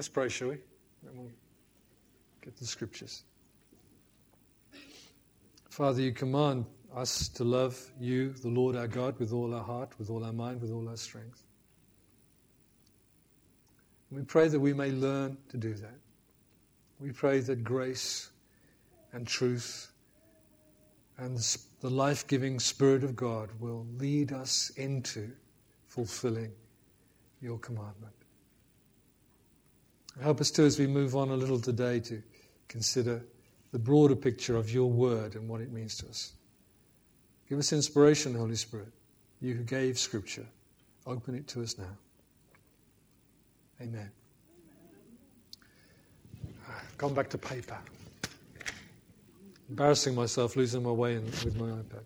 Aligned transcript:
Let's 0.00 0.08
pray, 0.08 0.30
shall 0.30 0.48
we? 0.48 0.56
Then 1.02 1.12
we'll 1.14 1.30
get 2.40 2.56
the 2.56 2.64
scriptures. 2.64 3.24
Father, 5.68 6.00
you 6.00 6.12
command 6.12 6.64
us 6.96 7.28
to 7.28 7.44
love 7.44 7.78
you, 8.00 8.30
the 8.32 8.48
Lord 8.48 8.76
our 8.76 8.88
God, 8.88 9.18
with 9.18 9.34
all 9.34 9.52
our 9.52 9.62
heart, 9.62 9.92
with 9.98 10.08
all 10.08 10.24
our 10.24 10.32
mind, 10.32 10.62
with 10.62 10.72
all 10.72 10.88
our 10.88 10.96
strength. 10.96 11.44
We 14.10 14.22
pray 14.22 14.48
that 14.48 14.58
we 14.58 14.72
may 14.72 14.90
learn 14.90 15.36
to 15.50 15.58
do 15.58 15.74
that. 15.74 15.98
We 16.98 17.12
pray 17.12 17.40
that 17.40 17.62
grace 17.62 18.30
and 19.12 19.26
truth 19.26 19.92
and 21.18 21.36
the 21.80 21.90
life 21.90 22.26
giving 22.26 22.58
Spirit 22.58 23.04
of 23.04 23.14
God 23.14 23.50
will 23.58 23.86
lead 23.98 24.32
us 24.32 24.70
into 24.78 25.30
fulfilling 25.88 26.52
your 27.42 27.58
commandment. 27.58 28.14
Help 30.18 30.40
us 30.40 30.50
too 30.50 30.64
as 30.64 30.78
we 30.78 30.86
move 30.86 31.16
on 31.16 31.30
a 31.30 31.36
little 31.36 31.60
today 31.60 32.00
to 32.00 32.22
consider 32.68 33.22
the 33.72 33.78
broader 33.78 34.16
picture 34.16 34.56
of 34.56 34.70
your 34.70 34.90
word 34.90 35.34
and 35.34 35.48
what 35.48 35.60
it 35.60 35.72
means 35.72 35.96
to 35.98 36.08
us. 36.08 36.32
Give 37.48 37.58
us 37.58 37.72
inspiration, 37.72 38.34
Holy 38.34 38.56
Spirit. 38.56 38.92
You 39.40 39.54
who 39.54 39.62
gave 39.62 39.98
Scripture, 39.98 40.46
open 41.06 41.34
it 41.34 41.48
to 41.48 41.62
us 41.62 41.78
now. 41.78 41.96
Amen. 43.80 44.10
Ah, 46.68 46.82
gone 46.98 47.14
back 47.14 47.30
to 47.30 47.38
paper. 47.38 47.78
Embarrassing 49.70 50.14
myself, 50.14 50.56
losing 50.56 50.82
my 50.82 50.90
way 50.90 51.14
in, 51.14 51.24
with 51.24 51.56
my 51.56 51.66
iPad. 51.66 52.02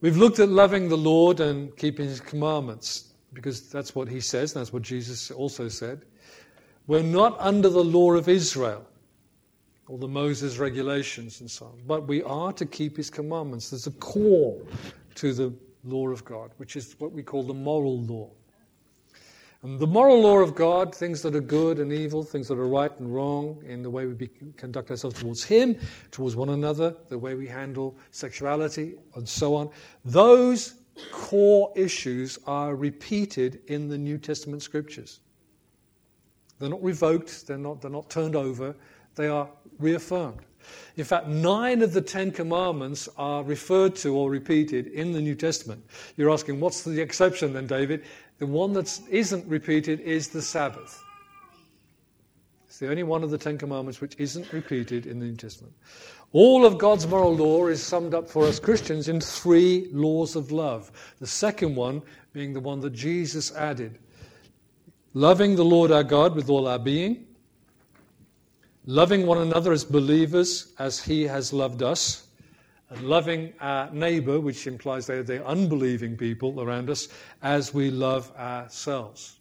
We've 0.00 0.16
looked 0.16 0.38
at 0.38 0.48
loving 0.48 0.88
the 0.88 0.96
Lord 0.96 1.40
and 1.40 1.76
keeping 1.76 2.06
His 2.06 2.20
commandments 2.20 3.12
because 3.34 3.68
that's 3.68 3.94
what 3.94 4.08
He 4.08 4.20
says, 4.20 4.54
and 4.54 4.60
that's 4.60 4.72
what 4.72 4.82
Jesus 4.82 5.30
also 5.30 5.68
said. 5.68 6.02
We're 6.90 7.04
not 7.04 7.36
under 7.38 7.68
the 7.68 7.84
law 7.84 8.14
of 8.14 8.28
Israel 8.28 8.84
or 9.86 9.96
the 9.96 10.08
Moses 10.08 10.58
regulations 10.58 11.40
and 11.40 11.48
so 11.48 11.66
on, 11.66 11.78
but 11.86 12.08
we 12.08 12.20
are 12.24 12.52
to 12.54 12.66
keep 12.66 12.96
his 12.96 13.08
commandments. 13.08 13.70
There's 13.70 13.86
a 13.86 13.92
core 13.92 14.60
to 15.14 15.32
the 15.32 15.54
law 15.84 16.08
of 16.08 16.24
God, 16.24 16.50
which 16.56 16.74
is 16.74 16.96
what 16.98 17.12
we 17.12 17.22
call 17.22 17.44
the 17.44 17.54
moral 17.54 18.00
law. 18.00 18.28
And 19.62 19.78
the 19.78 19.86
moral 19.86 20.20
law 20.20 20.38
of 20.38 20.56
God, 20.56 20.92
things 20.92 21.22
that 21.22 21.36
are 21.36 21.40
good 21.40 21.78
and 21.78 21.92
evil, 21.92 22.24
things 22.24 22.48
that 22.48 22.58
are 22.58 22.66
right 22.66 22.90
and 22.98 23.14
wrong 23.14 23.62
in 23.64 23.84
the 23.84 23.90
way 23.90 24.06
we 24.06 24.14
be, 24.14 24.28
conduct 24.56 24.90
ourselves 24.90 25.20
towards 25.20 25.44
Him, 25.44 25.76
towards 26.10 26.34
one 26.34 26.48
another, 26.48 26.96
the 27.08 27.18
way 27.18 27.36
we 27.36 27.46
handle 27.46 27.96
sexuality, 28.10 28.94
and 29.14 29.28
so 29.28 29.54
on, 29.54 29.70
those 30.04 30.74
core 31.12 31.72
issues 31.76 32.36
are 32.48 32.74
repeated 32.74 33.60
in 33.68 33.86
the 33.86 33.96
New 33.96 34.18
Testament 34.18 34.60
scriptures. 34.60 35.20
They're 36.60 36.68
not 36.68 36.84
revoked, 36.84 37.46
they're 37.46 37.58
not, 37.58 37.80
they're 37.80 37.90
not 37.90 38.10
turned 38.10 38.36
over, 38.36 38.76
they 39.16 39.26
are 39.28 39.48
reaffirmed. 39.78 40.40
In 40.96 41.04
fact, 41.04 41.26
nine 41.26 41.80
of 41.80 41.94
the 41.94 42.02
Ten 42.02 42.30
Commandments 42.30 43.08
are 43.16 43.42
referred 43.42 43.96
to 43.96 44.14
or 44.14 44.30
repeated 44.30 44.88
in 44.88 45.12
the 45.12 45.20
New 45.20 45.34
Testament. 45.34 45.82
You're 46.16 46.30
asking, 46.30 46.60
what's 46.60 46.82
the 46.82 47.00
exception 47.00 47.54
then, 47.54 47.66
David? 47.66 48.04
The 48.38 48.46
one 48.46 48.74
that 48.74 49.00
isn't 49.08 49.46
repeated 49.46 50.00
is 50.00 50.28
the 50.28 50.42
Sabbath. 50.42 51.02
It's 52.66 52.78
the 52.78 52.90
only 52.90 53.04
one 53.04 53.24
of 53.24 53.30
the 53.30 53.38
Ten 53.38 53.56
Commandments 53.56 54.02
which 54.02 54.14
isn't 54.18 54.52
repeated 54.52 55.06
in 55.06 55.18
the 55.18 55.26
New 55.26 55.36
Testament. 55.36 55.72
All 56.32 56.66
of 56.66 56.78
God's 56.78 57.06
moral 57.06 57.34
law 57.34 57.66
is 57.66 57.82
summed 57.82 58.14
up 58.14 58.28
for 58.28 58.46
us 58.46 58.60
Christians 58.60 59.08
in 59.08 59.20
three 59.20 59.88
laws 59.92 60.36
of 60.36 60.52
love. 60.52 60.92
The 61.18 61.26
second 61.26 61.74
one 61.74 62.02
being 62.32 62.52
the 62.52 62.60
one 62.60 62.80
that 62.80 62.92
Jesus 62.92 63.52
added 63.56 63.98
loving 65.14 65.56
the 65.56 65.64
Lord 65.64 65.90
our 65.90 66.04
God 66.04 66.34
with 66.34 66.48
all 66.50 66.68
our 66.68 66.78
being, 66.78 67.26
loving 68.86 69.26
one 69.26 69.38
another 69.38 69.72
as 69.72 69.84
believers 69.84 70.72
as 70.78 71.02
He 71.02 71.24
has 71.24 71.52
loved 71.52 71.82
us, 71.82 72.26
and 72.90 73.02
loving 73.02 73.52
our 73.60 73.88
neighbor, 73.92 74.40
which 74.40 74.66
implies 74.66 75.06
they're 75.06 75.22
the 75.22 75.46
unbelieving 75.46 76.16
people 76.16 76.60
around 76.60 76.90
us, 76.90 77.08
as 77.42 77.72
we 77.72 77.90
love 77.90 78.32
ourselves. 78.36 79.38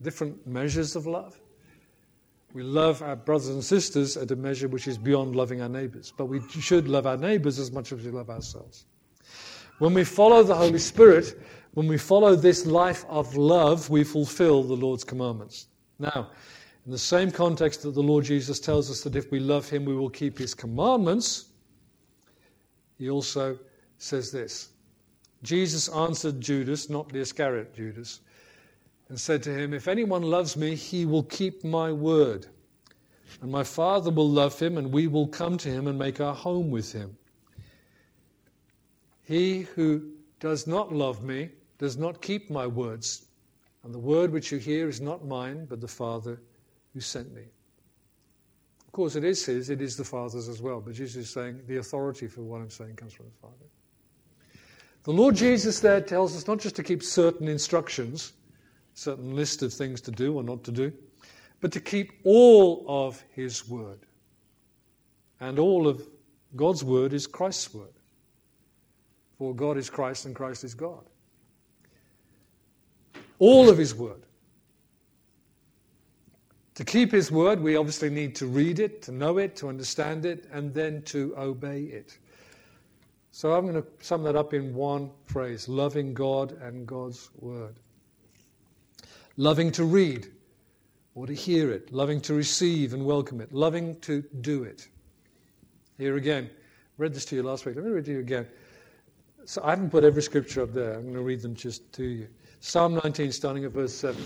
Different 0.00 0.46
measures 0.46 0.94
of 0.94 1.06
love. 1.06 1.38
We 2.54 2.62
love 2.62 3.02
our 3.02 3.16
brothers 3.16 3.48
and 3.48 3.64
sisters 3.64 4.16
at 4.16 4.30
a 4.30 4.36
measure 4.36 4.68
which 4.68 4.86
is 4.86 4.98
beyond 4.98 5.34
loving 5.34 5.60
our 5.60 5.68
neighbors, 5.68 6.12
but 6.16 6.26
we 6.26 6.40
should 6.50 6.86
love 6.86 7.06
our 7.06 7.16
neighbors 7.16 7.58
as 7.58 7.72
much 7.72 7.92
as 7.92 8.04
we 8.04 8.10
love 8.10 8.30
ourselves. 8.30 8.84
When 9.78 9.94
we 9.94 10.04
follow 10.04 10.42
the 10.42 10.54
Holy 10.54 10.78
Spirit, 10.78 11.40
when 11.74 11.88
we 11.88 11.96
follow 11.96 12.36
this 12.36 12.66
life 12.66 13.04
of 13.08 13.36
love, 13.36 13.88
we 13.88 14.04
fulfill 14.04 14.62
the 14.62 14.76
Lord's 14.76 15.04
commandments. 15.04 15.68
Now, 15.98 16.30
in 16.84 16.92
the 16.92 16.98
same 16.98 17.30
context 17.30 17.82
that 17.82 17.94
the 17.94 18.02
Lord 18.02 18.24
Jesus 18.24 18.60
tells 18.60 18.90
us 18.90 19.02
that 19.02 19.16
if 19.16 19.30
we 19.30 19.40
love 19.40 19.68
him, 19.68 19.84
we 19.84 19.94
will 19.94 20.10
keep 20.10 20.36
his 20.36 20.54
commandments, 20.54 21.46
he 22.98 23.08
also 23.08 23.58
says 23.98 24.30
this 24.30 24.70
Jesus 25.42 25.88
answered 25.88 26.40
Judas, 26.40 26.90
not 26.90 27.08
the 27.08 27.20
Iscariot 27.20 27.74
Judas, 27.74 28.20
and 29.08 29.18
said 29.18 29.42
to 29.44 29.54
him, 29.54 29.72
If 29.72 29.88
anyone 29.88 30.22
loves 30.22 30.56
me, 30.56 30.74
he 30.74 31.06
will 31.06 31.24
keep 31.24 31.64
my 31.64 31.90
word. 31.90 32.46
And 33.40 33.50
my 33.50 33.64
Father 33.64 34.10
will 34.10 34.28
love 34.28 34.58
him, 34.58 34.76
and 34.76 34.92
we 34.92 35.06
will 35.06 35.26
come 35.26 35.56
to 35.58 35.68
him 35.70 35.86
and 35.86 35.98
make 35.98 36.20
our 36.20 36.34
home 36.34 36.70
with 36.70 36.92
him. 36.92 37.16
He 39.24 39.62
who 39.74 40.10
does 40.38 40.66
not 40.66 40.92
love 40.92 41.22
me 41.22 41.48
does 41.82 41.98
not 41.98 42.22
keep 42.22 42.48
my 42.48 42.64
words. 42.64 43.26
And 43.82 43.92
the 43.92 43.98
word 43.98 44.30
which 44.30 44.52
you 44.52 44.58
hear 44.58 44.88
is 44.88 45.00
not 45.00 45.26
mine, 45.26 45.66
but 45.68 45.80
the 45.80 45.88
Father 45.88 46.40
who 46.94 47.00
sent 47.00 47.34
me. 47.34 47.42
Of 48.86 48.92
course, 48.92 49.16
it 49.16 49.24
is 49.24 49.44
his, 49.44 49.68
it 49.68 49.82
is 49.82 49.96
the 49.96 50.04
Father's 50.04 50.48
as 50.48 50.62
well. 50.62 50.80
But 50.80 50.94
Jesus 50.94 51.24
is 51.24 51.30
saying 51.30 51.60
the 51.66 51.78
authority 51.78 52.28
for 52.28 52.42
what 52.42 52.60
I'm 52.60 52.70
saying 52.70 52.94
comes 52.94 53.12
from 53.12 53.26
the 53.26 53.40
Father. 53.40 53.66
The 55.02 55.12
Lord 55.12 55.34
Jesus 55.34 55.80
there 55.80 56.00
tells 56.00 56.36
us 56.36 56.46
not 56.46 56.60
just 56.60 56.76
to 56.76 56.84
keep 56.84 57.02
certain 57.02 57.48
instructions, 57.48 58.32
certain 58.94 59.34
list 59.34 59.64
of 59.64 59.74
things 59.74 60.00
to 60.02 60.12
do 60.12 60.36
or 60.36 60.44
not 60.44 60.62
to 60.62 60.70
do, 60.70 60.92
but 61.60 61.72
to 61.72 61.80
keep 61.80 62.12
all 62.22 62.84
of 62.86 63.20
his 63.34 63.68
word. 63.68 64.06
And 65.40 65.58
all 65.58 65.88
of 65.88 66.08
God's 66.54 66.84
word 66.84 67.12
is 67.12 67.26
Christ's 67.26 67.74
word. 67.74 67.98
For 69.36 69.52
God 69.52 69.76
is 69.76 69.90
Christ 69.90 70.26
and 70.26 70.36
Christ 70.36 70.62
is 70.62 70.74
God 70.74 71.06
all 73.42 73.68
of 73.68 73.76
His 73.76 73.92
Word. 73.92 74.22
To 76.76 76.84
keep 76.84 77.10
His 77.10 77.32
Word, 77.32 77.60
we 77.60 77.74
obviously 77.74 78.08
need 78.08 78.36
to 78.36 78.46
read 78.46 78.78
it, 78.78 79.02
to 79.02 79.10
know 79.10 79.38
it, 79.38 79.56
to 79.56 79.68
understand 79.68 80.24
it, 80.24 80.48
and 80.52 80.72
then 80.72 81.02
to 81.06 81.34
obey 81.36 81.82
it. 81.82 82.18
So 83.32 83.52
I'm 83.52 83.66
going 83.66 83.82
to 83.82 83.88
sum 84.00 84.22
that 84.22 84.36
up 84.36 84.54
in 84.54 84.72
one 84.72 85.10
phrase 85.24 85.68
loving 85.68 86.14
God 86.14 86.52
and 86.62 86.86
God's 86.86 87.30
Word. 87.40 87.74
Loving 89.36 89.72
to 89.72 89.84
read 89.84 90.28
or 91.16 91.26
to 91.26 91.34
hear 91.34 91.72
it, 91.72 91.92
loving 91.92 92.20
to 92.20 92.34
receive 92.34 92.94
and 92.94 93.04
welcome 93.04 93.40
it, 93.40 93.52
loving 93.52 93.98
to 94.02 94.22
do 94.40 94.62
it. 94.62 94.86
Here 95.98 96.16
again, 96.16 96.48
read 96.96 97.12
this 97.12 97.24
to 97.24 97.34
you 97.34 97.42
last 97.42 97.66
week. 97.66 97.74
Let 97.74 97.84
me 97.84 97.90
read 97.90 98.04
it 98.04 98.06
to 98.06 98.12
you 98.12 98.20
again. 98.20 98.46
So 99.46 99.62
I 99.64 99.70
haven't 99.70 99.90
put 99.90 100.04
every 100.04 100.22
scripture 100.22 100.62
up 100.62 100.72
there. 100.72 100.94
I'm 100.94 101.02
going 101.02 101.14
to 101.14 101.22
read 101.22 101.42
them 101.42 101.56
just 101.56 101.92
to 101.94 102.04
you. 102.04 102.28
Psalm 102.64 102.94
19, 102.94 103.32
starting 103.32 103.64
at 103.64 103.72
verse 103.72 103.92
7. 103.92 104.16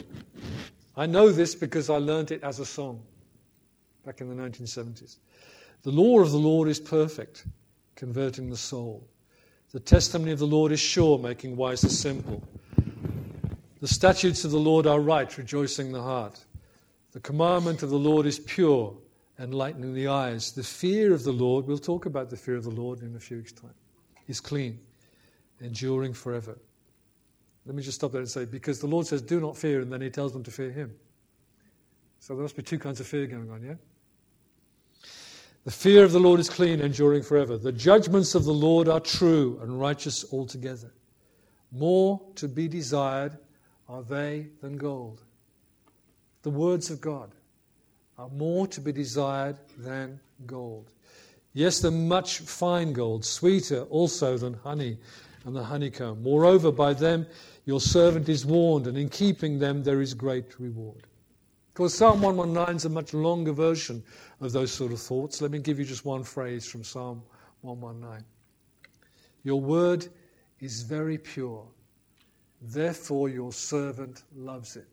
I 0.95 1.07
know 1.07 1.33
this 1.33 1.55
because 1.55 1.89
I 1.89 1.97
learned 1.97 2.33
it 2.33 2.43
as 2.43 2.59
a 2.61 2.67
song 2.67 3.01
back 4.05 4.21
in 4.21 4.29
the 4.29 4.35
1970s. 4.35 5.17
The 5.85 5.91
law 5.91 6.21
of 6.21 6.31
the 6.31 6.37
Lord 6.37 6.69
is 6.69 6.79
perfect, 6.79 7.47
converting 7.95 8.51
the 8.51 8.57
soul. 8.57 9.09
The 9.73 9.81
testimony 9.81 10.33
of 10.33 10.39
the 10.39 10.47
Lord 10.47 10.71
is 10.71 10.81
sure, 10.81 11.19
making 11.19 11.56
wise 11.56 11.81
the 11.81 11.88
simple. 11.88 12.47
The 13.81 13.88
statutes 13.88 14.44
of 14.44 14.50
the 14.50 14.61
Lord 14.61 14.87
are 14.87 15.00
right, 15.00 15.37
rejoicing 15.39 15.93
the 15.93 16.03
heart. 16.03 16.44
The 17.12 17.21
commandment 17.21 17.82
of 17.82 17.89
the 17.89 17.99
Lord 17.99 18.27
is 18.27 18.39
pure, 18.39 18.94
enlightening 19.39 19.94
the 19.94 20.09
eyes. 20.09 20.53
The 20.53 20.62
fear 20.62 21.15
of 21.15 21.25
the 21.25 21.32
Lord, 21.32 21.67
we'll 21.67 21.79
talk 21.79 22.05
about 22.05 22.29
the 22.29 22.37
fear 22.37 22.56
of 22.56 22.65
the 22.65 22.71
Lord 22.71 23.00
in 23.00 23.17
a 23.17 23.19
few 23.19 23.39
weeks' 23.39 23.53
time, 23.53 23.75
is 24.29 24.41
clean, 24.41 24.79
enduring 25.59 26.12
forever. 26.12 26.59
Let 27.67 27.75
me 27.75 27.83
just 27.83 27.97
stop 27.97 28.13
there 28.13 28.21
and 28.21 28.31
say, 28.31 28.45
because 28.45 28.81
the 28.81 28.87
Lord 28.87 29.07
says, 29.07 29.21
do 29.21 29.41
not 29.41 29.57
fear, 29.57 29.81
and 29.81 29.93
then 29.93 30.01
he 30.01 30.09
tells 30.09 30.33
them 30.33 30.45
to 30.45 30.51
fear 30.51 30.71
him. 30.71 30.95
So 32.21 32.35
there 32.35 32.43
must 32.43 32.57
be 32.57 32.63
two 32.63 32.79
kinds 32.79 33.01
of 33.01 33.07
fear 33.07 33.27
going 33.27 33.51
on, 33.51 33.63
yeah? 33.63 33.75
The 35.65 35.73
fear 35.73 36.05
of 36.05 36.13
the 36.13 36.21
Lord 36.21 36.39
is 36.39 36.49
clean, 36.49 36.81
enduring 36.81 37.25
forever. 37.25 37.59
The 37.59 37.73
judgments 37.73 38.37
of 38.37 38.45
the 38.45 38.53
Lord 38.53 38.89
are 38.89 39.01
true 39.01 39.59
and 39.63 39.81
righteous 39.81 40.25
altogether. 40.33 40.93
More 41.73 42.21
to 42.37 42.47
be 42.47 42.69
desired 42.69 43.37
are 43.89 44.03
they 44.03 44.47
than 44.61 44.77
gold. 44.77 45.23
The 46.43 46.51
words 46.51 46.91
of 46.91 47.01
God 47.01 47.33
are 48.17 48.29
more 48.29 48.69
to 48.69 48.81
be 48.81 48.93
desired 48.93 49.57
than 49.77 50.21
gold. 50.47 50.93
Yes, 51.53 51.81
than 51.81 52.07
much 52.07 52.39
fine 52.39 52.93
gold, 52.93 53.25
sweeter 53.25 53.83
also 53.91 54.39
than 54.39 54.55
honey 54.55 54.99
and 55.45 55.57
the 55.57 55.65
honeycomb. 55.65 56.23
Moreover, 56.23 56.71
by 56.71 56.93
them 56.93 57.27
your 57.67 57.81
servant 57.81 58.29
is 58.29 58.47
warned, 58.47 58.87
and 58.87 58.97
in 58.97 59.09
keeping 59.09 59.59
them 59.59 59.83
there 59.83 60.01
is 60.01 60.15
great 60.15 60.59
reward. 60.59 61.03
Of 61.69 61.75
course, 61.75 61.95
Psalm 61.95 62.23
119 62.23 62.77
is 62.77 62.85
a 62.87 62.89
much 62.89 63.13
longer 63.13 63.53
version 63.53 64.03
of 64.41 64.53
those 64.53 64.73
sort 64.73 64.93
of 64.93 65.01
thoughts. 65.01 65.43
Let 65.43 65.51
me 65.51 65.59
give 65.59 65.79
you 65.79 65.85
just 65.85 66.05
one 66.05 66.23
phrase 66.23 66.67
from 66.67 66.85
Psalm 66.85 67.23
119. 67.61 68.25
Your 69.43 69.61
word 69.61 70.09
is 70.61 70.83
very 70.83 71.19
pure, 71.19 71.67
therefore 72.63 73.29
your 73.29 73.53
servant 73.53 74.23
loves 74.35 74.77
it. 74.77 74.89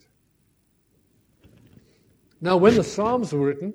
Now, 2.41 2.57
when 2.57 2.75
the 2.75 2.83
Psalms 2.83 3.31
were 3.31 3.47
written, 3.47 3.73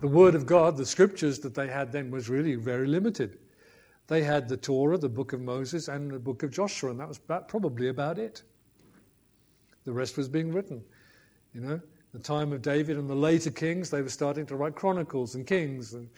the 0.00 0.06
Word 0.06 0.34
of 0.34 0.46
God, 0.46 0.76
the 0.76 0.86
scriptures 0.86 1.40
that 1.40 1.54
they 1.54 1.66
had 1.66 1.90
then, 1.90 2.10
was 2.10 2.28
really 2.28 2.54
very 2.54 2.86
limited. 2.86 3.38
They 4.08 4.22
had 4.22 4.48
the 4.48 4.56
Torah, 4.56 4.98
the 4.98 5.08
book 5.08 5.32
of 5.32 5.40
Moses, 5.40 5.88
and 5.88 6.10
the 6.10 6.18
book 6.18 6.42
of 6.42 6.50
Joshua, 6.50 6.90
and 6.90 7.00
that 7.00 7.08
was 7.08 7.18
about, 7.18 7.48
probably 7.48 7.88
about 7.88 8.18
it. 8.18 8.42
The 9.84 9.92
rest 9.92 10.16
was 10.16 10.28
being 10.28 10.52
written. 10.52 10.82
You 11.54 11.60
know, 11.60 11.80
the 12.12 12.18
time 12.18 12.52
of 12.52 12.62
David 12.62 12.98
and 12.98 13.08
the 13.08 13.14
later 13.14 13.50
kings, 13.50 13.90
they 13.90 14.02
were 14.02 14.08
starting 14.08 14.46
to 14.46 14.56
write 14.56 14.74
chronicles 14.74 15.34
and 15.34 15.46
kings 15.46 15.94
and, 15.94 16.08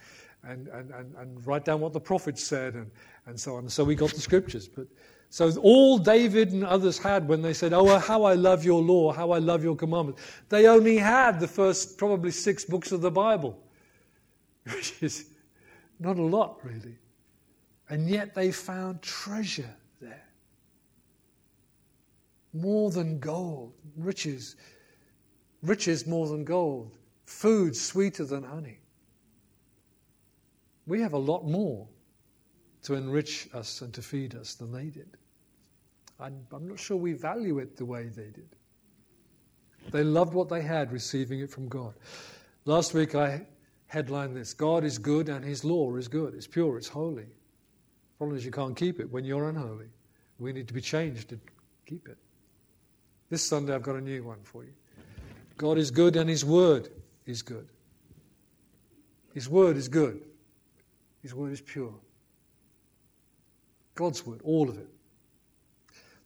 and, 0.43 0.69
and, 0.69 0.91
and, 0.93 1.15
and 1.17 1.47
write 1.47 1.65
down 1.65 1.81
what 1.81 1.93
the 1.93 2.01
prophets 2.01 2.43
said 2.43 2.75
and, 2.75 2.91
and 3.27 3.39
so 3.39 3.57
on. 3.57 3.69
So 3.69 3.85
we 3.85 3.95
got 3.95 4.11
the 4.11 4.21
scriptures. 4.21 4.69
But 4.69 4.87
so 5.31 5.53
all 5.61 5.99
David 5.99 6.53
and 6.53 6.65
others 6.65 6.99
had 6.99 7.27
when 7.29 7.43
they 7.43 7.53
said, 7.53 7.73
Oh, 7.73 7.99
how 7.99 8.25
I 8.25 8.35
love 8.35 8.65
your 8.65 8.83
law, 8.83 9.13
how 9.13 9.31
I 9.31 9.39
love 9.39 9.65
your 9.65 9.77
commandments, 9.77 10.23
they 10.49 10.67
only 10.67 10.97
had 10.97 11.41
the 11.41 11.49
first 11.49 11.99
probably 11.99 12.31
six 12.31 12.65
books 12.65 12.93
of 12.93 13.01
the 13.01 13.11
Bible, 13.11 13.59
which 14.73 14.95
is 15.03 15.27
not 15.99 16.19
a 16.19 16.23
lot, 16.23 16.59
really. 16.65 16.97
And 17.95 18.09
yet 18.09 18.35
they 18.35 18.51
found 18.51 19.03
treasure 19.03 19.73
there. 20.01 20.27
More 22.53 22.91
than 22.91 23.21
gold, 23.21 23.73
riches, 23.97 24.57
riches 25.63 26.05
more 26.05 26.27
than 26.27 26.43
gold, 26.43 26.99
food 27.25 27.77
sweeter 27.77 28.25
than 28.25 28.43
honey. 28.43 28.81
We 30.89 31.01
have 31.03 31.13
a 31.13 31.19
lot 31.19 31.47
more 31.47 31.87
to 32.83 32.95
enrich 32.95 33.49
us 33.55 33.81
and 33.81 33.95
to 33.95 34.03
feed 34.03 34.35
us 34.35 34.55
than 34.55 34.73
they 34.73 34.87
did. 34.87 35.17
I'm, 36.19 36.45
I'm 36.53 36.67
not 36.67 36.81
sure 36.81 36.97
we 36.97 37.13
value 37.13 37.61
it 37.61 37.77
the 37.77 37.85
way 37.85 38.09
they 38.09 38.33
did. 38.33 38.57
They 39.93 40.03
loved 40.03 40.35
what 40.35 40.49
they 40.49 40.63
had, 40.63 40.91
receiving 40.91 41.39
it 41.39 41.51
from 41.53 41.69
God. 41.69 41.95
Last 42.65 42.93
week 42.93 43.15
I 43.15 43.47
headlined 43.87 44.35
this 44.35 44.53
God 44.53 44.83
is 44.83 44.99
good 44.99 45.29
and 45.29 45.45
his 45.45 45.65
law 45.65 45.95
is 45.95 46.09
good. 46.09 46.35
It's 46.35 46.49
pure, 46.49 46.77
it's 46.77 46.89
holy. 46.89 47.29
Problem 48.25 48.39
is, 48.39 48.47
you 48.47 48.53
can't 48.53 48.75
keep 48.75 49.01
it 49.01 49.13
when 49.13 49.27
you're 49.27 49.51
unholy. 49.51 49.91
We 50.39 50.55
need 50.55 50.67
to 50.69 50.73
be 50.73 50.81
changed 50.81 51.29
to 51.29 51.39
keep 51.85 52.09
it. 52.09 52.17
This 53.29 53.47
Sunday, 53.47 53.75
I've 53.75 53.83
got 53.83 53.97
a 53.97 54.01
new 54.01 54.25
one 54.25 54.39
for 54.45 54.65
you. 54.65 54.73
God 55.59 55.77
is 55.77 55.91
good 55.91 56.17
and 56.17 56.31
His 56.31 56.43
Word 56.43 56.89
is 57.27 57.43
good. 57.43 57.69
His 59.35 59.47
Word 59.47 59.77
is 59.77 59.89
good. 59.89 60.23
His 61.21 61.35
Word 61.35 61.53
is 61.53 61.61
pure. 61.61 61.93
God's 63.95 64.25
Word, 64.25 64.41
all 64.43 64.71
of 64.71 64.79
it. 64.79 64.89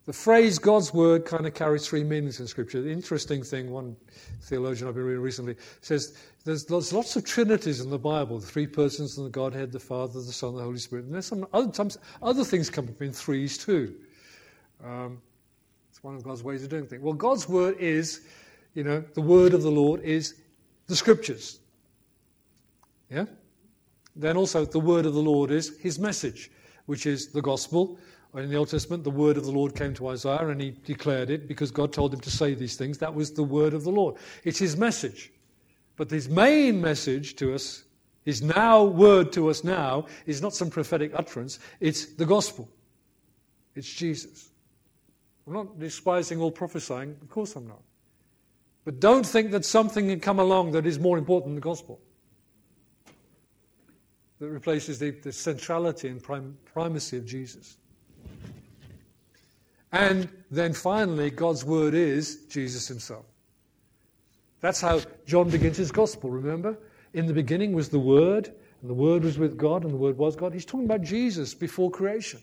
The 0.08 0.14
phrase 0.14 0.58
God's 0.58 0.94
Word 0.94 1.26
kind 1.26 1.46
of 1.46 1.52
carries 1.52 1.86
three 1.86 2.02
meanings 2.02 2.40
in 2.40 2.46
Scripture. 2.46 2.80
The 2.80 2.90
interesting 2.90 3.42
thing, 3.42 3.70
one 3.70 3.94
theologian 4.40 4.88
I've 4.88 4.94
been 4.94 5.04
reading 5.04 5.20
recently 5.20 5.54
says 5.82 6.16
there's 6.46 6.70
lots, 6.70 6.94
lots 6.94 7.14
of 7.16 7.26
trinities 7.26 7.80
in 7.80 7.90
the 7.90 7.98
Bible 7.98 8.38
the 8.38 8.46
three 8.46 8.66
persons 8.66 9.18
in 9.18 9.24
the 9.24 9.28
Godhead, 9.28 9.70
the 9.70 9.78
Father, 9.78 10.14
the 10.14 10.32
Son, 10.32 10.56
the 10.56 10.62
Holy 10.62 10.78
Spirit. 10.78 11.04
And 11.04 11.12
there's 11.12 11.26
some 11.26 11.46
other, 11.52 11.70
times, 11.70 11.98
other 12.22 12.42
things 12.42 12.70
come 12.70 12.88
up 12.88 13.02
in 13.02 13.12
threes 13.12 13.58
too. 13.58 13.96
Um, 14.82 15.20
it's 15.90 16.02
one 16.02 16.14
of 16.14 16.22
God's 16.22 16.42
ways 16.42 16.64
of 16.64 16.70
doing 16.70 16.86
things. 16.86 17.02
Well, 17.02 17.12
God's 17.12 17.46
Word 17.46 17.76
is, 17.78 18.22
you 18.72 18.84
know, 18.84 19.04
the 19.12 19.20
Word 19.20 19.52
of 19.52 19.60
the 19.60 19.70
Lord 19.70 20.00
is 20.00 20.36
the 20.86 20.96
Scriptures. 20.96 21.58
Yeah? 23.10 23.26
Then 24.16 24.38
also, 24.38 24.64
the 24.64 24.80
Word 24.80 25.04
of 25.04 25.12
the 25.12 25.20
Lord 25.20 25.50
is 25.50 25.76
His 25.80 25.98
message, 25.98 26.50
which 26.86 27.04
is 27.04 27.28
the 27.28 27.42
Gospel 27.42 27.98
in 28.40 28.50
the 28.50 28.56
Old 28.56 28.68
Testament, 28.68 29.04
the 29.04 29.10
word 29.10 29.36
of 29.36 29.44
the 29.44 29.50
Lord 29.50 29.74
came 29.74 29.94
to 29.94 30.08
Isaiah 30.08 30.48
and 30.48 30.60
he 30.60 30.70
declared 30.84 31.30
it 31.30 31.48
because 31.48 31.70
God 31.70 31.92
told 31.92 32.12
him 32.12 32.20
to 32.20 32.30
say 32.30 32.54
these 32.54 32.76
things. 32.76 32.98
That 32.98 33.14
was 33.14 33.32
the 33.32 33.42
word 33.42 33.74
of 33.74 33.84
the 33.84 33.90
Lord. 33.90 34.16
It's 34.44 34.58
his 34.58 34.76
message. 34.76 35.32
But 35.96 36.10
his 36.10 36.28
main 36.28 36.80
message 36.80 37.36
to 37.36 37.54
us, 37.54 37.84
his 38.24 38.40
now 38.40 38.84
word 38.84 39.32
to 39.32 39.50
us 39.50 39.64
now, 39.64 40.06
is 40.26 40.40
not 40.40 40.54
some 40.54 40.70
prophetic 40.70 41.12
utterance, 41.14 41.58
it's 41.80 42.06
the 42.14 42.26
gospel. 42.26 42.68
It's 43.74 43.92
Jesus. 43.92 44.50
I'm 45.46 45.54
not 45.54 45.78
despising 45.78 46.40
all 46.40 46.50
prophesying, 46.50 47.16
of 47.22 47.30
course 47.30 47.56
I'm 47.56 47.66
not. 47.66 47.82
But 48.84 49.00
don't 49.00 49.26
think 49.26 49.50
that 49.50 49.64
something 49.64 50.08
can 50.08 50.20
come 50.20 50.38
along 50.38 50.72
that 50.72 50.86
is 50.86 50.98
more 50.98 51.18
important 51.18 51.48
than 51.48 51.54
the 51.56 51.60
gospel. 51.60 52.00
That 54.38 54.48
replaces 54.48 54.98
the, 54.98 55.10
the 55.10 55.32
centrality 55.32 56.08
and 56.08 56.22
prim- 56.22 56.56
primacy 56.64 57.16
of 57.16 57.26
Jesus. 57.26 57.76
And 59.92 60.28
then 60.50 60.72
finally, 60.72 61.30
God's 61.30 61.64
word 61.64 61.94
is 61.94 62.44
Jesus 62.48 62.88
himself. 62.88 63.24
That's 64.60 64.80
how 64.80 65.00
John 65.26 65.50
begins 65.50 65.76
his 65.76 65.92
gospel, 65.92 66.30
remember? 66.30 66.76
In 67.14 67.26
the 67.26 67.32
beginning 67.32 67.72
was 67.72 67.88
the 67.88 67.98
Word, 67.98 68.52
and 68.80 68.90
the 68.90 68.94
Word 68.94 69.22
was 69.22 69.38
with 69.38 69.56
God, 69.56 69.84
and 69.84 69.92
the 69.92 69.98
Word 69.98 70.18
was 70.18 70.36
God. 70.36 70.52
He's 70.52 70.64
talking 70.64 70.86
about 70.86 71.02
Jesus 71.02 71.54
before 71.54 71.90
creation, 71.90 72.40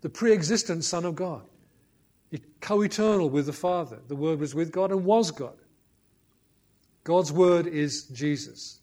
the 0.00 0.08
pre 0.08 0.32
existent 0.32 0.84
Son 0.84 1.04
of 1.04 1.14
God, 1.14 1.42
co 2.60 2.82
eternal 2.82 3.30
with 3.30 3.46
the 3.46 3.52
Father. 3.52 3.98
The 4.08 4.16
Word 4.16 4.40
was 4.40 4.54
with 4.54 4.72
God 4.72 4.90
and 4.90 5.04
was 5.04 5.30
God. 5.30 5.56
God's 7.04 7.32
Word 7.32 7.66
is 7.66 8.04
Jesus. 8.04 8.80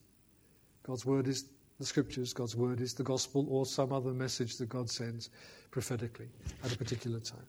God's 0.83 1.05
Word 1.05 1.27
is 1.27 1.45
the 1.79 1.85
Scriptures. 1.85 2.33
God's 2.33 2.55
Word 2.55 2.81
is 2.81 2.93
the 2.93 3.03
gospel 3.03 3.45
or 3.49 3.65
some 3.65 3.93
other 3.93 4.11
message 4.11 4.57
that 4.57 4.69
God 4.69 4.89
sends 4.89 5.29
prophetically 5.71 6.27
at 6.63 6.73
a 6.73 6.77
particular 6.77 7.19
time. 7.19 7.45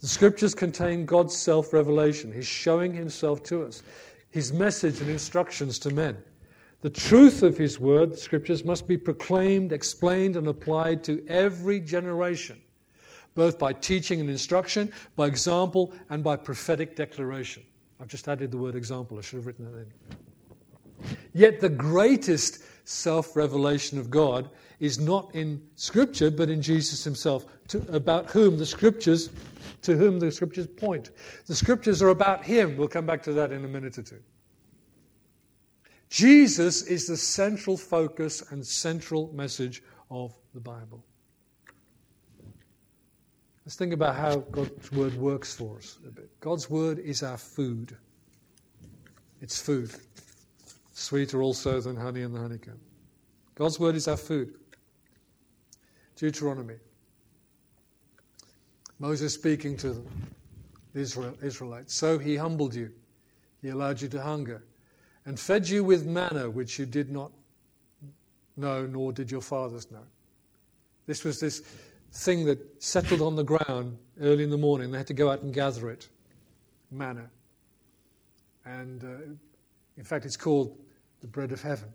The 0.00 0.08
scriptures 0.08 0.54
contain 0.54 1.04
God's 1.04 1.36
self 1.36 1.72
revelation. 1.72 2.32
He's 2.32 2.46
showing 2.46 2.94
himself 2.94 3.42
to 3.44 3.64
us, 3.64 3.82
his 4.30 4.52
message 4.52 5.00
and 5.00 5.10
instructions 5.10 5.78
to 5.80 5.90
men. 5.90 6.16
The 6.80 6.90
truth 6.90 7.42
of 7.42 7.58
his 7.58 7.78
word, 7.78 8.12
the 8.12 8.16
scriptures, 8.16 8.64
must 8.64 8.88
be 8.88 8.96
proclaimed, 8.96 9.72
explained, 9.72 10.36
and 10.36 10.48
applied 10.48 11.04
to 11.04 11.22
every 11.28 11.78
generation, 11.78 12.58
both 13.34 13.58
by 13.58 13.74
teaching 13.74 14.20
and 14.20 14.30
instruction, 14.30 14.90
by 15.14 15.26
example, 15.26 15.92
and 16.08 16.24
by 16.24 16.36
prophetic 16.36 16.96
declaration. 16.96 17.62
I've 18.00 18.08
just 18.08 18.28
added 18.28 18.50
the 18.50 18.56
word 18.56 18.76
example, 18.76 19.18
I 19.18 19.20
should 19.20 19.36
have 19.36 19.46
written 19.46 19.70
that 19.70 19.78
in. 19.78 21.16
Yet 21.34 21.60
the 21.60 21.68
greatest 21.68 22.62
self 22.84 23.36
revelation 23.36 23.98
of 23.98 24.08
God 24.08 24.48
is 24.80 24.98
not 24.98 25.34
in 25.34 25.62
Scripture, 25.76 26.30
but 26.30 26.50
in 26.50 26.60
Jesus 26.60 27.04
himself, 27.04 27.46
to, 27.68 27.78
about 27.94 28.30
whom 28.30 28.58
the 28.58 28.66
Scriptures 28.66 29.30
to 29.82 29.96
whom 29.96 30.18
the 30.18 30.30
scriptures 30.30 30.66
point. 30.66 31.10
The 31.46 31.54
scriptures 31.54 32.02
are 32.02 32.08
about 32.08 32.44
him. 32.44 32.76
We'll 32.76 32.88
come 32.88 33.06
back 33.06 33.22
to 33.24 33.32
that 33.34 33.52
in 33.52 33.64
a 33.64 33.68
minute 33.68 33.98
or 33.98 34.02
two. 34.02 34.20
Jesus 36.08 36.82
is 36.82 37.06
the 37.06 37.16
central 37.16 37.76
focus 37.76 38.42
and 38.50 38.66
central 38.66 39.30
message 39.32 39.82
of 40.10 40.34
the 40.54 40.60
Bible. 40.60 41.04
Let's 43.64 43.76
think 43.76 43.92
about 43.92 44.16
how 44.16 44.36
God's 44.36 44.90
word 44.90 45.14
works 45.14 45.54
for 45.54 45.76
us 45.76 45.98
a 46.06 46.10
bit. 46.10 46.28
God's 46.40 46.68
word 46.68 46.98
is 46.98 47.22
our 47.22 47.36
food. 47.36 47.96
It's 49.40 49.60
food. 49.60 49.92
Sweeter 50.92 51.42
also 51.42 51.80
than 51.80 51.94
honey 51.94 52.22
and 52.22 52.34
the 52.34 52.40
honeycomb. 52.40 52.80
God's 53.54 53.78
word 53.78 53.94
is 53.94 54.08
our 54.08 54.16
food. 54.16 54.54
Deuteronomy 56.20 56.74
Moses 58.98 59.32
speaking 59.32 59.78
to 59.78 59.94
them, 59.94 60.06
the 60.92 61.00
Israel, 61.00 61.34
Israelites. 61.42 61.94
So 61.94 62.18
he 62.18 62.36
humbled 62.36 62.74
you, 62.74 62.92
he 63.62 63.70
allowed 63.70 64.02
you 64.02 64.08
to 64.08 64.20
hunger, 64.20 64.62
and 65.24 65.40
fed 65.40 65.66
you 65.66 65.82
with 65.82 66.04
manna 66.04 66.50
which 66.50 66.78
you 66.78 66.84
did 66.84 67.10
not 67.10 67.32
know, 68.58 68.84
nor 68.84 69.12
did 69.12 69.30
your 69.30 69.40
fathers 69.40 69.90
know. 69.90 70.04
This 71.06 71.24
was 71.24 71.40
this 71.40 71.60
thing 72.12 72.44
that 72.44 72.58
settled 72.82 73.22
on 73.22 73.34
the 73.34 73.42
ground 73.42 73.96
early 74.20 74.44
in 74.44 74.50
the 74.50 74.58
morning. 74.58 74.90
They 74.90 74.98
had 74.98 75.06
to 75.06 75.14
go 75.14 75.30
out 75.30 75.40
and 75.40 75.54
gather 75.54 75.88
it 75.88 76.08
manna. 76.90 77.30
And 78.66 79.02
uh, 79.02 79.06
in 79.96 80.04
fact, 80.04 80.26
it's 80.26 80.36
called 80.36 80.76
the 81.22 81.26
bread 81.26 81.52
of 81.52 81.62
heaven. 81.62 81.88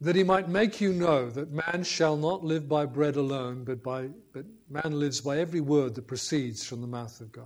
That 0.00 0.16
he 0.16 0.22
might 0.22 0.48
make 0.48 0.80
you 0.80 0.92
know 0.92 1.28
that 1.30 1.52
man 1.52 1.84
shall 1.84 2.16
not 2.16 2.42
live 2.42 2.68
by 2.68 2.86
bread 2.86 3.16
alone, 3.16 3.64
but, 3.64 3.82
by, 3.82 4.08
but 4.32 4.44
man 4.68 4.98
lives 4.98 5.20
by 5.20 5.38
every 5.38 5.60
word 5.60 5.94
that 5.94 6.06
proceeds 6.06 6.64
from 6.64 6.80
the 6.80 6.86
mouth 6.86 7.20
of 7.20 7.30
God. 7.32 7.44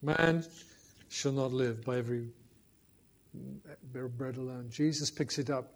Man 0.00 0.44
shall 1.08 1.32
not 1.32 1.52
live 1.52 1.84
by 1.84 1.98
every 1.98 2.28
bread 3.92 4.36
alone. 4.36 4.68
Jesus 4.70 5.10
picks 5.10 5.38
it 5.38 5.50
up. 5.50 5.74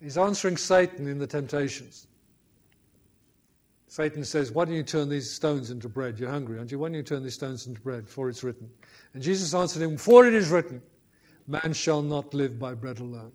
He's 0.00 0.18
answering 0.18 0.56
Satan 0.56 1.06
in 1.06 1.18
the 1.18 1.26
temptations. 1.26 2.06
Satan 3.88 4.24
says, 4.24 4.52
Why 4.52 4.64
don't 4.64 4.74
you 4.74 4.82
turn 4.82 5.08
these 5.08 5.30
stones 5.30 5.70
into 5.70 5.88
bread? 5.88 6.18
You're 6.18 6.30
hungry, 6.30 6.58
aren't 6.58 6.70
you? 6.70 6.78
Why 6.78 6.88
don't 6.88 6.94
you 6.94 7.02
turn 7.02 7.24
these 7.24 7.34
stones 7.34 7.66
into 7.66 7.80
bread? 7.80 8.08
For 8.08 8.28
it's 8.28 8.44
written. 8.44 8.70
And 9.14 9.22
Jesus 9.22 9.52
answered 9.52 9.82
him, 9.82 9.96
For 9.96 10.26
it 10.26 10.32
is 10.32 10.48
written, 10.48 10.80
Man 11.48 11.72
shall 11.72 12.00
not 12.00 12.32
live 12.32 12.58
by 12.58 12.74
bread 12.74 13.00
alone, 13.00 13.32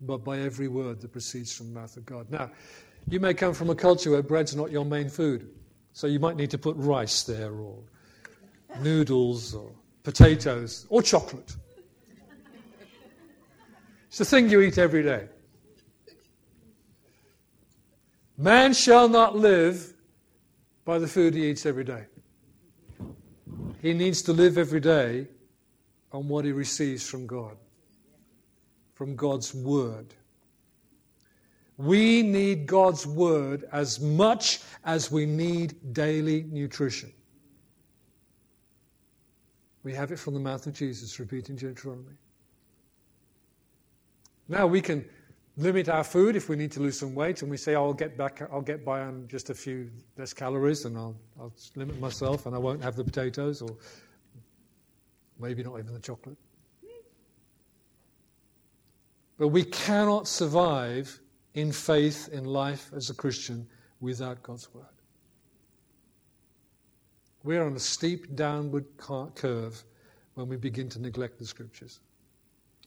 but 0.00 0.24
by 0.24 0.38
every 0.38 0.68
word 0.68 1.00
that 1.00 1.12
proceeds 1.12 1.52
from 1.52 1.72
the 1.72 1.80
mouth 1.80 1.96
of 1.96 2.06
God. 2.06 2.30
Now, 2.30 2.50
you 3.08 3.20
may 3.20 3.34
come 3.34 3.54
from 3.54 3.70
a 3.70 3.74
culture 3.74 4.10
where 4.10 4.22
bread's 4.22 4.54
not 4.54 4.70
your 4.70 4.84
main 4.84 5.08
food. 5.08 5.48
So 5.92 6.06
you 6.06 6.20
might 6.20 6.36
need 6.36 6.50
to 6.50 6.58
put 6.58 6.76
rice 6.76 7.24
there, 7.24 7.52
or 7.52 7.78
noodles, 8.80 9.54
or 9.54 9.72
potatoes, 10.04 10.86
or 10.88 11.02
chocolate. 11.02 11.56
It's 14.08 14.18
the 14.18 14.24
thing 14.24 14.48
you 14.48 14.60
eat 14.60 14.78
every 14.78 15.02
day. 15.02 15.28
Man 18.36 18.72
shall 18.72 19.08
not 19.08 19.36
live 19.36 19.92
by 20.84 20.98
the 20.98 21.08
food 21.08 21.34
he 21.34 21.50
eats 21.50 21.66
every 21.66 21.84
day. 21.84 22.04
He 23.82 23.92
needs 23.92 24.22
to 24.22 24.32
live 24.32 24.56
every 24.56 24.80
day 24.80 25.26
on 26.12 26.28
what 26.28 26.44
he 26.44 26.52
receives 26.52 27.08
from 27.08 27.26
God, 27.26 27.56
from 28.98 29.14
God's 29.14 29.54
Word. 29.54 30.12
We 31.76 32.20
need 32.20 32.66
God's 32.66 33.06
Word 33.06 33.62
as 33.70 34.00
much 34.00 34.58
as 34.84 35.12
we 35.12 35.24
need 35.24 35.94
daily 35.94 36.46
nutrition. 36.50 37.12
We 39.84 39.94
have 39.94 40.10
it 40.10 40.18
from 40.18 40.34
the 40.34 40.40
mouth 40.40 40.66
of 40.66 40.72
Jesus, 40.72 41.20
repeating 41.20 41.54
Deuteronomy. 41.54 42.16
Now 44.48 44.66
we 44.66 44.80
can 44.80 45.08
limit 45.56 45.88
our 45.88 46.02
food 46.02 46.34
if 46.34 46.48
we 46.48 46.56
need 46.56 46.72
to 46.72 46.80
lose 46.80 46.98
some 46.98 47.14
weight, 47.14 47.42
and 47.42 47.50
we 47.52 47.56
say, 47.56 47.76
oh, 47.76 47.84
"I'll 47.84 47.92
get 47.92 48.18
back, 48.18 48.42
I'll 48.50 48.60
get 48.60 48.84
by 48.84 49.02
on 49.02 49.28
just 49.28 49.48
a 49.48 49.54
few 49.54 49.92
less 50.16 50.32
calories, 50.32 50.86
and 50.86 50.96
I'll, 50.96 51.14
I'll 51.38 51.52
limit 51.76 52.00
myself, 52.00 52.46
and 52.46 52.54
I 52.56 52.58
won't 52.58 52.82
have 52.82 52.96
the 52.96 53.04
potatoes, 53.04 53.62
or 53.62 53.76
maybe 55.38 55.62
not 55.62 55.78
even 55.78 55.94
the 55.94 56.00
chocolate." 56.00 56.36
But 59.38 59.48
we 59.48 59.64
cannot 59.64 60.26
survive 60.26 61.20
in 61.54 61.72
faith 61.72 62.28
in 62.32 62.44
life 62.44 62.90
as 62.94 63.08
a 63.08 63.14
Christian 63.14 63.66
without 64.00 64.42
God's 64.42 64.72
word. 64.74 64.84
We're 67.44 67.64
on 67.64 67.76
a 67.76 67.80
steep 67.80 68.34
downward 68.34 68.84
curve 68.96 69.82
when 70.34 70.48
we 70.48 70.56
begin 70.56 70.88
to 70.90 71.00
neglect 71.00 71.38
the 71.38 71.46
scriptures. 71.46 72.00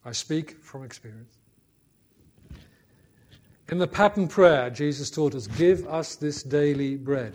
I 0.03 0.12
speak 0.12 0.62
from 0.62 0.84
experience. 0.84 1.38
In 3.70 3.77
the 3.77 3.88
pattern 3.88 4.27
prayer, 4.27 4.70
Jesus 4.70 5.10
taught 5.10 5.34
us, 5.34 5.48
Give 5.48 5.88
us 5.88 6.15
this 6.15 6.43
daily 6.43 6.98
bread. 6.98 7.34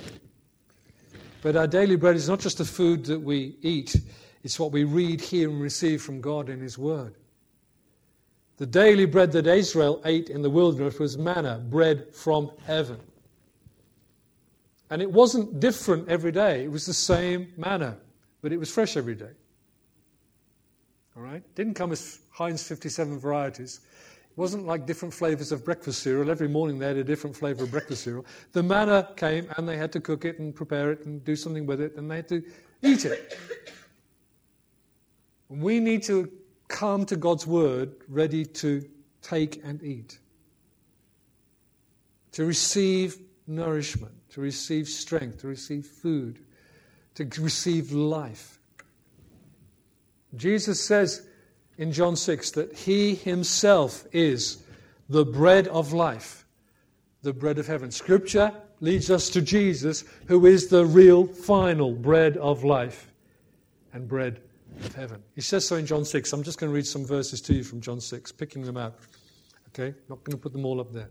But 1.42 1.56
our 1.56 1.66
daily 1.66 1.96
bread 1.96 2.16
is 2.16 2.28
not 2.28 2.40
just 2.40 2.58
the 2.58 2.64
food 2.64 3.06
that 3.06 3.20
we 3.20 3.56
eat, 3.62 3.96
it's 4.42 4.58
what 4.58 4.72
we 4.72 4.84
read, 4.84 5.20
hear, 5.20 5.48
and 5.48 5.60
receive 5.60 6.02
from 6.02 6.20
God 6.20 6.48
in 6.50 6.60
His 6.60 6.76
Word. 6.76 7.14
The 8.58 8.66
daily 8.66 9.04
bread 9.04 9.32
that 9.32 9.46
Israel 9.46 10.00
ate 10.04 10.30
in 10.30 10.40
the 10.40 10.48
wilderness 10.48 10.98
was 10.98 11.18
manna, 11.18 11.58
bread 11.68 12.14
from 12.14 12.50
heaven. 12.64 12.98
And 14.88 15.02
it 15.02 15.10
wasn't 15.10 15.60
different 15.60 16.08
every 16.08 16.32
day, 16.32 16.64
it 16.64 16.70
was 16.70 16.86
the 16.86 16.94
same 16.94 17.52
manna, 17.56 17.98
but 18.40 18.52
it 18.52 18.56
was 18.56 18.70
fresh 18.70 18.96
every 18.96 19.14
day. 19.14 19.32
All 21.16 21.22
right? 21.22 21.42
Didn't 21.54 21.74
come 21.74 21.92
as 21.92 22.20
Heinz 22.30 22.62
57 22.62 23.18
varieties. 23.18 23.80
It 24.30 24.38
wasn't 24.38 24.66
like 24.66 24.86
different 24.86 25.12
flavors 25.12 25.50
of 25.50 25.64
breakfast 25.64 26.02
cereal. 26.02 26.30
Every 26.30 26.48
morning 26.48 26.78
they 26.78 26.86
had 26.86 26.96
a 26.96 27.04
different 27.04 27.34
flavor 27.34 27.64
of 27.64 27.70
breakfast 27.70 28.04
cereal. 28.04 28.24
The 28.52 28.62
manna 28.62 29.10
came 29.16 29.48
and 29.56 29.68
they 29.68 29.76
had 29.76 29.92
to 29.92 30.00
cook 30.00 30.24
it 30.24 30.38
and 30.38 30.54
prepare 30.54 30.92
it 30.92 31.04
and 31.04 31.24
do 31.24 31.36
something 31.36 31.66
with 31.66 31.80
it 31.80 31.96
and 31.96 32.10
they 32.10 32.16
had 32.16 32.28
to 32.28 32.42
eat 32.82 33.04
it. 33.06 33.38
we 35.48 35.80
need 35.80 36.02
to 36.04 36.30
come 36.68 37.04
to 37.06 37.16
God's 37.16 37.46
word 37.46 37.94
ready 38.08 38.44
to 38.44 38.88
take 39.22 39.60
and 39.64 39.82
eat, 39.82 40.18
to 42.32 42.44
receive 42.44 43.18
nourishment, 43.46 44.14
to 44.30 44.40
receive 44.40 44.88
strength, 44.88 45.40
to 45.40 45.48
receive 45.48 45.86
food, 45.86 46.38
to 47.14 47.24
receive 47.40 47.92
life. 47.92 48.58
Jesus 50.34 50.82
says 50.82 51.26
in 51.78 51.92
John 51.92 52.16
6 52.16 52.50
that 52.52 52.74
he 52.74 53.14
himself 53.14 54.06
is 54.12 54.58
the 55.08 55.24
bread 55.24 55.68
of 55.68 55.92
life, 55.92 56.46
the 57.22 57.32
bread 57.32 57.58
of 57.58 57.66
heaven. 57.66 57.90
Scripture 57.90 58.52
leads 58.80 59.10
us 59.10 59.30
to 59.30 59.40
Jesus, 59.40 60.04
who 60.26 60.46
is 60.46 60.68
the 60.68 60.84
real 60.84 61.26
final 61.26 61.92
bread 61.92 62.36
of 62.36 62.64
life 62.64 63.12
and 63.92 64.06
bread 64.06 64.40
of 64.84 64.94
heaven. 64.94 65.22
He 65.34 65.40
says 65.40 65.66
so 65.66 65.76
in 65.76 65.86
John 65.86 66.04
6. 66.04 66.32
I'm 66.32 66.42
just 66.42 66.58
going 66.58 66.70
to 66.70 66.74
read 66.74 66.86
some 66.86 67.04
verses 67.04 67.40
to 67.42 67.54
you 67.54 67.64
from 67.64 67.80
John 67.80 68.00
6, 68.00 68.32
picking 68.32 68.62
them 68.62 68.76
out. 68.76 68.98
Okay? 69.68 69.94
Not 70.08 70.22
going 70.24 70.36
to 70.36 70.42
put 70.42 70.52
them 70.52 70.64
all 70.64 70.80
up 70.80 70.92
there. 70.92 71.08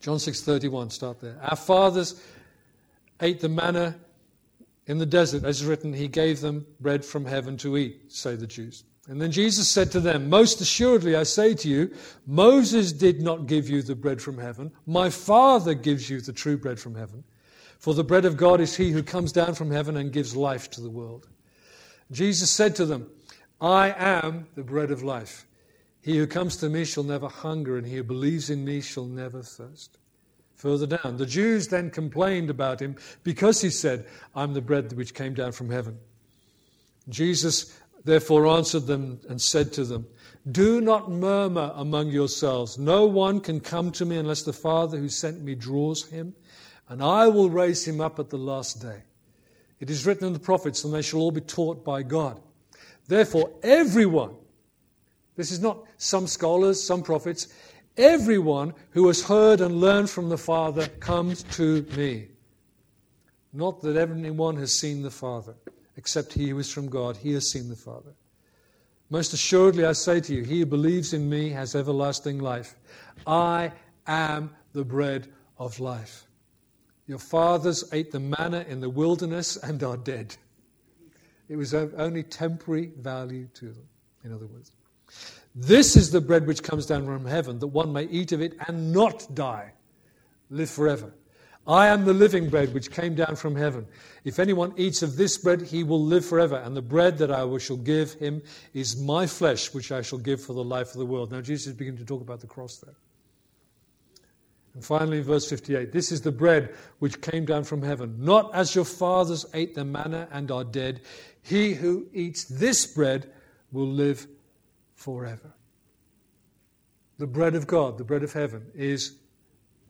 John 0.00 0.18
6:31, 0.18 0.92
start 0.92 1.18
there. 1.20 1.38
Our 1.42 1.56
fathers 1.56 2.20
ate 3.22 3.40
the 3.40 3.48
manna 3.48 3.96
in 4.86 4.98
the 4.98 5.06
desert, 5.06 5.44
as 5.44 5.64
written, 5.64 5.94
he 5.94 6.08
gave 6.08 6.40
them 6.40 6.66
bread 6.78 7.04
from 7.04 7.24
heaven 7.24 7.56
to 7.58 7.78
eat, 7.78 8.12
say 8.12 8.36
the 8.36 8.46
Jews. 8.46 8.84
And 9.08 9.20
then 9.20 9.30
Jesus 9.30 9.68
said 9.68 9.90
to 9.92 10.00
them, 10.00 10.28
Most 10.28 10.60
assuredly 10.60 11.16
I 11.16 11.22
say 11.22 11.54
to 11.54 11.68
you, 11.68 11.94
Moses 12.26 12.92
did 12.92 13.20
not 13.20 13.46
give 13.46 13.68
you 13.68 13.82
the 13.82 13.94
bread 13.94 14.20
from 14.20 14.38
heaven. 14.38 14.70
My 14.86 15.10
Father 15.10 15.74
gives 15.74 16.08
you 16.08 16.20
the 16.20 16.32
true 16.32 16.56
bread 16.56 16.78
from 16.78 16.94
heaven. 16.94 17.24
For 17.78 17.94
the 17.94 18.04
bread 18.04 18.24
of 18.24 18.36
God 18.36 18.60
is 18.60 18.76
he 18.76 18.90
who 18.90 19.02
comes 19.02 19.32
down 19.32 19.54
from 19.54 19.70
heaven 19.70 19.96
and 19.96 20.12
gives 20.12 20.34
life 20.34 20.70
to 20.72 20.80
the 20.80 20.90
world. 20.90 21.28
Jesus 22.10 22.50
said 22.50 22.76
to 22.76 22.86
them, 22.86 23.10
I 23.60 23.94
am 23.96 24.46
the 24.54 24.62
bread 24.62 24.90
of 24.90 25.02
life. 25.02 25.46
He 26.00 26.18
who 26.18 26.26
comes 26.26 26.56
to 26.58 26.68
me 26.68 26.84
shall 26.84 27.04
never 27.04 27.28
hunger, 27.28 27.78
and 27.78 27.86
he 27.86 27.96
who 27.96 28.02
believes 28.02 28.50
in 28.50 28.64
me 28.64 28.82
shall 28.82 29.06
never 29.06 29.42
thirst. 29.42 29.96
Further 30.56 30.86
down, 30.86 31.16
the 31.16 31.26
Jews 31.26 31.68
then 31.68 31.90
complained 31.90 32.50
about 32.50 32.80
him 32.80 32.96
because 33.22 33.60
he 33.60 33.70
said, 33.70 34.06
I'm 34.34 34.54
the 34.54 34.60
bread 34.60 34.92
which 34.92 35.14
came 35.14 35.34
down 35.34 35.52
from 35.52 35.70
heaven. 35.70 35.98
Jesus 37.08 37.78
therefore 38.04 38.46
answered 38.46 38.86
them 38.86 39.20
and 39.28 39.40
said 39.40 39.72
to 39.74 39.84
them, 39.84 40.06
Do 40.50 40.80
not 40.80 41.10
murmur 41.10 41.72
among 41.74 42.08
yourselves. 42.08 42.78
No 42.78 43.06
one 43.06 43.40
can 43.40 43.60
come 43.60 43.90
to 43.92 44.04
me 44.04 44.16
unless 44.16 44.42
the 44.42 44.52
Father 44.52 44.98
who 44.98 45.08
sent 45.08 45.42
me 45.42 45.54
draws 45.54 46.06
him, 46.08 46.34
and 46.88 47.02
I 47.02 47.28
will 47.28 47.50
raise 47.50 47.86
him 47.86 48.00
up 48.00 48.18
at 48.18 48.30
the 48.30 48.38
last 48.38 48.80
day. 48.80 49.02
It 49.80 49.90
is 49.90 50.06
written 50.06 50.26
in 50.26 50.32
the 50.32 50.38
prophets, 50.38 50.84
and 50.84 50.94
they 50.94 51.02
shall 51.02 51.20
all 51.20 51.30
be 51.30 51.40
taught 51.40 51.84
by 51.84 52.02
God. 52.02 52.40
Therefore, 53.06 53.50
everyone, 53.62 54.34
this 55.36 55.50
is 55.50 55.60
not 55.60 55.84
some 55.98 56.26
scholars, 56.26 56.82
some 56.82 57.02
prophets, 57.02 57.48
everyone 57.96 58.74
who 58.90 59.06
has 59.08 59.22
heard 59.22 59.60
and 59.60 59.80
learned 59.80 60.10
from 60.10 60.28
the 60.28 60.38
Father 60.38 60.86
comes 60.86 61.42
to 61.42 61.82
me. 61.96 62.28
Not 63.52 63.82
that 63.82 63.96
everyone 63.96 64.56
has 64.56 64.72
seen 64.72 65.02
the 65.02 65.10
Father, 65.10 65.54
except 65.96 66.32
he 66.32 66.48
who 66.48 66.58
is 66.58 66.72
from 66.72 66.88
God, 66.88 67.16
he 67.16 67.32
has 67.34 67.50
seen 67.50 67.68
the 67.68 67.76
Father. 67.76 68.14
Most 69.10 69.32
assuredly, 69.32 69.84
I 69.84 69.92
say 69.92 70.20
to 70.20 70.34
you, 70.34 70.44
he 70.44 70.60
who 70.60 70.66
believes 70.66 71.12
in 71.12 71.28
me 71.28 71.50
has 71.50 71.74
everlasting 71.74 72.38
life. 72.38 72.74
I 73.26 73.72
am 74.06 74.50
the 74.72 74.84
bread 74.84 75.28
of 75.58 75.78
life. 75.78 76.26
Your 77.06 77.18
fathers 77.18 77.84
ate 77.92 78.10
the 78.10 78.20
manna 78.20 78.64
in 78.68 78.80
the 78.80 78.88
wilderness 78.88 79.56
and 79.56 79.82
are 79.82 79.96
dead. 79.96 80.36
It 81.48 81.56
was 81.56 81.74
of 81.74 81.94
only 81.98 82.22
temporary 82.22 82.92
value 82.98 83.48
to 83.54 83.66
them, 83.66 83.88
in 84.24 84.32
other 84.32 84.46
words. 84.46 84.72
This 85.54 85.96
is 85.96 86.10
the 86.10 86.20
bread 86.20 86.46
which 86.46 86.62
comes 86.62 86.86
down 86.86 87.04
from 87.04 87.26
heaven, 87.26 87.58
that 87.58 87.66
one 87.68 87.92
may 87.92 88.04
eat 88.04 88.32
of 88.32 88.40
it 88.40 88.56
and 88.66 88.92
not 88.92 89.34
die, 89.34 89.72
live 90.50 90.70
forever. 90.70 91.12
I 91.66 91.86
am 91.88 92.04
the 92.04 92.12
living 92.12 92.50
bread 92.50 92.74
which 92.74 92.90
came 92.90 93.14
down 93.14 93.36
from 93.36 93.56
heaven. 93.56 93.86
If 94.24 94.38
anyone 94.38 94.74
eats 94.76 95.02
of 95.02 95.16
this 95.16 95.38
bread, 95.38 95.62
he 95.62 95.82
will 95.82 96.02
live 96.02 96.24
forever. 96.24 96.56
And 96.56 96.76
the 96.76 96.82
bread 96.82 97.16
that 97.18 97.30
I 97.30 97.56
shall 97.58 97.78
give 97.78 98.14
him 98.14 98.42
is 98.74 99.00
my 99.00 99.26
flesh, 99.26 99.72
which 99.72 99.90
I 99.90 100.02
shall 100.02 100.18
give 100.18 100.42
for 100.42 100.52
the 100.52 100.64
life 100.64 100.88
of 100.88 100.98
the 100.98 101.06
world. 101.06 101.32
Now, 101.32 101.40
Jesus 101.40 101.68
is 101.68 101.72
beginning 101.74 102.00
to 102.00 102.04
talk 102.04 102.20
about 102.20 102.40
the 102.40 102.46
cross 102.46 102.78
there. 102.78 102.96
And 104.74 104.84
finally, 104.84 105.20
verse 105.20 105.48
58 105.48 105.92
This 105.92 106.12
is 106.12 106.20
the 106.20 106.32
bread 106.32 106.74
which 106.98 107.20
came 107.20 107.44
down 107.44 107.64
from 107.64 107.82
heaven, 107.82 108.16
not 108.18 108.54
as 108.54 108.74
your 108.74 108.84
fathers 108.84 109.46
ate 109.54 109.74
the 109.74 109.84
manna 109.84 110.28
and 110.32 110.50
are 110.50 110.64
dead. 110.64 111.00
He 111.42 111.74
who 111.74 112.06
eats 112.12 112.44
this 112.44 112.86
bread 112.86 113.30
will 113.72 113.86
live 113.86 114.26
forever. 114.94 115.52
The 117.18 117.26
bread 117.26 117.54
of 117.54 117.66
God, 117.66 117.98
the 117.98 118.04
bread 118.04 118.24
of 118.24 118.32
heaven, 118.32 118.66
is 118.74 119.16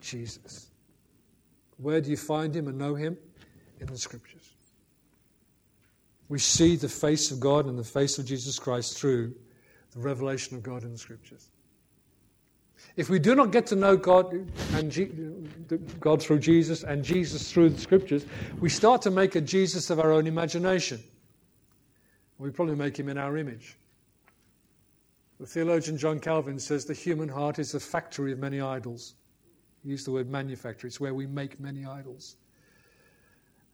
Jesus. 0.01 0.69
Where 1.79 2.01
do 2.01 2.11
you 2.11 2.17
find 2.17 2.55
him 2.55 2.69
and 2.69 2.79
know 2.79 2.95
him? 2.95 3.17
In 3.81 3.87
the 3.87 3.99
scriptures. 3.99 4.55
We 6.29 6.39
see 6.39 6.77
the 6.77 6.89
face 6.89 7.31
of 7.31 7.41
God 7.41 7.67
and 7.67 7.79
the 7.79 7.85
face 7.85 8.19
of 8.19 8.27
Jesus 8.27 8.59
Christ 8.59 8.99
through 8.99 9.35
the 9.93 10.01
revelation 10.01 10.57
of 10.57 10.63
God 10.63 10.83
in 10.83 10.93
the 10.93 10.99
scriptures. 10.99 11.51
If 12.97 13.11
we 13.11 13.19
do 13.19 13.35
not 13.35 13.51
get 13.51 13.67
to 13.69 13.77
know 13.77 13.97
God 13.97 14.33
and 14.75 15.97
God 16.01 16.23
through 16.23 16.39
Jesus 16.39 16.85
and 16.85 17.05
Jesus 17.05 17.51
through 17.51 17.71
the 17.71 17.81
scriptures, 17.81 18.25
we 18.61 18.69
start 18.69 19.03
to 19.03 19.11
make 19.11 19.35
a 19.35 19.41
Jesus 19.41 19.91
of 19.91 19.99
our 19.99 20.13
own 20.13 20.27
imagination. 20.27 21.03
We 22.39 22.51
probably 22.51 22.77
make 22.77 22.97
him 22.97 23.09
in 23.09 23.19
our 23.19 23.37
image. 23.37 23.77
The 25.41 25.47
theologian 25.47 25.99
John 25.99 26.21
Calvin 26.21 26.59
says 26.59 26.85
the 26.85 26.95
human 26.95 27.29
heart 27.29 27.59
is 27.59 27.75
a 27.75 27.81
factory 27.81 28.33
of 28.33 28.39
many 28.39 28.61
idols. 28.61 29.15
He 29.83 29.91
used 29.91 30.07
the 30.07 30.13
word 30.13 30.31
manufacture, 30.31 30.87
it's 30.87 31.01
where 31.01 31.15
we 31.15 31.27
make 31.27 31.59
many 31.61 31.85
idols. 31.85 32.37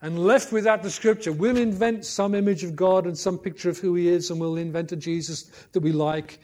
And 0.02 0.19
left 0.19 0.50
without 0.50 0.83
the 0.83 0.90
scripture, 0.90 1.31
we'll 1.31 1.59
invent 1.59 2.07
some 2.07 2.35
image 2.35 2.64
of 2.64 2.75
God 2.75 3.05
and 3.07 3.17
some 3.17 3.38
picture 3.38 3.69
of 3.69 3.79
who 3.79 3.95
he 3.95 4.09
is, 4.09 4.31
and 4.31 4.40
we'll 4.40 4.57
invent 4.57 4.93
a 4.93 4.97
Jesus 4.97 5.50
that 5.73 5.81
we 5.81 5.93
like, 5.93 6.40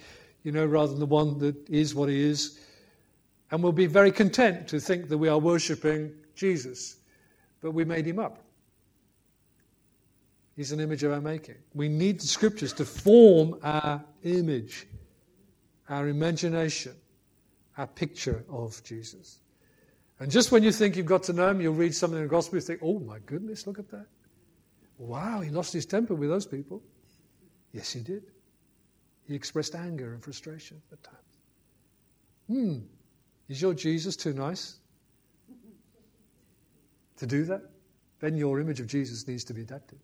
you 0.47 0.53
know, 0.53 0.65
rather 0.65 0.93
than 0.93 1.01
the 1.01 1.07
one 1.07 1.39
that 1.39 1.57
is 1.69 1.93
what 1.93 2.09
he 2.09 2.23
is. 2.23 2.61
And 3.51 3.65
we'll 3.65 3.73
be 3.73 3.87
very 3.87 4.13
content 4.13 4.69
to 4.69 4.79
think 4.79 5.09
that 5.09 5.19
we 5.19 5.29
are 5.29 5.41
worshipping 5.41 6.13
Jesus, 6.37 6.99
but 7.61 7.73
we 7.73 7.85
made 7.85 8.07
him 8.07 8.21
up. 8.21 8.45
He's 10.55 10.71
an 10.71 10.79
image 10.79 11.03
of 11.03 11.11
our 11.11 11.21
making. 11.21 11.57
We 11.75 11.89
need 11.89 12.21
the 12.21 12.29
scriptures 12.29 12.73
to 12.75 12.85
form 12.85 13.59
our 13.65 14.05
image, 14.23 14.87
our 15.89 16.07
imagination, 16.07 16.95
our 17.77 17.89
picture 17.89 18.45
of 18.49 18.81
Jesus. 18.85 19.41
And 20.21 20.31
just 20.31 20.53
when 20.53 20.63
you 20.63 20.71
think 20.71 20.97
you've 20.97 21.07
got 21.07 21.25
to 21.25 21.33
know 21.33 21.49
him, 21.49 21.61
you'll 21.61 21.75
read 21.75 21.93
something 21.93 22.19
in 22.19 22.23
the 22.23 22.31
gospel, 22.31 22.59
you 22.59 22.61
think, 22.61 22.83
oh 22.85 23.01
my 23.01 23.19
goodness, 23.27 23.67
look 23.67 23.81
at 23.81 23.91
that. 23.91 24.07
Wow, 24.97 25.41
he 25.41 25.51
lost 25.51 25.73
his 25.73 25.87
temper 25.87 26.15
with 26.15 26.31
those 26.31 26.47
people. 26.47 26.85
Yes, 27.73 27.93
he 27.93 28.01
did. 28.01 28.23
He 29.27 29.35
expressed 29.35 29.75
anger 29.75 30.13
and 30.13 30.23
frustration 30.23 30.81
at 30.93 31.03
times. 31.03 31.19
Hmm, 32.47 32.79
is 33.49 33.61
your 33.61 33.75
Jesus 33.75 34.17
too 34.17 34.33
nice 34.33 34.77
to 37.17 37.27
do 37.27 37.45
that? 37.45 37.63
Then 38.21 38.37
your 38.37 38.61
image 38.61 38.81
of 38.81 38.87
Jesus 38.87 39.27
needs 39.27 39.45
to 39.45 39.55
be 39.55 39.63
adapted. 39.63 39.99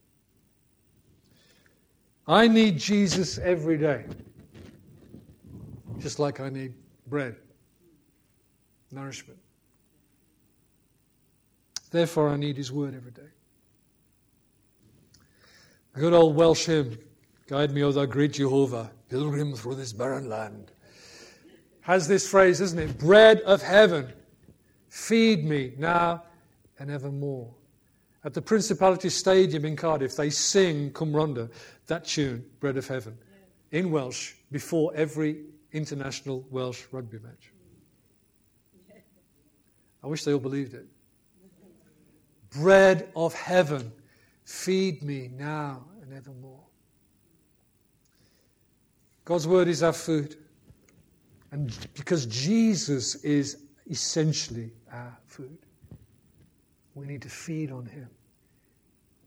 I 2.27 2.47
need 2.47 2.79
Jesus 2.79 3.39
every 3.39 3.79
day, 3.79 4.05
just 5.99 6.19
like 6.19 6.41
I 6.41 6.49
need 6.49 6.75
bread, 7.09 7.37
nourishment. 8.91 9.39
Therefore, 11.91 12.29
I 12.31 12.37
need 12.37 12.57
His 12.57 12.73
word 12.73 12.95
every 12.95 13.11
day. 13.11 13.23
A 15.95 16.01
good 16.01 16.13
old 16.13 16.37
Welsh 16.37 16.67
hymn, 16.67 16.97
Guide 17.53 17.73
me, 17.73 17.83
O 17.83 17.93
thou 17.93 18.07
great 18.07 18.33
Jehovah, 18.33 18.91
pilgrim 19.11 19.55
through 19.55 19.75
this 19.75 19.93
barren 19.93 20.27
land, 20.27 20.73
has 21.83 22.09
this 22.09 22.27
phrase, 22.27 22.63
isn't 22.63 22.79
it? 22.79 22.97
Bread 22.97 23.43
of 23.43 23.61
heaven, 23.61 24.11
feed 24.89 25.45
me 25.45 25.75
now 25.77 26.23
and 26.79 26.91
evermore. 26.91 27.53
At 28.25 28.33
the 28.33 28.41
Principality 28.41 29.11
Stadium 29.11 29.67
in 29.67 29.77
Cardiff, 29.77 30.17
they 30.17 30.31
sing 30.31 30.93
Cwm 30.93 31.51
that 31.89 32.07
tune, 32.07 32.43
Bread 32.59 32.79
of 32.79 32.89
Heaven, 32.89 33.19
in 33.71 33.91
Welsh 33.91 34.33
before 34.51 34.91
every 34.95 35.43
international 35.73 36.47
Welsh 36.49 36.85
rugby 36.91 37.19
match. 37.19 37.53
I 40.03 40.07
wish 40.07 40.25
they 40.25 40.33
all 40.33 40.39
believed 40.39 40.73
it. 40.73 40.87
Bread 42.49 43.11
of 43.15 43.35
heaven, 43.35 43.93
feed 44.43 45.03
me 45.03 45.29
now 45.37 45.85
and 46.01 46.15
evermore. 46.15 46.63
God's 49.25 49.47
word 49.47 49.69
is 49.69 49.83
our 49.83 49.93
food. 49.93 50.37
And 51.53 51.77
because 51.95 52.27
Jesus 52.27 53.15
is 53.17 53.59
essentially 53.91 54.73
our 54.91 55.17
food, 55.27 55.59
we 56.95 57.07
need 57.07 57.23
to 57.23 57.29
feed 57.29 57.71
on 57.71 57.87
him. 57.87 58.09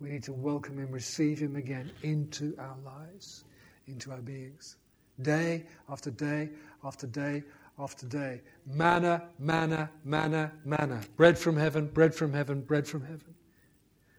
We 0.02 0.10
need 0.10 0.24
to 0.24 0.34
welcome 0.34 0.78
him, 0.78 0.92
receive 0.92 1.40
him 1.40 1.56
again 1.56 1.92
into 2.04 2.56
our 2.60 2.76
lives, 2.84 3.46
into 3.88 4.12
our 4.12 4.22
beings. 4.22 4.76
Day 5.22 5.64
after 5.90 6.12
day 6.12 6.50
after 6.84 7.08
day 7.08 7.44
after 7.80 8.06
day. 8.06 8.42
Manna, 8.66 9.24
manna, 9.40 9.90
manna, 10.04 10.52
manna. 10.66 11.02
Bread 11.16 11.38
from 11.38 11.56
heaven, 11.56 11.88
bread 11.88 12.14
from 12.14 12.34
heaven, 12.34 12.62
bread 12.62 12.88
from 12.88 13.02
heaven. 13.02 13.34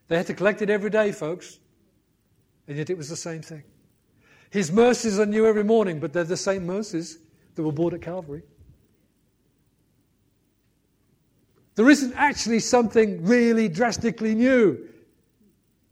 They 0.08 0.16
had 0.16 0.26
to 0.28 0.34
collect 0.34 0.62
it 0.62 0.70
every 0.70 0.90
day, 0.90 1.12
folks. 1.12 1.58
And 2.68 2.76
yet 2.78 2.88
it 2.88 2.96
was 2.96 3.08
the 3.08 3.16
same 3.16 3.42
thing. 3.42 3.64
His 4.50 4.70
mercies 4.72 5.18
are 5.18 5.26
new 5.26 5.46
every 5.46 5.64
morning, 5.64 6.00
but 6.00 6.12
they're 6.12 6.24
the 6.24 6.36
same 6.36 6.66
mercies 6.66 7.18
that 7.54 7.62
were 7.62 7.72
bought 7.72 7.94
at 7.94 8.02
Calvary. 8.02 8.42
There 11.74 11.90
isn't 11.90 12.14
actually 12.14 12.60
something 12.60 13.24
really 13.24 13.68
drastically 13.68 14.34
new, 14.34 14.88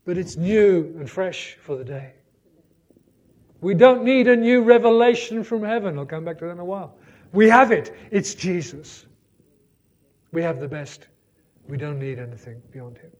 but 0.03 0.17
it's 0.17 0.35
new 0.35 0.95
and 0.97 1.09
fresh 1.09 1.57
for 1.61 1.75
the 1.75 1.83
day. 1.83 2.13
We 3.61 3.73
don't 3.73 4.03
need 4.03 4.27
a 4.27 4.35
new 4.35 4.63
revelation 4.63 5.43
from 5.43 5.63
heaven. 5.63 5.97
I'll 5.97 6.05
come 6.05 6.25
back 6.25 6.39
to 6.39 6.45
that 6.45 6.51
in 6.51 6.59
a 6.59 6.65
while. 6.65 6.95
We 7.33 7.49
have 7.49 7.71
it. 7.71 7.95
It's 8.11 8.33
Jesus. 8.33 9.05
We 10.31 10.41
have 10.41 10.59
the 10.59 10.67
best. 10.67 11.07
We 11.67 11.77
don't 11.77 11.99
need 11.99 12.19
anything 12.19 12.61
beyond 12.71 12.97
Him. 12.97 13.11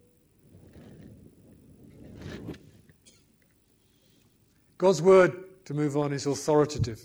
God's 4.78 5.02
word, 5.02 5.66
to 5.66 5.74
move 5.74 5.98
on, 5.98 6.14
is 6.14 6.26
authoritative. 6.26 7.02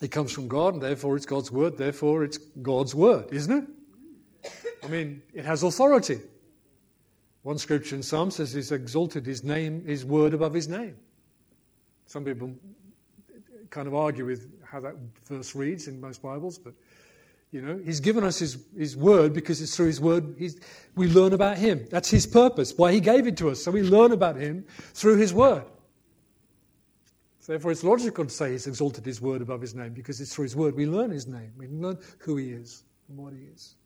It 0.00 0.10
comes 0.10 0.32
from 0.32 0.48
God, 0.48 0.74
and 0.74 0.82
therefore 0.82 1.16
it's 1.16 1.26
God's 1.26 1.50
word, 1.50 1.78
therefore 1.78 2.24
it's 2.24 2.38
God's 2.38 2.94
word, 2.94 3.26
isn't 3.32 3.52
it? 4.44 4.52
I 4.84 4.88
mean, 4.88 5.22
it 5.32 5.44
has 5.44 5.62
authority. 5.62 6.20
One 7.42 7.58
scripture 7.58 7.96
in 7.96 8.02
Psalm 8.02 8.30
says 8.30 8.52
he's 8.52 8.72
exalted 8.72 9.24
his 9.24 9.42
name, 9.42 9.84
his 9.84 10.04
word 10.04 10.34
above 10.34 10.52
his 10.52 10.68
name. 10.68 10.96
Some 12.06 12.24
people 12.24 12.52
kind 13.70 13.88
of 13.88 13.94
argue 13.94 14.26
with 14.26 14.48
how 14.64 14.80
that 14.80 14.94
verse 15.26 15.54
reads 15.54 15.88
in 15.88 16.00
most 16.00 16.22
Bibles, 16.22 16.58
but 16.58 16.74
you 17.52 17.62
know, 17.62 17.80
he's 17.84 18.00
given 18.00 18.24
us 18.24 18.38
his, 18.38 18.58
his 18.76 18.96
word 18.96 19.32
because 19.32 19.62
it's 19.62 19.74
through 19.74 19.86
his 19.86 20.00
word 20.00 20.36
we 20.94 21.06
learn 21.06 21.32
about 21.32 21.56
him. 21.56 21.86
That's 21.90 22.10
his 22.10 22.26
purpose, 22.26 22.74
why 22.76 22.92
he 22.92 23.00
gave 23.00 23.26
it 23.26 23.36
to 23.38 23.50
us. 23.50 23.62
So 23.62 23.70
we 23.70 23.82
learn 23.82 24.12
about 24.12 24.36
him 24.36 24.66
through 24.92 25.16
his 25.16 25.32
word. 25.32 25.64
Therefore, 27.46 27.70
it's 27.70 27.84
logical 27.84 28.24
to 28.24 28.30
say 28.30 28.52
he's 28.52 28.66
exalted 28.66 29.06
his 29.06 29.20
word 29.20 29.40
above 29.40 29.60
his 29.60 29.74
name 29.74 29.92
because 29.92 30.20
it's 30.20 30.34
through 30.34 30.44
his 30.44 30.56
word 30.56 30.74
we 30.74 30.86
learn 30.86 31.10
his 31.10 31.28
name. 31.28 31.52
We 31.56 31.68
learn 31.68 31.98
who 32.18 32.36
he 32.36 32.50
is 32.50 32.82
and 33.08 33.16
what 33.16 33.32
he 33.32 33.44
is. 33.54 33.76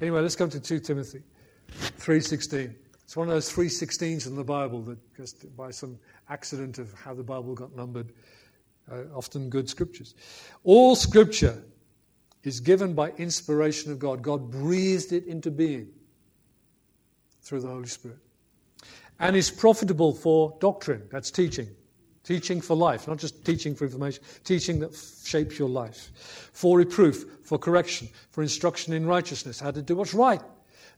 Anyway, 0.00 0.20
let's 0.20 0.34
come 0.34 0.50
to 0.50 0.58
2 0.58 0.80
Timothy 0.80 1.22
3.16. 1.70 2.74
It's 3.04 3.16
one 3.16 3.28
of 3.28 3.34
those 3.34 3.50
316s 3.52 4.26
in 4.26 4.34
the 4.34 4.44
Bible 4.44 4.82
that 4.82 4.98
just 5.16 5.56
by 5.56 5.70
some 5.70 5.98
accident 6.28 6.78
of 6.78 6.92
how 6.92 7.14
the 7.14 7.22
Bible 7.22 7.54
got 7.54 7.74
numbered, 7.74 8.12
uh, 8.90 9.04
often 9.14 9.48
good 9.48 9.68
scriptures. 9.68 10.14
All 10.64 10.96
scripture 10.96 11.62
is 12.42 12.60
given 12.60 12.94
by 12.94 13.10
inspiration 13.12 13.92
of 13.92 13.98
God. 13.98 14.22
God 14.22 14.50
breathed 14.50 15.12
it 15.12 15.24
into 15.26 15.50
being 15.50 15.88
through 17.42 17.60
the 17.60 17.68
Holy 17.68 17.86
Spirit. 17.86 18.18
And 19.20 19.36
is 19.36 19.50
profitable 19.50 20.12
for 20.12 20.56
doctrine, 20.60 21.02
that's 21.10 21.30
teaching, 21.30 21.68
Teaching 22.28 22.60
for 22.60 22.76
life, 22.76 23.08
not 23.08 23.16
just 23.16 23.42
teaching 23.42 23.74
for 23.74 23.86
information, 23.86 24.22
teaching 24.44 24.80
that 24.80 24.92
f- 24.92 25.24
shapes 25.24 25.58
your 25.58 25.70
life. 25.70 26.10
For 26.52 26.76
reproof, 26.76 27.24
for 27.42 27.56
correction, 27.56 28.06
for 28.32 28.42
instruction 28.42 28.92
in 28.92 29.06
righteousness, 29.06 29.58
how 29.58 29.70
to 29.70 29.80
do 29.80 29.96
what's 29.96 30.12
right. 30.12 30.42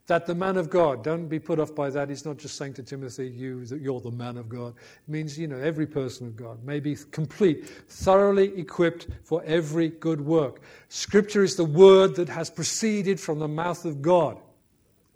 That 0.08 0.26
the 0.26 0.34
man 0.34 0.56
of 0.56 0.70
God, 0.70 1.04
don't 1.04 1.28
be 1.28 1.38
put 1.38 1.60
off 1.60 1.72
by 1.72 1.88
that. 1.90 2.08
He's 2.08 2.24
not 2.24 2.38
just 2.38 2.56
saying 2.56 2.74
to 2.74 2.82
Timothy, 2.82 3.28
you, 3.28 3.64
that 3.66 3.80
you're 3.80 4.00
the 4.00 4.10
man 4.10 4.38
of 4.38 4.48
God. 4.48 4.74
It 5.06 5.08
means, 5.08 5.38
you 5.38 5.46
know, 5.46 5.58
every 5.58 5.86
person 5.86 6.26
of 6.26 6.34
God 6.36 6.64
may 6.64 6.80
be 6.80 6.96
complete, 7.12 7.68
thoroughly 7.88 8.52
equipped 8.58 9.06
for 9.22 9.40
every 9.44 9.86
good 9.86 10.20
work. 10.20 10.62
Scripture 10.88 11.44
is 11.44 11.54
the 11.54 11.64
word 11.64 12.16
that 12.16 12.28
has 12.28 12.50
proceeded 12.50 13.20
from 13.20 13.38
the 13.38 13.46
mouth 13.46 13.84
of 13.84 14.02
God. 14.02 14.40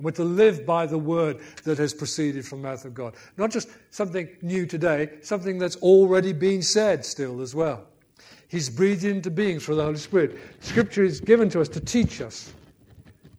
We're 0.01 0.11
to 0.13 0.25
live 0.25 0.67
by 0.67 0.87
the 0.87 0.99
word 0.99 1.39
that 1.63 1.79
has 1.79 1.95
proceeded 1.95 2.45
from 2.45 2.63
the 2.63 2.69
mouth 2.69 2.85
of 2.85 2.95
God. 2.95 3.15
Not 3.37 3.51
just 3.51 3.69
something 3.91 4.29
new 4.43 4.67
today, 4.67 5.11
something 5.23 5.59
that's 5.59 5.77
already 5.77 6.33
been 6.33 6.63
said 6.63 7.05
still 7.05 7.41
as 7.41 7.55
well. 7.55 7.87
He's 8.49 8.69
breathed 8.69 9.05
into 9.05 9.31
being 9.31 9.61
through 9.61 9.77
the 9.77 9.85
Holy 9.85 9.97
Spirit. 9.97 10.39
Scripture 10.61 11.05
is 11.05 11.21
given 11.21 11.49
to 11.51 11.61
us 11.61 11.69
to 11.71 11.81
teach 11.81 12.21
us, 12.21 12.53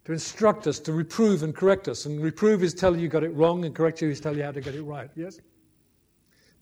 to 0.05 0.13
instruct 0.13 0.65
us, 0.67 0.79
to 0.79 0.93
reprove 0.93 1.43
and 1.43 1.53
correct 1.53 1.87
us. 1.87 2.05
And 2.05 2.23
reprove 2.23 2.63
is 2.63 2.73
tell 2.73 2.95
you 2.95 3.03
you 3.03 3.09
got 3.09 3.23
it 3.23 3.33
wrong, 3.33 3.65
and 3.65 3.75
correct 3.75 4.01
you 4.01 4.09
is 4.09 4.21
tell 4.21 4.35
you 4.35 4.43
how 4.43 4.51
to 4.51 4.61
get 4.61 4.75
it 4.75 4.83
right. 4.83 5.09
Yes? 5.15 5.39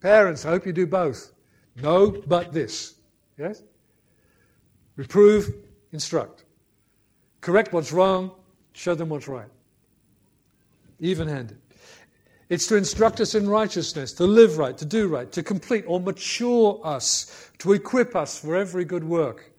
Parents, 0.00 0.44
I 0.44 0.50
hope 0.50 0.66
you 0.66 0.72
do 0.72 0.86
both. 0.86 1.32
No, 1.76 2.22
but 2.26 2.52
this. 2.52 2.94
Yes? 3.38 3.62
Reprove, 4.96 5.54
instruct. 5.92 6.44
Correct 7.40 7.72
what's 7.72 7.92
wrong, 7.92 8.32
show 8.72 8.94
them 8.94 9.08
what's 9.08 9.28
right 9.28 9.48
even 11.00 11.28
handed. 11.28 11.58
It's 12.48 12.66
to 12.68 12.76
instruct 12.76 13.20
us 13.20 13.34
in 13.34 13.48
righteousness, 13.48 14.12
to 14.14 14.24
live 14.24 14.58
right, 14.58 14.76
to 14.78 14.84
do 14.84 15.08
right, 15.08 15.30
to 15.32 15.42
complete 15.42 15.84
or 15.86 15.98
mature 15.98 16.80
us, 16.84 17.50
to 17.58 17.72
equip 17.72 18.14
us 18.14 18.38
for 18.38 18.54
every 18.54 18.84
good 18.84 19.04
work. 19.04 19.50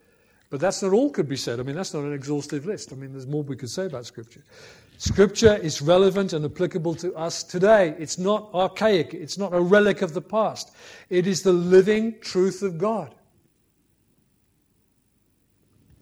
But 0.50 0.60
that's 0.60 0.84
not 0.84 0.94
all 0.94 1.10
could 1.10 1.28
be 1.28 1.36
said. 1.36 1.60
I 1.60 1.64
mean, 1.64 1.76
that's 1.76 1.94
not 1.94 2.04
an 2.04 2.14
exhaustive 2.14 2.66
list. 2.66 2.94
I 2.94 2.96
mean, 2.96 3.12
there's 3.12 3.28
more 3.28 3.42
we 3.42 3.56
could 3.56 3.70
say 3.70 3.88
about 3.88 4.06
Scripture. 4.06 4.44
Scripture 4.98 5.56
is 5.58 5.82
relevant 5.82 6.32
and 6.32 6.46
applicable 6.46 6.96
to 6.96 7.14
us 7.16 7.44
today. 7.44 7.96
It's 8.00 8.18
not 8.18 8.50
archaic, 8.54 9.14
it's 9.14 9.38
not 9.38 9.54
a 9.54 9.60
relic 9.60 10.02
of 10.02 10.14
the 10.14 10.22
past. 10.22 10.72
It 11.10 11.28
is 11.28 11.42
the 11.42 11.52
living 11.52 12.20
truth 12.22 12.62
of 12.62 12.78
God. 12.78 13.14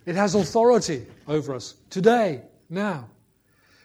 It 0.05 0.15
has 0.15 0.35
authority 0.35 1.07
over 1.27 1.55
us 1.55 1.75
today, 1.89 2.41
now. 2.69 3.07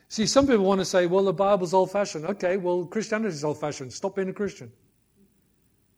See, 0.08 0.26
some 0.26 0.46
people 0.46 0.64
want 0.64 0.80
to 0.80 0.86
say, 0.86 1.06
well, 1.06 1.24
the 1.24 1.34
Bible's 1.34 1.74
old 1.74 1.90
fashioned. 1.90 2.24
Okay, 2.24 2.56
well, 2.56 2.86
Christianity 2.86 3.34
is 3.34 3.44
old 3.44 3.60
fashioned. 3.60 3.92
Stop 3.92 4.16
being 4.16 4.30
a 4.30 4.32
Christian. 4.32 4.72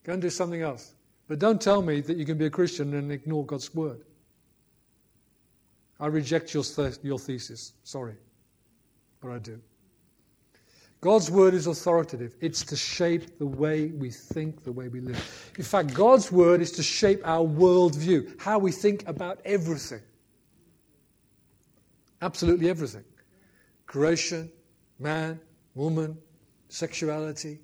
Go 0.03 0.15
and 0.15 0.23
do 0.23 0.31
something 0.31 0.63
else. 0.63 0.95
But 1.29 1.39
don't 1.39 1.61
tell 1.61 1.81
me 1.81 2.01
that 2.01 2.17
you 2.17 2.27
can 2.27 2.37
be 2.37 2.47
a 2.47 2.51
Christian 2.51 2.95
and 2.95 3.13
ignore 3.13 3.47
God's 3.47 3.73
word. 3.73 4.03
I 6.01 6.09
reject 6.09 6.53
your, 6.55 6.65
your 7.03 7.21
thesis. 7.21 7.75
Sorry. 7.85 8.15
But 9.21 9.31
I 9.31 9.39
do. 9.39 9.61
God's 11.01 11.31
word 11.31 11.55
is 11.55 11.67
authoritative. 11.69 12.35
It's 12.41 12.65
to 12.65 12.77
shape 12.77 13.39
the 13.39 13.47
way 13.47 13.87
we 13.87 14.11
think, 14.11 14.65
the 14.65 14.73
way 14.73 14.89
we 14.89 15.01
live. 15.01 15.53
In 15.57 15.65
fact, 15.65 15.95
God's 15.95 16.33
word 16.33 16.61
is 16.61 16.73
to 16.73 16.83
shape 16.83 17.21
our 17.25 17.47
worldview, 17.47 18.41
how 18.41 18.59
we 18.59 18.73
think 18.73 19.07
about 19.09 19.41
everything. 19.45 20.03
Absolutely 22.21 22.69
everything 22.69 23.05
creation, 23.91 24.49
man, 25.01 25.41
woman, 25.75 26.17
sexuality, 26.69 27.59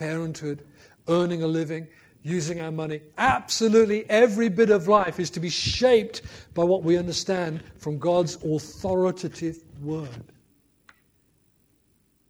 parenthood, 0.00 0.66
earning 1.06 1.44
a 1.44 1.46
living, 1.46 1.86
using 2.24 2.60
our 2.60 2.72
money. 2.72 3.00
Absolutely 3.18 4.04
every 4.10 4.48
bit 4.48 4.70
of 4.70 4.88
life 4.88 5.20
is 5.20 5.30
to 5.30 5.38
be 5.38 5.48
shaped 5.48 6.22
by 6.54 6.64
what 6.64 6.82
we 6.82 6.98
understand 6.98 7.62
from 7.78 8.00
God's 8.00 8.34
authoritative 8.42 9.58
word. 9.80 10.24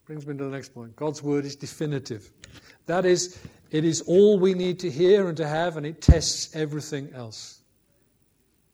Brings 0.04 0.26
me 0.26 0.36
to 0.36 0.44
the 0.44 0.50
next 0.50 0.74
point. 0.74 0.94
God's 0.94 1.22
word 1.22 1.46
is 1.46 1.56
definitive. 1.56 2.30
That 2.84 3.06
is, 3.06 3.38
it 3.70 3.86
is 3.86 4.02
all 4.02 4.38
we 4.38 4.52
need 4.52 4.78
to 4.80 4.90
hear 4.90 5.28
and 5.28 5.36
to 5.38 5.48
have, 5.48 5.78
and 5.78 5.86
it 5.86 6.02
tests 6.02 6.54
everything 6.54 7.08
else. 7.14 7.62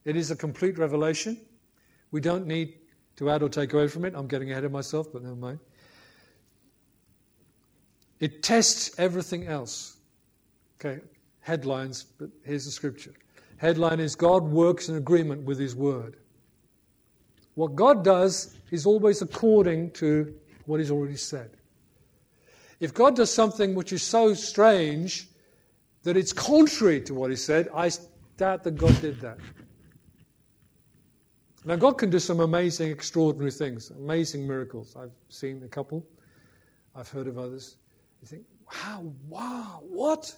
It 0.04 0.16
is 0.16 0.32
a 0.32 0.36
complete 0.36 0.76
revelation. 0.76 1.38
We 2.10 2.20
don't 2.20 2.48
need 2.48 2.78
to 3.16 3.30
add 3.30 3.42
or 3.42 3.48
take 3.48 3.72
away 3.72 3.88
from 3.88 4.04
it. 4.04 4.14
I'm 4.14 4.26
getting 4.26 4.50
ahead 4.50 4.64
of 4.64 4.72
myself, 4.72 5.12
but 5.12 5.22
never 5.22 5.36
mind. 5.36 5.58
It 8.20 8.42
tests 8.42 8.98
everything 8.98 9.46
else. 9.46 9.96
Okay, 10.80 11.00
headlines, 11.40 12.04
but 12.18 12.30
here's 12.44 12.64
the 12.64 12.70
scripture. 12.70 13.12
Headline 13.56 14.00
is 14.00 14.14
God 14.14 14.44
works 14.44 14.88
in 14.88 14.96
agreement 14.96 15.42
with 15.44 15.58
His 15.58 15.74
word. 15.74 16.16
What 17.54 17.74
God 17.74 18.04
does 18.04 18.54
is 18.70 18.84
always 18.84 19.22
according 19.22 19.92
to 19.92 20.34
what 20.66 20.80
He's 20.80 20.90
already 20.90 21.16
said. 21.16 21.50
If 22.80 22.92
God 22.92 23.16
does 23.16 23.32
something 23.32 23.74
which 23.74 23.92
is 23.92 24.02
so 24.02 24.34
strange 24.34 25.28
that 26.02 26.16
it's 26.16 26.34
contrary 26.34 27.00
to 27.02 27.14
what 27.14 27.30
He 27.30 27.36
said, 27.36 27.68
I 27.74 27.90
doubt 28.36 28.64
that 28.64 28.76
God 28.76 29.00
did 29.00 29.20
that. 29.20 29.38
Now, 31.66 31.74
God 31.74 31.98
can 31.98 32.10
do 32.10 32.20
some 32.20 32.38
amazing, 32.38 32.92
extraordinary 32.92 33.50
things, 33.50 33.90
amazing 33.90 34.46
miracles. 34.46 34.94
I've 34.96 35.10
seen 35.28 35.60
a 35.64 35.68
couple, 35.68 36.06
I've 36.94 37.08
heard 37.08 37.26
of 37.26 37.38
others. 37.38 37.76
You 38.22 38.28
think, 38.28 38.44
wow, 38.72 39.12
wow, 39.28 39.82
what? 39.82 40.32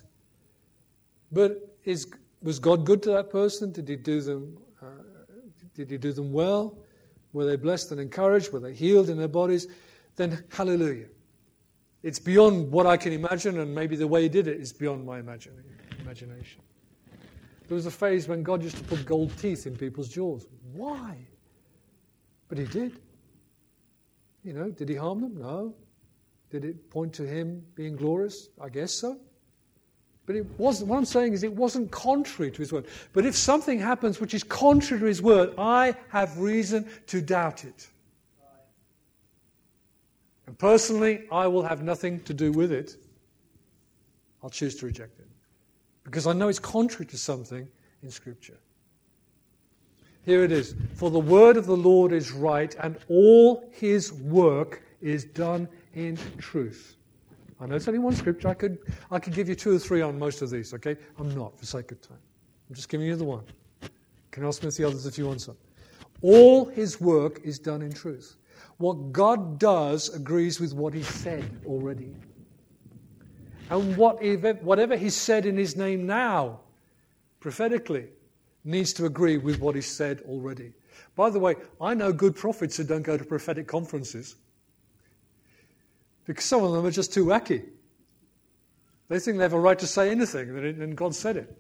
But 1.31 1.77
is, 1.85 2.11
was 2.43 2.59
God 2.59 2.87
good 2.87 3.03
to 3.03 3.11
that 3.11 3.29
person? 3.29 3.73
Did 3.73 3.91
He 3.91 3.97
do 3.97 4.23
them? 4.23 4.57
Uh, 4.81 4.87
did 5.75 5.91
He 5.91 5.99
do 5.99 6.15
them 6.15 6.33
well? 6.33 6.79
Were 7.35 7.45
they 7.45 7.57
blessed 7.57 7.93
and 7.93 8.01
encouraged? 8.01 8.51
Were 8.51 8.61
they 8.61 8.73
healed 8.73 9.11
in 9.11 9.19
their 9.19 9.29
bodies? 9.29 9.67
Then 10.17 10.43
hallelujah. 10.51 11.09
It's 12.03 12.19
beyond 12.19 12.73
what 12.73 12.87
I 12.87 12.97
can 12.97 13.13
imagine, 13.13 13.61
and 13.61 13.75
maybe 13.75 13.97
the 13.97 14.09
way 14.09 14.23
He 14.23 14.31
did 14.31 14.49
it 14.49 14.59
is 14.59 14.73
beyond 14.73 15.05
my 15.05 15.19
imagination. 15.19 16.63
There 17.69 17.75
was 17.75 17.85
a 17.85 17.91
phase 17.91 18.29
when 18.29 18.43
God 18.43 18.63
used 18.63 18.79
to 18.79 18.85
put 18.85 19.05
gold 19.05 19.37
teeth 19.37 19.67
in 19.67 19.77
people's 19.77 20.09
jaws. 20.09 20.47
Why? 20.73 21.17
But 22.49 22.59
He 22.59 22.65
did. 22.65 23.01
You 24.45 24.53
know, 24.53 24.71
did 24.71 24.89
He 24.89 24.95
harm 24.95 25.21
them? 25.21 25.39
No. 25.39 25.75
Did 26.51 26.65
it 26.65 26.91
point 26.91 27.13
to 27.15 27.27
Him 27.27 27.65
being 27.75 27.97
glorious? 27.97 28.49
I 28.61 28.69
guess 28.69 28.93
so. 28.93 29.19
But 30.27 30.37
it 30.37 30.47
wasn't, 30.59 30.91
what 30.91 30.99
I'm 30.99 31.07
saying 31.07 31.33
is 31.33 31.43
it 31.43 31.55
wasn't 31.55 31.91
contrary 31.91 32.51
to 32.51 32.59
His 32.59 32.73
word. 32.73 32.87
But 33.13 33.25
if 33.25 33.35
something 33.35 33.79
happens 33.79 34.21
which 34.21 34.35
is 34.35 34.45
contrary 34.45 35.01
to 35.01 35.07
His 35.07 35.23
word, 35.23 35.55
I 35.57 35.95
have 36.11 36.39
reason 36.39 36.87
to 37.07 37.21
doubt 37.21 37.65
it. 37.65 37.89
And 40.47 40.59
personally, 40.59 41.25
I 41.31 41.47
will 41.47 41.63
have 41.63 41.83
nothing 41.83 42.21
to 42.21 42.35
do 42.35 42.53
with 42.53 42.73
it. 42.73 42.97
I'll 44.43 44.51
choose 44.51 44.77
to 44.77 44.87
reject 44.87 45.19
it 45.19 45.27
because 46.05 46.27
I 46.27 46.33
know 46.33 46.49
it's 46.49 46.59
contrary 46.59 47.05
to 47.07 47.19
something 47.19 47.69
in 48.03 48.11
Scripture. 48.11 48.57
Here 50.29 50.45
it 50.45 50.53
is. 50.53 50.75
For 50.93 51.11
the 51.11 51.19
word 51.19 51.57
of 51.57 51.65
the 51.65 51.75
Lord 51.75 52.13
is 52.13 52.33
right, 52.33 52.77
and 52.81 52.99
all 53.09 53.67
his 53.73 54.13
work 54.13 54.83
is 55.01 55.25
done 55.25 55.67
in 55.95 56.19
truth. 56.37 56.97
I 57.59 57.65
know 57.65 57.77
it's 57.77 57.89
only 57.89 57.99
one 57.99 58.15
scripture. 58.15 58.49
I 58.49 58.53
could, 58.53 58.77
I 59.11 59.21
could 59.21 59.33
give 59.33 59.49
you 59.49 59.55
two 59.55 59.75
or 59.75 59.79
three 59.79 60.03
on 60.03 60.19
most 60.19 60.43
of 60.43 60.51
these, 60.51 60.75
okay? 60.75 60.97
I'm 61.19 61.35
not, 61.35 61.59
for 61.59 61.65
sake 61.65 61.93
of 61.93 62.03
time. 62.03 62.19
I'm 62.69 62.75
just 62.75 62.91
giving 62.91 63.07
you 63.07 63.17
the 63.17 63.25
one. 63.25 63.43
You 63.81 63.89
can 64.31 64.45
ask 64.45 64.63
me 64.63 64.69
the 64.69 64.85
others 64.85 65.07
if 65.07 65.17
you 65.17 65.27
want 65.27 65.41
some. 65.41 65.57
All 66.21 66.67
his 66.67 67.01
work 67.01 67.41
is 67.43 67.59
done 67.59 67.81
in 67.81 67.91
truth. 67.91 68.37
What 68.77 69.13
God 69.13 69.59
does 69.59 70.15
agrees 70.15 70.61
with 70.61 70.75
what 70.75 70.93
he 70.93 71.05
said 71.05 71.51
already. 71.65 72.15
And 73.71 73.97
what, 73.97 74.23
whatever 74.63 74.95
he 74.95 75.09
said 75.09 75.47
in 75.47 75.57
his 75.57 75.75
name 75.75 76.07
now, 76.07 76.61
prophetically, 77.41 78.09
needs 78.69 78.93
to 78.93 79.07
agree 79.07 79.39
with 79.39 79.59
what 79.61 79.75
is 79.77 79.87
said 79.87 80.21
already. 80.29 80.73
By 81.17 81.31
the 81.31 81.39
way, 81.39 81.57
I 81.81 81.95
know 81.95 82.13
good 82.13 82.37
prophets 82.37 82.77
who 82.77 82.85
don't 82.85 83.03
go 83.03 83.17
to 83.17 83.25
prophetic 83.25 83.67
conferences 83.67 84.37
because 86.27 86.45
some 86.45 86.63
of 86.63 86.73
them 86.73 86.85
are 86.85 86.91
just 86.91 87.13
too 87.13 87.25
wacky. 87.25 87.65
They 89.09 89.19
think 89.19 89.39
they 89.39 89.43
have 89.43 89.55
a 89.55 89.59
right 89.59 89.79
to 89.79 89.87
say 89.87 90.11
anything, 90.11 90.51
and 90.51 90.95
God 90.95 91.15
said 91.15 91.39
it. 91.39 91.59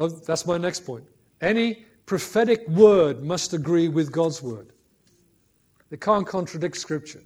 Oh, 0.00 0.08
that's 0.08 0.44
my 0.44 0.58
next 0.58 0.80
point. 0.80 1.04
Any 1.40 1.84
prophetic 2.04 2.66
word 2.68 3.22
must 3.22 3.52
agree 3.52 3.86
with 3.86 4.10
God's 4.10 4.42
word. 4.42 4.72
It 5.92 6.00
can't 6.00 6.26
contradict 6.26 6.76
Scripture. 6.76 7.22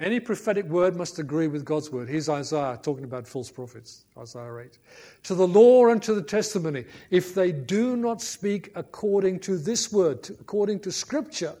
Any 0.00 0.18
prophetic 0.18 0.64
word 0.64 0.96
must 0.96 1.18
agree 1.18 1.46
with 1.46 1.62
God's 1.62 1.90
word. 1.90 2.08
Here's 2.08 2.30
Isaiah 2.30 2.80
talking 2.82 3.04
about 3.04 3.28
false 3.28 3.50
prophets, 3.50 4.06
Isaiah 4.16 4.56
8. 4.56 4.78
To 5.24 5.34
the 5.34 5.46
law 5.46 5.88
and 5.88 6.02
to 6.02 6.14
the 6.14 6.22
testimony, 6.22 6.86
if 7.10 7.34
they 7.34 7.52
do 7.52 7.96
not 7.96 8.22
speak 8.22 8.72
according 8.74 9.40
to 9.40 9.58
this 9.58 9.92
word, 9.92 10.26
according 10.40 10.80
to 10.80 10.92
Scripture, 10.92 11.54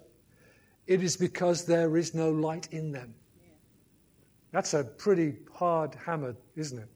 it 0.86 1.02
is 1.02 1.18
because 1.18 1.66
there 1.66 1.98
is 1.98 2.14
no 2.14 2.30
light 2.30 2.66
in 2.70 2.92
them. 2.92 3.14
That's 4.52 4.72
a 4.72 4.84
pretty 4.84 5.36
hard 5.52 5.94
hammer, 5.94 6.34
isn't 6.56 6.78
it? 6.78 6.88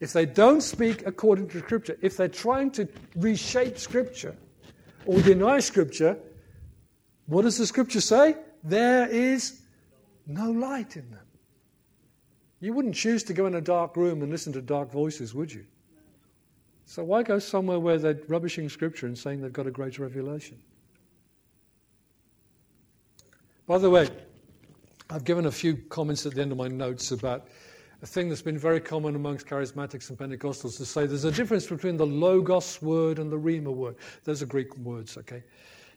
If 0.00 0.12
they 0.12 0.26
don't 0.26 0.62
speak 0.62 1.06
according 1.06 1.48
to 1.50 1.60
Scripture, 1.60 1.96
if 2.02 2.16
they're 2.16 2.26
trying 2.26 2.72
to 2.72 2.88
reshape 3.14 3.78
Scripture 3.78 4.34
or 5.06 5.20
deny 5.22 5.60
Scripture, 5.60 6.18
what 7.26 7.42
does 7.42 7.56
the 7.56 7.66
Scripture 7.66 8.00
say? 8.00 8.34
There 8.62 9.08
is 9.08 9.62
no 10.26 10.50
light 10.50 10.96
in 10.96 11.10
them. 11.10 11.26
You 12.60 12.72
wouldn't 12.72 12.94
choose 12.94 13.22
to 13.24 13.32
go 13.32 13.46
in 13.46 13.54
a 13.54 13.60
dark 13.60 13.96
room 13.96 14.22
and 14.22 14.30
listen 14.30 14.52
to 14.54 14.62
dark 14.62 14.90
voices, 14.90 15.34
would 15.34 15.52
you? 15.52 15.64
So 16.84 17.04
why 17.04 17.22
go 17.22 17.38
somewhere 17.38 17.78
where 17.78 17.98
they're 17.98 18.18
rubbishing 18.28 18.68
Scripture 18.68 19.06
and 19.06 19.16
saying 19.16 19.42
they've 19.42 19.52
got 19.52 19.66
a 19.66 19.70
greater 19.70 20.02
revelation? 20.02 20.58
By 23.66 23.78
the 23.78 23.90
way, 23.90 24.08
I've 25.10 25.24
given 25.24 25.46
a 25.46 25.50
few 25.50 25.76
comments 25.76 26.24
at 26.26 26.34
the 26.34 26.40
end 26.40 26.52
of 26.52 26.58
my 26.58 26.68
notes 26.68 27.12
about 27.12 27.48
a 28.02 28.06
thing 28.06 28.28
that's 28.28 28.42
been 28.42 28.58
very 28.58 28.80
common 28.80 29.14
amongst 29.16 29.46
charismatics 29.46 30.08
and 30.08 30.18
Pentecostals 30.18 30.76
to 30.78 30.86
say 30.86 31.06
there's 31.06 31.24
a 31.24 31.32
difference 31.32 31.66
between 31.66 31.96
the 31.96 32.06
Logos 32.06 32.80
word 32.80 33.18
and 33.18 33.30
the 33.30 33.38
Rhema 33.38 33.74
word. 33.74 33.96
Those 34.24 34.42
are 34.42 34.46
Greek 34.46 34.76
words, 34.78 35.16
okay? 35.18 35.42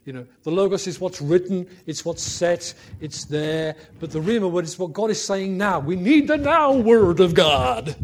You 0.05 0.13
know, 0.13 0.25
the 0.43 0.51
Logos 0.51 0.87
is 0.87 0.99
what's 0.99 1.21
written, 1.21 1.67
it's 1.85 2.03
what's 2.03 2.23
set, 2.23 2.73
it's 3.01 3.25
there. 3.25 3.75
But 3.99 4.11
the 4.11 4.19
Rhema 4.19 4.49
word 4.49 4.65
is 4.65 4.79
what 4.79 4.93
God 4.93 5.11
is 5.11 5.23
saying 5.23 5.57
now. 5.57 5.79
We 5.79 5.95
need 5.95 6.27
the 6.27 6.37
now 6.37 6.73
word 6.73 7.19
of 7.19 7.35
God. 7.35 7.95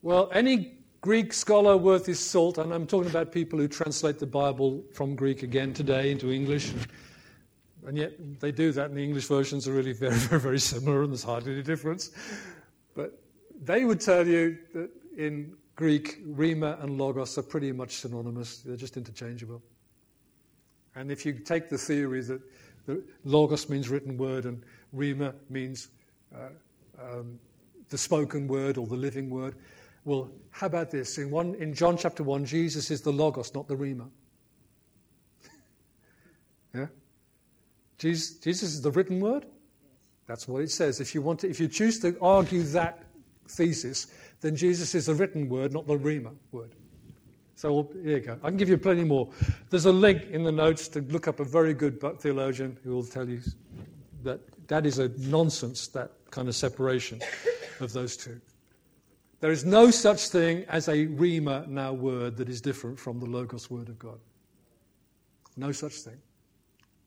Well, 0.00 0.30
any 0.32 0.72
Greek 1.02 1.34
scholar 1.34 1.76
worth 1.76 2.06
his 2.06 2.18
salt, 2.18 2.56
and 2.56 2.72
I'm 2.72 2.86
talking 2.86 3.10
about 3.10 3.30
people 3.30 3.58
who 3.58 3.68
translate 3.68 4.18
the 4.18 4.26
Bible 4.26 4.82
from 4.94 5.14
Greek 5.14 5.42
again 5.42 5.74
today 5.74 6.10
into 6.10 6.32
English, 6.32 6.70
and, 6.70 6.86
and 7.86 7.98
yet 7.98 8.40
they 8.40 8.52
do 8.52 8.72
that, 8.72 8.86
and 8.86 8.96
the 8.96 9.04
English 9.04 9.26
versions 9.26 9.68
are 9.68 9.72
really 9.72 9.92
very, 9.92 10.14
very, 10.14 10.40
very 10.40 10.58
similar, 10.58 11.02
and 11.02 11.12
there's 11.12 11.22
hardly 11.22 11.52
any 11.52 11.62
difference. 11.62 12.10
But 12.94 13.18
they 13.62 13.84
would 13.84 14.00
tell 14.00 14.26
you 14.26 14.56
that 14.72 14.90
in 15.16 15.56
Greek, 15.76 16.24
rhema 16.24 16.82
and 16.82 16.98
logos 16.98 17.36
are 17.36 17.42
pretty 17.42 17.72
much 17.72 17.96
synonymous, 17.96 18.58
they're 18.58 18.76
just 18.76 18.96
interchangeable. 18.96 19.62
And 20.94 21.10
if 21.10 21.26
you 21.26 21.32
take 21.32 21.68
the 21.68 21.78
theory 21.78 22.20
that 22.22 22.40
the 22.86 23.02
logos 23.24 23.68
means 23.68 23.88
written 23.88 24.16
word 24.16 24.44
and 24.44 24.62
rhema 24.94 25.34
means 25.50 25.88
uh, 26.34 26.48
um, 27.00 27.38
the 27.88 27.98
spoken 27.98 28.46
word 28.46 28.78
or 28.78 28.86
the 28.86 28.94
living 28.94 29.30
word, 29.30 29.56
well, 30.04 30.30
how 30.50 30.66
about 30.66 30.90
this? 30.90 31.18
In, 31.18 31.30
one, 31.30 31.54
in 31.54 31.74
John 31.74 31.96
chapter 31.96 32.22
1, 32.22 32.44
Jesus 32.44 32.90
is 32.90 33.00
the 33.00 33.12
logos, 33.12 33.54
not 33.54 33.66
the 33.66 33.74
rhema. 33.74 34.08
yeah? 36.74 36.86
Jesus, 37.98 38.36
Jesus 38.36 38.74
is 38.74 38.82
the 38.82 38.90
written 38.90 39.18
word. 39.18 39.46
That's 40.26 40.46
what 40.46 40.62
it 40.62 40.70
says. 40.70 41.00
If 41.00 41.14
you, 41.14 41.22
want 41.22 41.40
to, 41.40 41.48
if 41.48 41.58
you 41.58 41.68
choose 41.68 41.98
to 42.00 42.16
argue 42.20 42.62
that 42.64 43.04
thesis, 43.48 44.06
then 44.40 44.56
Jesus 44.56 44.94
is 44.94 45.06
the 45.06 45.14
written 45.14 45.48
word, 45.48 45.72
not 45.72 45.86
the 45.86 45.96
rhema 45.96 46.34
word. 46.52 46.74
So 47.56 47.88
here 48.02 48.18
you 48.18 48.20
go. 48.20 48.38
I 48.42 48.48
can 48.48 48.56
give 48.56 48.68
you 48.68 48.78
plenty 48.78 49.04
more. 49.04 49.28
There's 49.70 49.86
a 49.86 49.92
link 49.92 50.24
in 50.30 50.42
the 50.42 50.52
notes 50.52 50.88
to 50.88 51.00
look 51.02 51.28
up 51.28 51.40
a 51.40 51.44
very 51.44 51.72
good 51.72 52.00
theologian 52.20 52.76
who 52.82 52.94
will 52.94 53.04
tell 53.04 53.28
you 53.28 53.40
that 54.22 54.40
that 54.68 54.86
is 54.86 54.98
a 54.98 55.08
nonsense, 55.18 55.86
that 55.88 56.10
kind 56.30 56.48
of 56.48 56.56
separation 56.56 57.20
of 57.80 57.92
those 57.92 58.16
two. 58.16 58.40
There 59.40 59.52
is 59.52 59.64
no 59.64 59.90
such 59.90 60.28
thing 60.28 60.64
as 60.68 60.88
a 60.88 61.06
rhema 61.06 61.68
now 61.68 61.92
word 61.92 62.36
that 62.38 62.48
is 62.48 62.60
different 62.60 62.98
from 62.98 63.20
the 63.20 63.26
Logos 63.26 63.70
word 63.70 63.88
of 63.88 63.98
God. 63.98 64.18
No 65.56 65.70
such 65.70 65.92
thing. 65.92 66.16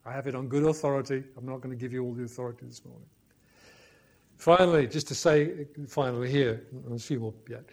I 0.06 0.13
have 0.13 0.28
it 0.28 0.36
on 0.36 0.48
good 0.48 0.63
authority. 0.63 1.24
I'm 1.36 1.46
not 1.46 1.62
going 1.62 1.76
to 1.76 1.82
give 1.82 1.92
you 1.92 2.04
all 2.04 2.13
the 2.13 2.24
authority 2.24 2.66
this 2.66 2.86
morning. 2.86 3.08
Finally, 4.38 4.88
just 4.88 5.08
to 5.08 5.15
say, 5.15 5.65
finally 5.88 6.30
here, 6.30 6.63
there's 6.88 7.04
a 7.04 7.06
few 7.06 7.19
more 7.19 7.34
yet. 7.50 7.63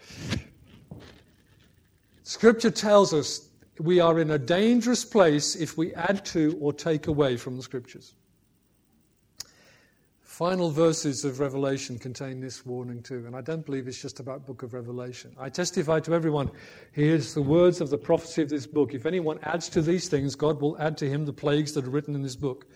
Scripture 2.22 2.70
tells 2.70 3.12
us 3.12 3.48
we 3.78 4.00
are 4.00 4.18
in 4.18 4.30
a 4.30 4.38
dangerous 4.38 5.04
place 5.04 5.54
if 5.54 5.76
we 5.76 5.94
add 5.94 6.24
to 6.24 6.56
or 6.60 6.72
take 6.72 7.06
away 7.06 7.36
from 7.36 7.56
the 7.56 7.62
Scriptures. 7.62 8.14
Final 10.34 10.68
verses 10.68 11.24
of 11.24 11.38
Revelation 11.38 11.96
contain 11.96 12.40
this 12.40 12.66
warning 12.66 13.04
too, 13.04 13.24
and 13.24 13.36
I 13.36 13.40
don't 13.40 13.64
believe 13.64 13.86
it's 13.86 14.02
just 14.02 14.18
about 14.18 14.44
book 14.44 14.64
of 14.64 14.74
Revelation. 14.74 15.32
I 15.38 15.48
testify 15.48 16.00
to 16.00 16.12
everyone, 16.12 16.50
here's 16.90 17.34
the 17.34 17.40
words 17.40 17.80
of 17.80 17.88
the 17.88 17.98
prophecy 17.98 18.42
of 18.42 18.48
this 18.48 18.66
book. 18.66 18.94
If 18.94 19.06
anyone 19.06 19.38
adds 19.44 19.68
to 19.68 19.80
these 19.80 20.08
things, 20.08 20.34
God 20.34 20.60
will 20.60 20.76
add 20.80 20.98
to 20.98 21.08
him 21.08 21.24
the 21.24 21.32
plagues 21.32 21.74
that 21.74 21.86
are 21.86 21.90
written 21.90 22.16
in 22.16 22.22
this 22.22 22.34
book. 22.34 22.66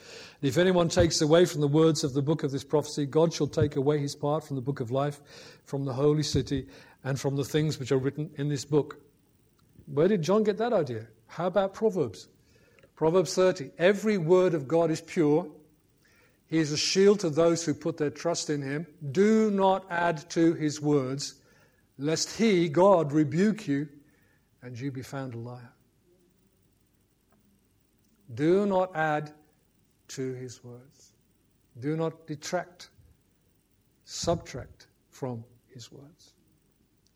And 0.40 0.48
if 0.48 0.56
anyone 0.56 0.88
takes 0.88 1.20
away 1.20 1.46
from 1.46 1.60
the 1.60 1.66
words 1.66 2.04
of 2.04 2.14
the 2.14 2.22
book 2.22 2.44
of 2.44 2.52
this 2.52 2.62
prophecy, 2.62 3.06
God 3.06 3.34
shall 3.34 3.48
take 3.48 3.74
away 3.74 3.98
his 3.98 4.14
part 4.14 4.44
from 4.44 4.54
the 4.54 4.62
book 4.62 4.78
of 4.78 4.92
life, 4.92 5.20
from 5.64 5.84
the 5.84 5.94
holy 5.94 6.22
city, 6.22 6.68
and 7.02 7.18
from 7.18 7.34
the 7.34 7.44
things 7.44 7.80
which 7.80 7.90
are 7.90 7.98
written 7.98 8.30
in 8.36 8.48
this 8.48 8.64
book. 8.64 9.00
Where 9.86 10.06
did 10.06 10.22
John 10.22 10.44
get 10.44 10.58
that 10.58 10.72
idea? 10.72 11.08
How 11.26 11.48
about 11.48 11.74
Proverbs? 11.74 12.28
Proverbs 12.94 13.34
30. 13.34 13.72
Every 13.78 14.16
word 14.16 14.54
of 14.54 14.68
God 14.68 14.92
is 14.92 15.00
pure. 15.00 15.48
He 16.48 16.58
is 16.58 16.72
a 16.72 16.78
shield 16.78 17.20
to 17.20 17.30
those 17.30 17.64
who 17.64 17.74
put 17.74 17.98
their 17.98 18.10
trust 18.10 18.48
in 18.48 18.62
him. 18.62 18.86
Do 19.12 19.50
not 19.50 19.84
add 19.90 20.28
to 20.30 20.54
his 20.54 20.80
words, 20.80 21.34
lest 21.98 22.36
he, 22.36 22.68
God, 22.68 23.12
rebuke 23.12 23.68
you 23.68 23.88
and 24.62 24.78
you 24.78 24.90
be 24.90 25.02
found 25.02 25.34
a 25.34 25.38
liar. 25.38 25.72
Do 28.34 28.66
not 28.66 28.96
add 28.96 29.32
to 30.08 30.34
his 30.34 30.64
words. 30.64 31.12
Do 31.80 31.96
not 31.96 32.26
detract, 32.26 32.88
subtract 34.04 34.86
from 35.10 35.44
his 35.66 35.92
words. 35.92 36.32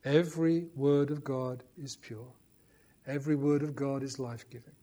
Every 0.05 0.67
word 0.75 1.11
of 1.11 1.25
God 1.25 1.63
is 1.83 1.97
pure. 1.97 2.33
Every 3.07 3.35
word 3.35 3.63
of 3.63 3.75
God 3.75 4.03
is 4.03 4.19
life 4.19 4.49
giving. 4.51 4.75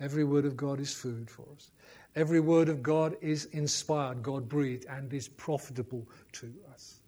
Every 0.00 0.24
word 0.24 0.44
of 0.44 0.56
God 0.56 0.80
is 0.80 0.92
food 0.92 1.30
for 1.30 1.44
us. 1.54 1.70
Every 2.16 2.40
word 2.40 2.70
of 2.70 2.82
God 2.82 3.14
is 3.20 3.44
inspired, 3.52 4.22
God 4.22 4.48
breathed, 4.48 4.86
and 4.88 5.12
is 5.12 5.28
profitable 5.28 6.08
to 6.32 6.50
us. 6.72 7.00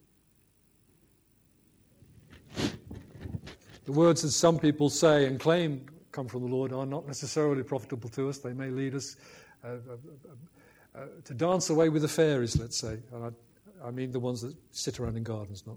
The 3.87 3.93
words 3.93 4.21
that 4.21 4.33
some 4.33 4.59
people 4.59 4.91
say 4.91 5.25
and 5.25 5.41
claim 5.41 5.87
come 6.13 6.29
from 6.29 6.43
the 6.43 6.55
Lord 6.55 6.75
are 6.75 6.85
not 6.85 7.07
necessarily 7.07 7.63
profitable 7.63 8.11
to 8.11 8.29
us. 8.29 8.37
They 8.37 8.53
may 8.53 8.69
lead 8.69 8.95
us 8.95 9.17
uh, 9.65 9.69
uh, 9.69 9.73
uh, 9.73 10.99
uh 10.99 11.07
to 11.25 11.33
dance 11.33 11.71
away 11.71 11.89
with 11.89 12.03
the 12.03 12.09
fairies, 12.09 12.59
let's 12.59 12.77
say. 12.77 12.99
I, 13.15 13.31
I, 13.83 13.91
mean 13.91 14.11
the 14.11 14.21
ones 14.21 14.43
that 14.43 14.55
sit 14.73 15.01
around 15.01 15.17
in 15.17 15.23
gardens, 15.23 15.65
not. 15.67 15.77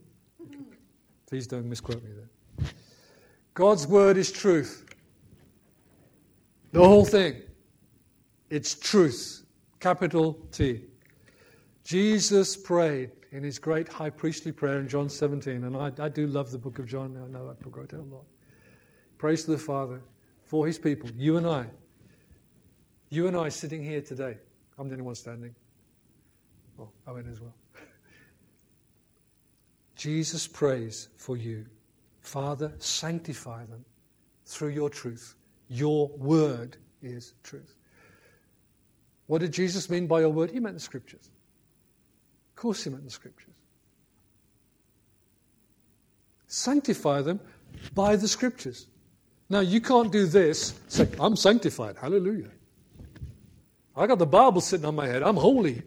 Please 1.25 1.47
don't 1.47 1.69
misquote 1.69 2.03
me 2.03 2.09
there. 2.13 2.69
God's 3.53 3.87
word 3.87 4.17
is 4.17 4.29
truth. 4.29 4.85
The 6.73 6.79
whole 6.79 7.05
thing. 7.05 7.43
It's 8.51 8.75
truth. 8.75 9.45
Capital 9.79 10.37
T. 10.51 10.81
Jesus 11.85 12.57
prayed 12.57 13.11
in 13.31 13.43
his 13.43 13.57
great 13.57 13.87
high 13.87 14.09
priestly 14.09 14.51
prayer 14.51 14.79
in 14.79 14.89
John 14.89 15.07
17, 15.07 15.63
and 15.63 15.75
I, 15.75 15.91
I 15.97 16.09
do 16.09 16.27
love 16.27 16.51
the 16.51 16.57
book 16.57 16.77
of 16.77 16.85
John. 16.85 17.17
I 17.17 17.31
know 17.31 17.47
that 17.47 17.61
book 17.61 17.77
a 17.77 17.95
lot. 17.95 18.25
Praise 19.17 19.45
to 19.45 19.51
the 19.51 19.57
Father 19.57 20.01
for 20.43 20.67
his 20.67 20.77
people, 20.77 21.09
you 21.15 21.37
and 21.37 21.47
I. 21.47 21.65
You 23.09 23.27
and 23.27 23.37
I 23.37 23.47
sitting 23.47 23.83
here 23.83 24.01
today. 24.01 24.37
I'm 24.77 24.89
the 24.89 24.95
only 24.95 25.05
one 25.05 25.15
standing. 25.15 25.55
Oh, 26.77 26.89
well, 27.05 27.15
Owen 27.15 27.29
as 27.31 27.39
well. 27.39 27.55
Jesus 29.95 30.45
prays 30.45 31.07
for 31.15 31.37
you. 31.37 31.65
Father, 32.19 32.73
sanctify 32.79 33.65
them 33.65 33.85
through 34.45 34.69
your 34.69 34.89
truth. 34.89 35.35
Your 35.69 36.09
word 36.09 36.75
is 37.01 37.33
truth. 37.43 37.75
What 39.31 39.39
did 39.39 39.53
Jesus 39.53 39.89
mean 39.89 40.07
by 40.07 40.19
your 40.19 40.29
word? 40.29 40.51
He 40.51 40.59
meant 40.59 40.75
the 40.75 40.81
scriptures. 40.81 41.29
Of 42.49 42.55
course, 42.57 42.83
he 42.83 42.89
meant 42.89 43.05
the 43.05 43.11
scriptures. 43.11 43.53
Sanctify 46.47 47.21
them 47.21 47.39
by 47.95 48.17
the 48.17 48.27
scriptures. 48.27 48.87
Now, 49.49 49.61
you 49.61 49.79
can't 49.79 50.11
do 50.11 50.25
this, 50.25 50.77
say, 50.89 51.07
I'm 51.17 51.37
sanctified. 51.37 51.95
Hallelujah. 51.95 52.49
I 53.95 54.05
got 54.05 54.19
the 54.19 54.25
Bible 54.25 54.59
sitting 54.59 54.85
on 54.85 54.95
my 54.95 55.07
head. 55.07 55.23
I'm 55.23 55.37
holy. 55.37 55.81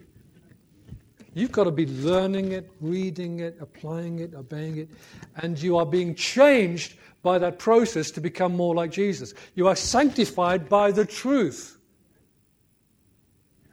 You've 1.34 1.52
got 1.52 1.64
to 1.64 1.70
be 1.70 1.84
learning 1.84 2.52
it, 2.52 2.72
reading 2.80 3.40
it, 3.40 3.58
applying 3.60 4.20
it, 4.20 4.32
obeying 4.32 4.78
it, 4.78 4.88
and 5.36 5.60
you 5.60 5.76
are 5.76 5.84
being 5.84 6.14
changed 6.14 6.94
by 7.22 7.36
that 7.40 7.58
process 7.58 8.10
to 8.12 8.22
become 8.22 8.56
more 8.56 8.74
like 8.74 8.90
Jesus. 8.90 9.34
You 9.54 9.68
are 9.68 9.76
sanctified 9.76 10.66
by 10.66 10.92
the 10.92 11.04
truth. 11.04 11.73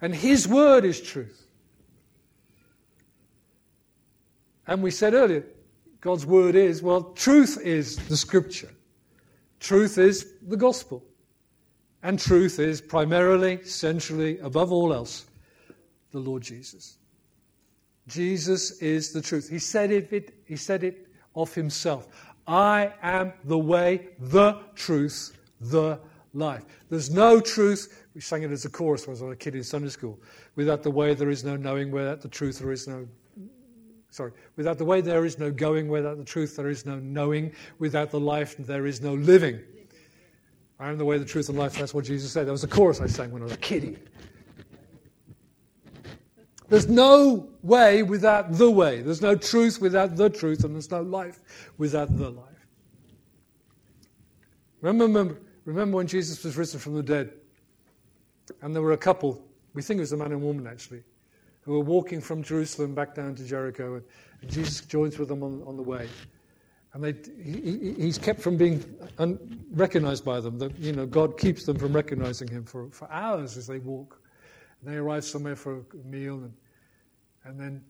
And 0.01 0.13
His 0.13 0.47
word 0.47 0.83
is 0.83 0.99
truth. 0.99 1.45
And 4.67 4.81
we 4.81 4.91
said 4.91 5.13
earlier, 5.13 5.45
God's 6.01 6.25
word 6.25 6.55
is, 6.55 6.81
well, 6.81 7.03
truth 7.13 7.59
is 7.61 7.97
the 8.07 8.17
scripture. 8.17 8.71
Truth 9.59 9.97
is 9.97 10.33
the 10.41 10.57
gospel. 10.57 11.03
And 12.03 12.19
truth 12.19 12.57
is 12.57 12.81
primarily, 12.81 13.63
centrally, 13.63 14.39
above 14.39 14.71
all 14.71 14.93
else, 14.93 15.25
the 16.11 16.19
Lord 16.19 16.41
Jesus. 16.41 16.97
Jesus 18.07 18.81
is 18.81 19.13
the 19.13 19.21
truth. 19.21 19.47
He 19.47 19.59
said 19.59 19.91
it, 19.91 20.33
he 20.45 20.55
said 20.55 20.83
it 20.83 21.07
of 21.35 21.53
himself. 21.53 22.07
I 22.47 22.93
am 23.03 23.33
the 23.43 23.59
way, 23.59 24.09
the 24.19 24.57
truth, 24.75 25.37
the 25.59 25.99
life. 26.33 26.63
There's 26.89 27.09
no 27.09 27.39
truth. 27.39 28.05
We 28.15 28.21
sang 28.21 28.43
it 28.43 28.51
as 28.51 28.65
a 28.65 28.69
chorus 28.69 29.07
when 29.07 29.17
I 29.17 29.23
was 29.23 29.33
a 29.33 29.35
kid 29.35 29.55
in 29.55 29.63
Sunday 29.63 29.89
school. 29.89 30.19
Without 30.55 30.83
the 30.83 30.91
way, 30.91 31.13
there 31.13 31.29
is 31.29 31.43
no 31.43 31.55
knowing. 31.55 31.91
Without 31.91 32.21
the 32.21 32.27
truth, 32.27 32.59
there 32.59 32.71
is 32.71 32.87
no. 32.87 33.07
Sorry. 34.09 34.31
Without 34.57 34.77
the 34.77 34.85
way, 34.85 35.01
there 35.01 35.25
is 35.25 35.39
no 35.39 35.51
going. 35.51 35.87
Without 35.87 36.17
the 36.17 36.25
truth, 36.25 36.55
there 36.55 36.69
is 36.69 36.85
no 36.85 36.97
knowing. 36.99 37.53
Without 37.79 38.11
the 38.11 38.19
life, 38.19 38.55
there 38.57 38.85
is 38.85 39.01
no 39.01 39.13
living. 39.13 39.59
I 40.79 40.89
am 40.89 40.97
the 40.97 41.05
way, 41.05 41.17
the 41.17 41.25
truth, 41.25 41.47
and 41.49 41.57
life. 41.57 41.77
That's 41.77 41.93
what 41.93 42.05
Jesus 42.05 42.31
said. 42.31 42.47
That 42.47 42.51
was 42.51 42.63
a 42.63 42.67
chorus 42.67 43.01
I 43.01 43.07
sang 43.07 43.31
when 43.31 43.41
I 43.41 43.45
was 43.45 43.53
a 43.53 43.57
kiddie. 43.57 43.97
There's 46.69 46.87
no 46.87 47.49
way 47.61 48.01
without 48.01 48.53
the 48.53 48.71
way. 48.71 49.01
There's 49.01 49.21
no 49.21 49.35
truth 49.35 49.81
without 49.81 50.15
the 50.15 50.29
truth, 50.29 50.63
and 50.63 50.73
there's 50.73 50.89
no 50.89 51.01
life 51.01 51.39
without 51.77 52.17
the 52.17 52.29
life. 52.29 52.47
Remember, 54.81 55.05
remember 55.05 55.41
when 55.65 56.07
Jesus 56.07 56.43
was 56.43 56.57
risen 56.57 56.79
from 56.79 56.95
the 56.95 57.03
dead, 57.03 57.33
and 58.61 58.75
there 58.75 58.81
were 58.81 58.93
a 58.93 58.97
couple, 58.97 59.43
we 59.73 59.81
think 59.81 59.97
it 59.97 60.01
was 60.01 60.11
a 60.11 60.17
man 60.17 60.31
and 60.31 60.41
woman 60.41 60.67
actually, 60.67 61.03
who 61.61 61.73
were 61.73 61.83
walking 61.83 62.21
from 62.21 62.43
Jerusalem 62.43 62.95
back 62.95 63.13
down 63.13 63.35
to 63.35 63.43
Jericho, 63.43 63.95
and, 63.95 64.03
and 64.41 64.51
Jesus 64.51 64.81
joins 64.81 65.17
with 65.19 65.27
them 65.27 65.43
on, 65.43 65.63
on 65.65 65.77
the 65.77 65.83
way. 65.83 66.07
And 66.93 67.03
they, 67.03 67.13
he, 67.41 67.93
he's 67.97 68.17
kept 68.17 68.41
from 68.41 68.57
being 68.57 68.83
un, 69.17 69.39
recognized 69.71 70.25
by 70.25 70.41
them. 70.41 70.59
That, 70.59 70.77
you 70.77 70.91
know, 70.91 71.05
God 71.05 71.37
keeps 71.37 71.65
them 71.65 71.77
from 71.77 71.93
recognizing 71.93 72.49
him 72.49 72.65
for, 72.65 72.89
for 72.89 73.09
hours 73.09 73.55
as 73.55 73.67
they 73.67 73.79
walk. 73.79 74.19
And 74.81 74.91
they 74.91 74.97
arrive 74.97 75.23
somewhere 75.23 75.55
for 75.55 75.85
a 75.93 76.07
meal, 76.07 76.35
and 76.35 76.53
and 77.43 77.59
then 77.59 77.83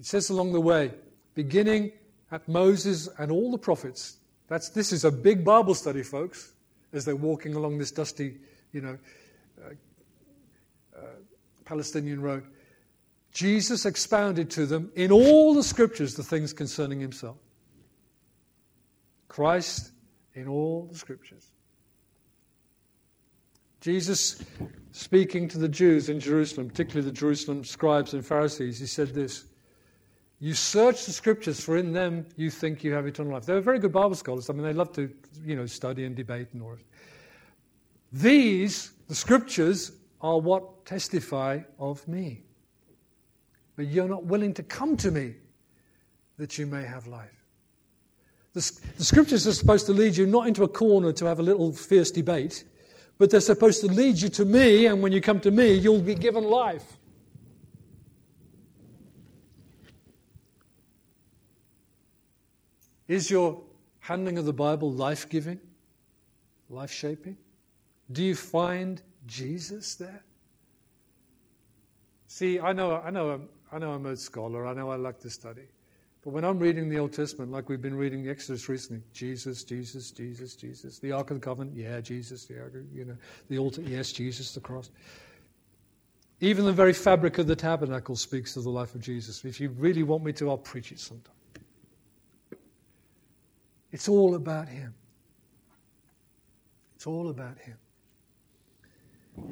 it 0.00 0.06
says 0.06 0.30
along 0.30 0.52
the 0.52 0.60
way, 0.60 0.92
beginning 1.34 1.92
at 2.30 2.48
Moses 2.48 3.08
and 3.18 3.30
all 3.30 3.50
the 3.50 3.58
prophets. 3.58 4.16
That's, 4.48 4.70
this 4.70 4.92
is 4.92 5.04
a 5.04 5.12
big 5.12 5.44
Bible 5.44 5.74
study, 5.74 6.02
folks, 6.02 6.52
as 6.94 7.04
they're 7.04 7.16
walking 7.16 7.54
along 7.54 7.78
this 7.78 7.90
dusty, 7.90 8.36
you 8.72 8.80
know, 8.80 8.98
uh, 9.64 9.70
uh, 10.96 11.00
Palestinian 11.64 12.22
road. 12.22 12.44
Jesus 13.32 13.84
expounded 13.84 14.50
to 14.50 14.66
them 14.66 14.92
in 14.94 15.10
all 15.10 15.54
the 15.54 15.62
scriptures 15.62 16.14
the 16.14 16.22
things 16.22 16.52
concerning 16.52 17.00
himself. 17.00 17.36
Christ 19.28 19.90
in 20.34 20.46
all 20.46 20.88
the 20.90 20.96
scriptures. 20.96 21.50
Jesus, 23.80 24.42
speaking 24.92 25.48
to 25.48 25.58
the 25.58 25.68
Jews 25.68 26.08
in 26.08 26.20
Jerusalem, 26.20 26.68
particularly 26.68 27.06
the 27.10 27.14
Jerusalem 27.14 27.64
scribes 27.64 28.14
and 28.14 28.24
Pharisees, 28.24 28.78
he 28.78 28.86
said 28.86 29.08
this 29.08 29.44
You 30.44 30.52
search 30.52 31.06
the 31.06 31.12
scriptures, 31.12 31.58
for 31.64 31.78
in 31.78 31.94
them 31.94 32.26
you 32.36 32.50
think 32.50 32.84
you 32.84 32.92
have 32.92 33.06
eternal 33.06 33.32
life. 33.32 33.46
They 33.46 33.54
were 33.54 33.62
very 33.62 33.78
good 33.78 33.92
Bible 33.92 34.14
scholars. 34.14 34.50
I 34.50 34.52
mean, 34.52 34.62
they 34.62 34.74
love 34.74 34.92
to 34.92 35.10
you 35.42 35.56
know, 35.56 35.64
study 35.64 36.04
and 36.04 36.14
debate 36.14 36.48
and 36.52 36.60
all 36.60 36.76
These, 38.12 38.90
the 39.08 39.14
scriptures, 39.14 39.92
are 40.20 40.38
what 40.38 40.84
testify 40.84 41.60
of 41.78 42.06
me. 42.06 42.42
But 43.76 43.86
you're 43.86 44.06
not 44.06 44.26
willing 44.26 44.52
to 44.52 44.62
come 44.62 44.98
to 44.98 45.10
me 45.10 45.36
that 46.36 46.58
you 46.58 46.66
may 46.66 46.84
have 46.84 47.06
life. 47.06 47.46
The, 48.52 48.70
the 48.98 49.04
scriptures 49.04 49.46
are 49.46 49.54
supposed 49.54 49.86
to 49.86 49.94
lead 49.94 50.14
you 50.14 50.26
not 50.26 50.46
into 50.46 50.62
a 50.62 50.68
corner 50.68 51.10
to 51.12 51.24
have 51.24 51.38
a 51.38 51.42
little 51.42 51.72
fierce 51.72 52.10
debate 52.10 52.64
but 53.16 53.30
they're 53.30 53.40
supposed 53.40 53.80
to 53.80 53.86
lead 53.86 54.20
you 54.20 54.28
to 54.28 54.44
me, 54.44 54.86
and 54.86 55.00
when 55.00 55.12
you 55.12 55.20
come 55.20 55.38
to 55.40 55.50
me, 55.52 55.72
you'll 55.72 56.00
be 56.00 56.16
given 56.16 56.42
life. 56.44 56.98
Is 63.08 63.30
your 63.30 63.60
handling 64.00 64.38
of 64.38 64.44
the 64.44 64.52
Bible 64.52 64.90
life 64.90 65.28
giving, 65.28 65.60
life 66.70 66.90
shaping? 66.90 67.36
Do 68.12 68.22
you 68.22 68.34
find 68.34 69.02
Jesus 69.26 69.94
there? 69.94 70.22
See, 72.26 72.58
I 72.58 72.72
know, 72.72 72.96
I 72.96 73.10
know, 73.10 73.30
um, 73.30 73.48
I 73.70 73.78
know 73.78 73.92
I'm 73.92 74.06
a 74.06 74.16
scholar. 74.16 74.66
I 74.66 74.74
know 74.74 74.90
I 74.90 74.96
like 74.96 75.20
to 75.20 75.30
study. 75.30 75.62
But 76.22 76.32
when 76.32 76.44
I'm 76.44 76.58
reading 76.58 76.88
the 76.88 76.98
Old 76.98 77.12
Testament, 77.12 77.52
like 77.52 77.68
we've 77.68 77.82
been 77.82 77.94
reading 77.94 78.22
the 78.22 78.30
Exodus 78.30 78.68
recently, 78.68 79.02
Jesus, 79.12 79.62
Jesus, 79.62 80.10
Jesus, 80.10 80.56
Jesus, 80.56 80.98
the 80.98 81.12
Ark 81.12 81.30
of 81.30 81.40
the 81.40 81.44
Covenant, 81.44 81.76
yeah, 81.76 82.00
Jesus, 82.00 82.46
the 82.46 82.60
Ark, 82.60 82.72
you 82.94 83.04
know, 83.04 83.16
the 83.50 83.58
altar, 83.58 83.82
yes, 83.82 84.10
Jesus, 84.10 84.54
the 84.54 84.60
cross. 84.60 84.90
Even 86.40 86.64
the 86.64 86.72
very 86.72 86.92
fabric 86.92 87.38
of 87.38 87.46
the 87.46 87.56
tabernacle 87.56 88.16
speaks 88.16 88.56
of 88.56 88.64
the 88.64 88.70
life 88.70 88.94
of 88.94 89.00
Jesus. 89.00 89.44
If 89.44 89.60
you 89.60 89.68
really 89.70 90.02
want 90.02 90.24
me 90.24 90.32
to, 90.34 90.50
I'll 90.50 90.58
preach 90.58 90.92
it 90.92 90.98
sometime. 90.98 91.34
It's 93.94 94.08
all 94.08 94.34
about 94.34 94.68
Him. 94.68 94.92
It's 96.96 97.06
all 97.06 97.30
about 97.30 97.56
Him. 97.60 97.76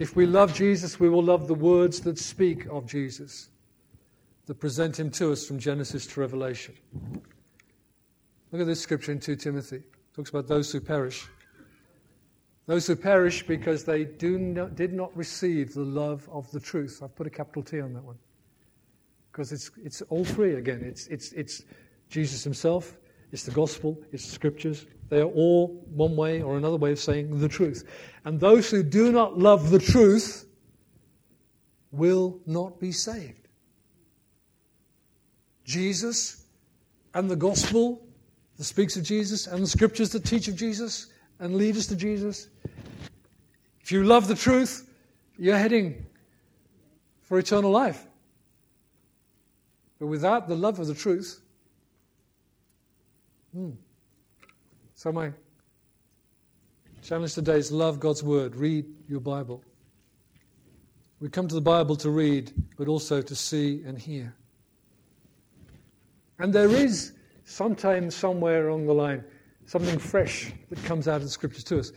If 0.00 0.16
we 0.16 0.26
love 0.26 0.52
Jesus, 0.52 0.98
we 0.98 1.08
will 1.08 1.22
love 1.22 1.46
the 1.46 1.54
words 1.54 2.00
that 2.00 2.18
speak 2.18 2.66
of 2.66 2.84
Jesus 2.84 3.50
that 4.46 4.58
present 4.58 4.98
him 4.98 5.12
to 5.12 5.30
us 5.30 5.46
from 5.46 5.60
Genesis 5.60 6.06
to 6.08 6.20
Revelation. 6.20 6.74
Look 8.50 8.60
at 8.60 8.66
this 8.66 8.80
scripture 8.80 9.12
in 9.12 9.20
2 9.20 9.36
Timothy. 9.36 9.76
It 9.76 10.14
talks 10.16 10.30
about 10.30 10.48
those 10.48 10.72
who 10.72 10.80
perish. 10.80 11.28
Those 12.66 12.84
who 12.88 12.96
perish 12.96 13.46
because 13.46 13.84
they 13.84 14.04
do 14.04 14.38
not, 14.38 14.74
did 14.74 14.92
not 14.92 15.16
receive 15.16 15.72
the 15.72 15.84
love 15.84 16.28
of 16.32 16.50
the 16.50 16.58
truth. 16.58 17.00
I've 17.00 17.14
put 17.14 17.28
a 17.28 17.30
capital 17.30 17.62
T 17.62 17.80
on 17.80 17.92
that 17.94 18.02
one. 18.02 18.18
Because 19.30 19.52
it's, 19.52 19.70
it's 19.84 20.02
all 20.02 20.24
three 20.24 20.54
again. 20.54 20.82
It's, 20.84 21.06
it's, 21.06 21.32
it's 21.32 21.62
Jesus 22.08 22.42
himself, 22.42 22.96
it's 23.32 23.44
the 23.44 23.50
gospel, 23.50 23.98
it's 24.12 24.26
the 24.26 24.32
scriptures. 24.32 24.86
They 25.08 25.20
are 25.20 25.30
all 25.30 25.84
one 25.94 26.16
way 26.16 26.42
or 26.42 26.56
another 26.56 26.76
way 26.76 26.92
of 26.92 26.98
saying 26.98 27.38
the 27.40 27.48
truth. 27.48 27.84
And 28.24 28.38
those 28.38 28.70
who 28.70 28.82
do 28.82 29.10
not 29.10 29.38
love 29.38 29.70
the 29.70 29.78
truth 29.78 30.46
will 31.90 32.40
not 32.46 32.78
be 32.78 32.92
saved. 32.92 33.48
Jesus 35.64 36.44
and 37.14 37.30
the 37.30 37.36
gospel 37.36 38.02
that 38.56 38.64
speaks 38.64 38.96
of 38.96 39.04
Jesus 39.04 39.46
and 39.46 39.62
the 39.62 39.68
scriptures 39.68 40.10
that 40.10 40.24
teach 40.24 40.48
of 40.48 40.56
Jesus 40.56 41.08
and 41.40 41.56
lead 41.56 41.76
us 41.76 41.86
to 41.86 41.96
Jesus. 41.96 42.48
If 43.82 43.92
you 43.92 44.04
love 44.04 44.28
the 44.28 44.34
truth, 44.34 44.88
you're 45.38 45.58
heading 45.58 46.06
for 47.22 47.38
eternal 47.38 47.70
life. 47.70 48.06
But 49.98 50.06
without 50.06 50.48
the 50.48 50.56
love 50.56 50.78
of 50.78 50.86
the 50.86 50.94
truth, 50.94 51.41
hmm. 53.52 53.70
so 54.94 55.12
my 55.12 55.32
challenge 57.02 57.34
today 57.34 57.56
is 57.56 57.72
love 57.72 58.00
God's 58.00 58.22
word, 58.22 58.56
read 58.56 58.86
your 59.08 59.20
Bible. 59.20 59.62
We 61.20 61.28
come 61.28 61.46
to 61.48 61.54
the 61.54 61.60
Bible 61.60 61.96
to 61.96 62.10
read, 62.10 62.52
but 62.76 62.88
also 62.88 63.22
to 63.22 63.34
see 63.34 63.82
and 63.86 63.98
hear. 63.98 64.34
And 66.38 66.52
there 66.52 66.70
is 66.70 67.12
sometimes 67.44 68.16
somewhere 68.16 68.68
along 68.68 68.86
the 68.86 68.94
line 68.94 69.24
something 69.66 69.98
fresh 69.98 70.52
that 70.70 70.82
comes 70.84 71.08
out 71.08 71.16
of 71.16 71.22
the 71.22 71.28
scriptures 71.28 71.64
to 71.64 71.78
us. 71.78 71.92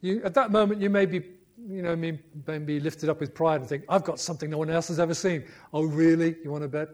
You, 0.00 0.20
at 0.24 0.34
that 0.34 0.50
moment, 0.50 0.80
you 0.80 0.90
may 0.90 1.06
be, 1.06 1.22
you 1.68 1.82
know, 1.82 1.96
may 1.96 2.18
be 2.58 2.80
lifted 2.80 3.08
up 3.08 3.20
with 3.20 3.34
pride 3.34 3.60
and 3.60 3.68
think, 3.68 3.84
I've 3.88 4.04
got 4.04 4.20
something 4.20 4.50
no 4.50 4.58
one 4.58 4.70
else 4.70 4.88
has 4.88 5.00
ever 5.00 5.14
seen. 5.14 5.44
Oh, 5.72 5.84
really? 5.84 6.36
You 6.42 6.50
want 6.50 6.62
to 6.62 6.68
bet? 6.68 6.88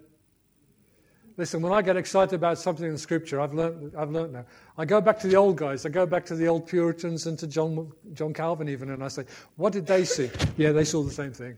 Listen, 1.40 1.62
when 1.62 1.72
I 1.72 1.80
get 1.80 1.96
excited 1.96 2.34
about 2.34 2.58
something 2.58 2.84
in 2.84 2.98
Scripture, 2.98 3.40
I've 3.40 3.54
learned, 3.54 3.94
I've 3.96 4.10
learned 4.10 4.34
now. 4.34 4.44
I 4.76 4.84
go 4.84 5.00
back 5.00 5.18
to 5.20 5.26
the 5.26 5.36
old 5.36 5.56
guys. 5.56 5.86
I 5.86 5.88
go 5.88 6.04
back 6.04 6.26
to 6.26 6.34
the 6.34 6.46
old 6.46 6.66
Puritans 6.66 7.26
and 7.26 7.38
to 7.38 7.46
John, 7.46 7.90
John 8.12 8.34
Calvin 8.34 8.68
even, 8.68 8.90
and 8.90 9.02
I 9.02 9.08
say, 9.08 9.24
what 9.56 9.72
did 9.72 9.86
they 9.86 10.04
see? 10.04 10.28
yeah, 10.58 10.72
they 10.72 10.84
saw 10.84 11.02
the 11.02 11.10
same 11.10 11.32
thing. 11.32 11.56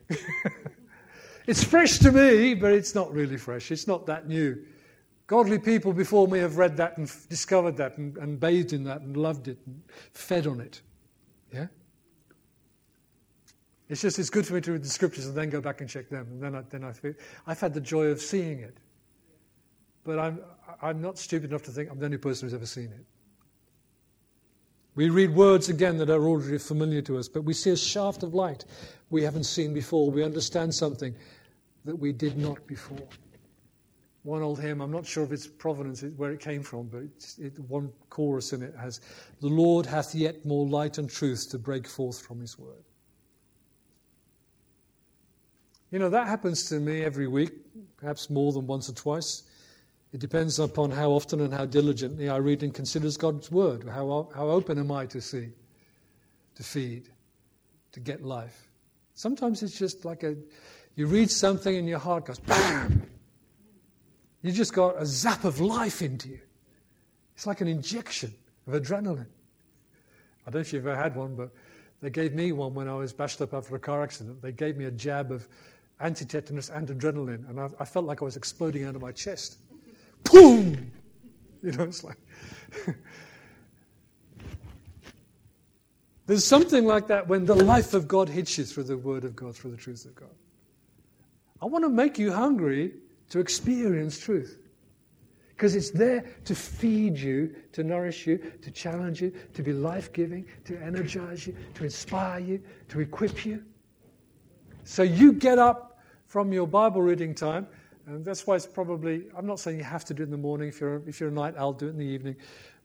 it's 1.48 1.64
fresh 1.64 1.98
to 1.98 2.12
me, 2.12 2.54
but 2.54 2.70
it's 2.70 2.94
not 2.94 3.12
really 3.12 3.36
fresh. 3.36 3.72
It's 3.72 3.88
not 3.88 4.06
that 4.06 4.28
new. 4.28 4.64
Godly 5.26 5.58
people 5.58 5.92
before 5.92 6.28
me 6.28 6.38
have 6.38 6.58
read 6.58 6.76
that 6.76 6.96
and 6.96 7.10
discovered 7.28 7.76
that 7.78 7.98
and, 7.98 8.16
and 8.18 8.38
bathed 8.38 8.72
in 8.72 8.84
that 8.84 9.00
and 9.00 9.16
loved 9.16 9.48
it 9.48 9.58
and 9.66 9.82
fed 10.12 10.46
on 10.46 10.60
it. 10.60 10.80
Yeah? 11.52 11.66
It's 13.88 14.02
just, 14.02 14.20
it's 14.20 14.30
good 14.30 14.46
for 14.46 14.54
me 14.54 14.60
to 14.60 14.72
read 14.74 14.84
the 14.84 14.88
scriptures 14.88 15.26
and 15.26 15.36
then 15.36 15.50
go 15.50 15.60
back 15.60 15.80
and 15.80 15.90
check 15.90 16.08
them. 16.08 16.28
And 16.30 16.40
then 16.40 16.54
I, 16.54 16.60
then 16.70 16.84
I 16.84 16.92
feel, 16.92 17.14
I've 17.48 17.58
had 17.58 17.74
the 17.74 17.80
joy 17.80 18.06
of 18.06 18.20
seeing 18.20 18.60
it. 18.60 18.78
But 20.04 20.18
I'm, 20.18 20.40
I'm 20.80 21.00
not 21.00 21.18
stupid 21.18 21.50
enough 21.50 21.62
to 21.64 21.70
think 21.70 21.90
I'm 21.90 21.98
the 21.98 22.06
only 22.06 22.18
person 22.18 22.46
who's 22.46 22.54
ever 22.54 22.66
seen 22.66 22.86
it. 22.86 23.04
We 24.94 25.08
read 25.08 25.34
words 25.34 25.68
again 25.68 25.96
that 25.98 26.10
are 26.10 26.24
already 26.24 26.58
familiar 26.58 27.00
to 27.02 27.16
us, 27.18 27.28
but 27.28 27.44
we 27.44 27.54
see 27.54 27.70
a 27.70 27.76
shaft 27.76 28.22
of 28.22 28.34
light 28.34 28.64
we 29.08 29.22
haven't 29.22 29.44
seen 29.44 29.72
before. 29.72 30.10
We 30.10 30.22
understand 30.22 30.74
something 30.74 31.14
that 31.84 31.96
we 31.96 32.12
did 32.12 32.36
not 32.36 32.66
before 32.66 33.08
one 34.24 34.42
old 34.42 34.60
hymn, 34.60 34.80
I'm 34.80 34.92
not 34.92 35.04
sure 35.04 35.24
if 35.24 35.32
it's 35.32 35.46
provenance, 35.46 36.02
where 36.16 36.32
it 36.32 36.40
came 36.40 36.62
from, 36.62 36.86
but 36.86 37.02
it, 37.38 37.58
one 37.68 37.92
chorus 38.08 38.52
in 38.52 38.62
it 38.62 38.74
has, 38.78 39.00
The 39.40 39.48
Lord 39.48 39.84
hath 39.84 40.14
yet 40.14 40.44
more 40.46 40.66
light 40.66 40.98
and 40.98 41.10
truth 41.10 41.50
to 41.50 41.58
break 41.58 41.88
forth 41.88 42.20
from 42.20 42.40
his 42.40 42.58
word. 42.58 42.84
You 45.90 45.98
know, 45.98 46.08
that 46.08 46.28
happens 46.28 46.68
to 46.68 46.78
me 46.78 47.02
every 47.02 47.26
week, 47.26 47.52
perhaps 47.96 48.30
more 48.30 48.52
than 48.52 48.66
once 48.66 48.88
or 48.88 48.94
twice. 48.94 49.42
It 50.12 50.20
depends 50.20 50.58
upon 50.58 50.90
how 50.90 51.10
often 51.10 51.40
and 51.40 51.54
how 51.54 51.64
diligently 51.64 52.28
I 52.28 52.36
read 52.36 52.62
and 52.62 52.74
consider 52.74 53.10
God's 53.18 53.50
word. 53.50 53.84
How, 53.88 54.28
how 54.34 54.48
open 54.48 54.78
am 54.78 54.92
I 54.92 55.06
to 55.06 55.20
see, 55.20 55.48
to 56.54 56.62
feed, 56.62 57.08
to 57.92 58.00
get 58.00 58.22
life? 58.22 58.68
Sometimes 59.14 59.62
it's 59.62 59.78
just 59.78 60.04
like 60.04 60.22
a, 60.22 60.36
you 60.96 61.06
read 61.06 61.30
something 61.30 61.74
and 61.74 61.88
your 61.88 61.98
heart 61.98 62.26
goes, 62.26 62.38
bam! 62.38 63.06
You 64.42 64.52
just 64.52 64.74
got 64.74 65.00
a 65.00 65.06
zap 65.06 65.44
of 65.44 65.60
life 65.60 66.02
into 66.02 66.28
you. 66.28 66.40
It's 67.34 67.46
like 67.46 67.60
an 67.60 67.68
injection 67.68 68.34
of 68.66 68.74
adrenaline. 68.74 69.26
I 70.46 70.50
don't 70.50 70.54
know 70.54 70.60
if 70.60 70.72
you've 70.72 70.86
ever 70.86 71.00
had 71.00 71.14
one, 71.14 71.36
but 71.36 71.50
they 72.02 72.10
gave 72.10 72.34
me 72.34 72.52
one 72.52 72.74
when 72.74 72.88
I 72.88 72.94
was 72.94 73.12
bashed 73.12 73.40
up 73.40 73.54
after 73.54 73.74
a 73.76 73.78
car 73.78 74.02
accident. 74.02 74.42
They 74.42 74.52
gave 74.52 74.76
me 74.76 74.86
a 74.86 74.90
jab 74.90 75.30
of 75.30 75.48
anti 76.00 76.24
tetanus 76.24 76.68
and 76.68 76.88
adrenaline, 76.88 77.48
and 77.48 77.60
I, 77.60 77.68
I, 77.78 77.84
felt 77.84 78.04
like 78.04 78.20
I 78.22 78.24
was 78.24 78.36
exploding 78.36 78.84
out 78.84 78.96
of 78.96 79.00
my 79.00 79.12
chest. 79.12 79.58
Boom! 80.24 80.90
You 81.62 81.72
know, 81.72 81.84
it's 81.84 82.04
like. 82.04 82.18
There's 86.26 86.44
something 86.44 86.86
like 86.86 87.08
that 87.08 87.28
when 87.28 87.44
the 87.44 87.54
life 87.54 87.94
of 87.94 88.06
God 88.08 88.28
hits 88.28 88.56
you 88.56 88.64
through 88.64 88.84
the 88.84 88.96
Word 88.96 89.24
of 89.24 89.34
God, 89.36 89.56
through 89.56 89.72
the 89.72 89.76
truth 89.76 90.04
of 90.04 90.14
God. 90.14 90.30
I 91.60 91.66
want 91.66 91.84
to 91.84 91.88
make 91.88 92.18
you 92.18 92.32
hungry 92.32 92.94
to 93.30 93.38
experience 93.38 94.18
truth. 94.18 94.58
Because 95.50 95.74
it's 95.76 95.90
there 95.90 96.24
to 96.44 96.54
feed 96.54 97.16
you, 97.16 97.54
to 97.72 97.84
nourish 97.84 98.26
you, 98.26 98.38
to 98.62 98.70
challenge 98.70 99.22
you, 99.22 99.32
to 99.54 99.62
be 99.62 99.72
life 99.72 100.12
giving, 100.12 100.44
to 100.64 100.76
energize 100.82 101.46
you, 101.46 101.54
to 101.74 101.84
inspire 101.84 102.40
you, 102.40 102.60
to 102.88 103.00
equip 103.00 103.44
you. 103.46 103.62
So 104.84 105.02
you 105.02 105.32
get 105.32 105.58
up 105.58 106.00
from 106.26 106.52
your 106.52 106.66
Bible 106.66 107.02
reading 107.02 107.34
time 107.34 107.66
And 108.06 108.24
that's 108.24 108.46
why 108.46 108.56
it's 108.56 108.66
probably, 108.66 109.26
I'm 109.36 109.46
not 109.46 109.60
saying 109.60 109.78
you 109.78 109.84
have 109.84 110.04
to 110.06 110.14
do 110.14 110.22
it 110.22 110.26
in 110.26 110.30
the 110.30 110.36
morning. 110.36 110.68
If 110.68 110.80
you're, 110.80 111.02
if 111.06 111.20
you're 111.20 111.28
a 111.28 111.32
night 111.32 111.54
owl, 111.56 111.72
do 111.72 111.86
it 111.86 111.90
in 111.90 111.98
the 111.98 112.04
evening. 112.04 112.36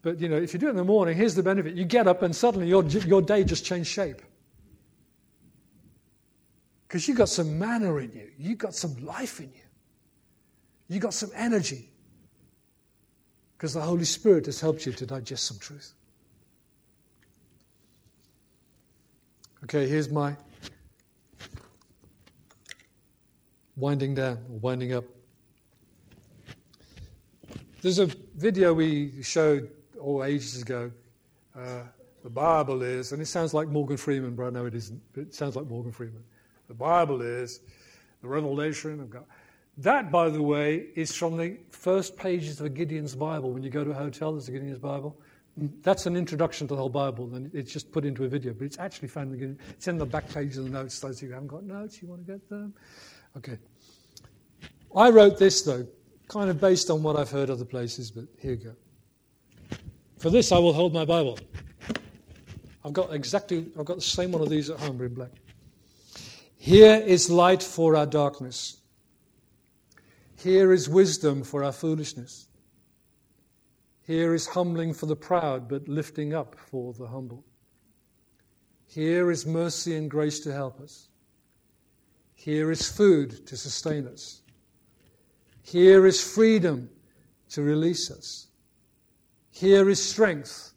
But, 0.04 0.20
you 0.20 0.30
know, 0.30 0.38
if 0.38 0.54
you 0.54 0.60
do 0.60 0.68
it 0.68 0.72
in 0.72 0.76
the 0.76 0.84
morning, 0.84 1.18
here's 1.18 1.34
the 1.34 1.44
benefit. 1.44 1.76
You 1.76 1.86
get 1.86 2.08
up 2.08 2.22
and 2.22 2.36
suddenly 2.36 2.68
your, 2.68 2.84
your 2.86 3.22
day 3.22 3.44
just 3.44 3.66
changed 3.66 3.90
shape. 3.90 4.22
Because 6.88 7.08
you've 7.08 7.18
got 7.18 7.30
some 7.30 7.58
manna 7.58 7.96
in 7.98 8.12
you. 8.14 8.30
You've 8.38 8.60
got 8.60 8.76
some 8.76 8.96
life 9.04 9.40
in 9.40 9.52
you. 9.54 9.62
You've 10.88 11.02
got 11.02 11.14
some 11.14 11.32
energy. 11.36 11.90
Because 13.58 13.74
the 13.74 13.82
Holy 13.82 14.06
Spirit 14.06 14.46
has 14.46 14.62
helped 14.62 14.86
you 14.86 14.94
to 14.94 15.06
digest 15.06 15.46
some 15.46 15.58
truth. 15.58 15.94
Okay, 19.64 19.88
here's 19.88 20.10
my 20.10 20.36
winding 23.78 24.16
down, 24.16 24.40
or 24.52 24.60
winding 24.60 24.94
up. 24.94 25.06
There's 27.82 28.00
a 28.00 28.08
video 28.36 28.74
we 28.74 29.22
showed 29.22 29.70
oh 30.02 30.24
ages 30.24 30.62
ago. 30.62 30.92
Uh, 31.56 31.84
the 32.24 32.30
Bible 32.30 32.82
is, 32.82 33.14
and 33.14 33.22
it 33.22 33.28
sounds 33.28 33.54
like 33.54 33.70
Morgan 33.70 33.96
Freeman, 33.96 34.36
but 34.36 34.48
I 34.48 34.50
know 34.50 34.66
it 34.66 34.76
isn't. 34.76 35.02
It 35.16 35.34
sounds 35.34 35.56
like 35.56 35.68
Morgan 35.68 35.92
Freeman. 35.92 36.24
The 36.68 36.74
Bible 36.74 37.22
is 37.22 37.62
the 38.22 38.28
revelation 38.28 39.00
of 39.00 39.10
God. 39.10 39.24
That, 39.78 40.12
by 40.12 40.30
the 40.30 40.42
way, 40.42 40.88
is 40.96 41.14
from 41.14 41.38
the 41.38 41.58
first 41.70 42.18
pages 42.18 42.60
of 42.60 42.66
a 42.66 42.70
Gideon's 42.70 43.16
Bible. 43.16 43.52
When 43.52 43.64
you 43.64 43.70
go 43.70 43.84
to 43.84 43.92
a 43.92 43.94
hotel, 43.94 44.34
there's 44.34 44.50
a 44.50 44.52
Gideon's 44.52 44.80
Bible. 44.80 45.16
That's 45.82 46.06
an 46.06 46.18
introduction 46.18 46.68
to 46.68 46.74
the 46.74 46.80
whole 46.80 46.90
Bible, 46.90 47.34
and 47.34 47.54
it's 47.54 47.72
just 47.72 47.92
put 47.92 48.04
into 48.04 48.26
a 48.26 48.28
video, 48.28 48.54
but 48.54 48.66
it's 48.66 48.80
actually 48.80 49.08
found 49.08 49.28
in 49.28 49.32
the 49.34 49.38
Gideon. 49.38 49.60
It's 49.70 49.88
in 49.88 49.98
the 49.98 50.06
back 50.06 50.28
page 50.30 50.58
of 50.58 50.64
the 50.66 50.70
notes. 50.70 51.00
Those 51.00 51.18
of 51.18 51.22
you 51.24 51.28
who 51.30 51.34
haven't 51.36 51.48
got 51.48 51.64
notes, 51.64 52.02
you 52.02 52.08
want 52.08 52.26
to 52.26 52.32
get 52.32 52.50
them? 52.50 52.74
Okay. 53.38 53.58
I 54.96 55.10
wrote 55.10 55.38
this, 55.38 55.62
though, 55.62 55.88
kind 56.28 56.50
of 56.50 56.60
based 56.60 56.90
on 56.90 57.04
what 57.04 57.16
I've 57.16 57.30
heard 57.30 57.50
other 57.50 57.66
places, 57.66 58.10
but 58.10 58.26
here 58.40 58.54
you 58.54 58.58
go. 58.58 59.78
For 60.18 60.32
this, 60.32 60.52
I 60.52 60.58
will 60.58 60.74
hold 60.74 60.94
my 60.94 61.06
Bible. 61.06 61.38
I've 62.84 62.94
got 62.94 63.14
exactly, 63.14 63.68
I've 63.78 63.86
got 63.86 63.98
the 63.98 64.02
same 64.02 64.32
one 64.32 64.42
of 64.42 64.50
these 64.50 64.70
at 64.70 64.80
home, 64.80 65.00
in 65.02 65.14
black. 65.14 65.32
Here 66.58 66.96
is 66.96 67.30
light 67.30 67.62
for 67.62 67.96
our 67.96 68.08
darkness. 68.08 68.78
Here 70.38 70.74
is 70.74 70.90
wisdom 70.90 71.44
for 71.44 71.64
our 71.64 71.72
foolishness. 71.72 72.48
Here 74.02 74.34
is 74.34 74.48
humbling 74.48 74.94
for 74.94 75.06
the 75.06 75.16
proud, 75.16 75.68
but 75.68 75.88
lifting 75.88 76.34
up 76.34 76.56
for 76.56 76.94
the 76.94 77.08
humble. 77.08 77.46
Here 78.88 79.30
is 79.30 79.46
mercy 79.46 79.96
and 79.96 80.10
grace 80.10 80.40
to 80.42 80.54
help 80.54 80.80
us. 80.80 81.10
Here 82.38 82.72
is 82.72 82.88
food 82.88 83.48
to 83.48 83.58
sustain 83.58 84.08
us. 84.08 84.42
Here 85.64 86.06
is 86.06 86.22
freedom 86.24 86.88
to 87.50 87.64
release 87.64 88.12
us. 88.12 88.48
Here 89.50 89.90
is 89.90 90.02
strength 90.02 90.74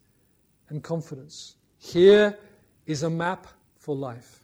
and 0.71 0.83
confidence. 0.83 1.57
Here 1.77 2.37
is 2.87 3.03
a 3.03 3.11
map 3.11 3.47
for 3.77 3.95
life. 3.95 4.43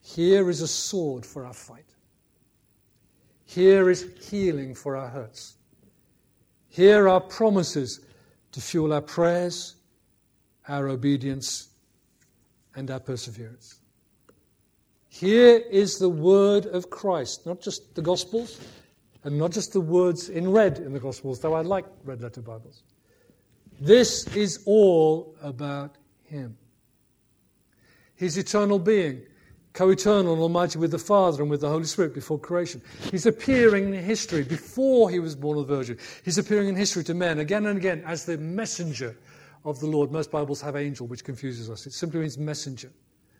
Here 0.00 0.48
is 0.48 0.60
a 0.60 0.68
sword 0.68 1.26
for 1.26 1.44
our 1.44 1.52
fight. 1.52 1.94
Here 3.44 3.90
is 3.90 4.06
healing 4.30 4.74
for 4.74 4.96
our 4.96 5.08
hurts. 5.08 5.56
Here 6.68 7.08
are 7.08 7.20
promises 7.20 8.00
to 8.52 8.60
fuel 8.60 8.92
our 8.92 9.02
prayers, 9.02 9.74
our 10.68 10.88
obedience, 10.88 11.70
and 12.76 12.88
our 12.88 13.00
perseverance. 13.00 13.80
Here 15.18 15.62
is 15.70 15.98
the 15.98 16.10
word 16.10 16.66
of 16.66 16.90
Christ, 16.90 17.46
not 17.46 17.62
just 17.62 17.94
the 17.94 18.02
Gospels, 18.02 18.60
and 19.24 19.38
not 19.38 19.50
just 19.50 19.72
the 19.72 19.80
words 19.80 20.28
in 20.28 20.52
red 20.52 20.78
in 20.78 20.92
the 20.92 21.00
Gospels, 21.00 21.40
though 21.40 21.54
I 21.54 21.62
like 21.62 21.86
red 22.04 22.20
letter 22.20 22.42
Bibles. 22.42 22.82
This 23.80 24.26
is 24.36 24.62
all 24.66 25.34
about 25.42 25.96
Him. 26.24 26.58
His 28.14 28.36
eternal 28.36 28.78
being, 28.78 29.22
co 29.72 29.88
eternal 29.88 30.34
and 30.34 30.42
almighty 30.42 30.78
with 30.78 30.90
the 30.90 30.98
Father 30.98 31.40
and 31.40 31.50
with 31.50 31.62
the 31.62 31.70
Holy 31.70 31.84
Spirit 31.84 32.12
before 32.12 32.38
creation. 32.38 32.82
He's 33.10 33.24
appearing 33.24 33.94
in 33.94 34.04
history 34.04 34.42
before 34.42 35.08
he 35.08 35.18
was 35.18 35.34
born 35.34 35.56
of 35.56 35.66
the 35.66 35.76
Virgin. 35.76 35.96
He's 36.26 36.36
appearing 36.36 36.68
in 36.68 36.76
history 36.76 37.04
to 37.04 37.14
men 37.14 37.38
again 37.38 37.64
and 37.64 37.78
again 37.78 38.02
as 38.04 38.26
the 38.26 38.36
messenger 38.36 39.16
of 39.64 39.80
the 39.80 39.86
Lord. 39.86 40.12
Most 40.12 40.30
Bibles 40.30 40.60
have 40.60 40.76
angel, 40.76 41.06
which 41.06 41.24
confuses 41.24 41.70
us. 41.70 41.86
It 41.86 41.94
simply 41.94 42.20
means 42.20 42.36
messenger, 42.36 42.92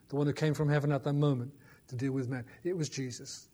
the 0.08 0.16
one 0.16 0.26
who 0.26 0.32
came 0.32 0.54
from 0.54 0.70
heaven 0.70 0.90
at 0.90 1.04
that 1.04 1.12
moment 1.12 1.52
to 1.88 1.96
deal 1.96 2.12
with 2.12 2.28
men. 2.28 2.44
It 2.64 2.76
was 2.76 2.88
Jesus, 2.88 3.48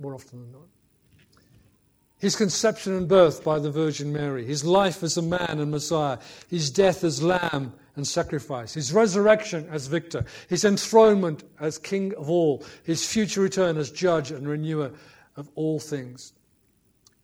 more 0.00 0.14
often 0.14 0.40
than 0.40 0.52
not. 0.52 0.68
His 2.18 2.34
conception 2.34 2.94
and 2.94 3.06
birth 3.06 3.44
by 3.44 3.58
the 3.58 3.70
Virgin 3.70 4.10
Mary, 4.12 4.44
his 4.44 4.64
life 4.64 5.02
as 5.02 5.18
a 5.18 5.22
man 5.22 5.58
and 5.58 5.70
Messiah, 5.70 6.18
his 6.48 6.70
death 6.70 7.04
as 7.04 7.22
lamb 7.22 7.74
and 7.94 8.06
sacrifice, 8.06 8.72
his 8.72 8.92
resurrection 8.92 9.68
as 9.70 9.86
victor, 9.86 10.24
his 10.48 10.64
enthronement 10.64 11.44
as 11.60 11.76
king 11.76 12.14
of 12.14 12.30
all, 12.30 12.64
his 12.84 13.06
future 13.06 13.42
return 13.42 13.76
as 13.76 13.90
judge 13.90 14.30
and 14.30 14.48
renewer 14.48 14.92
of 15.36 15.50
all 15.56 15.78
things. 15.78 16.32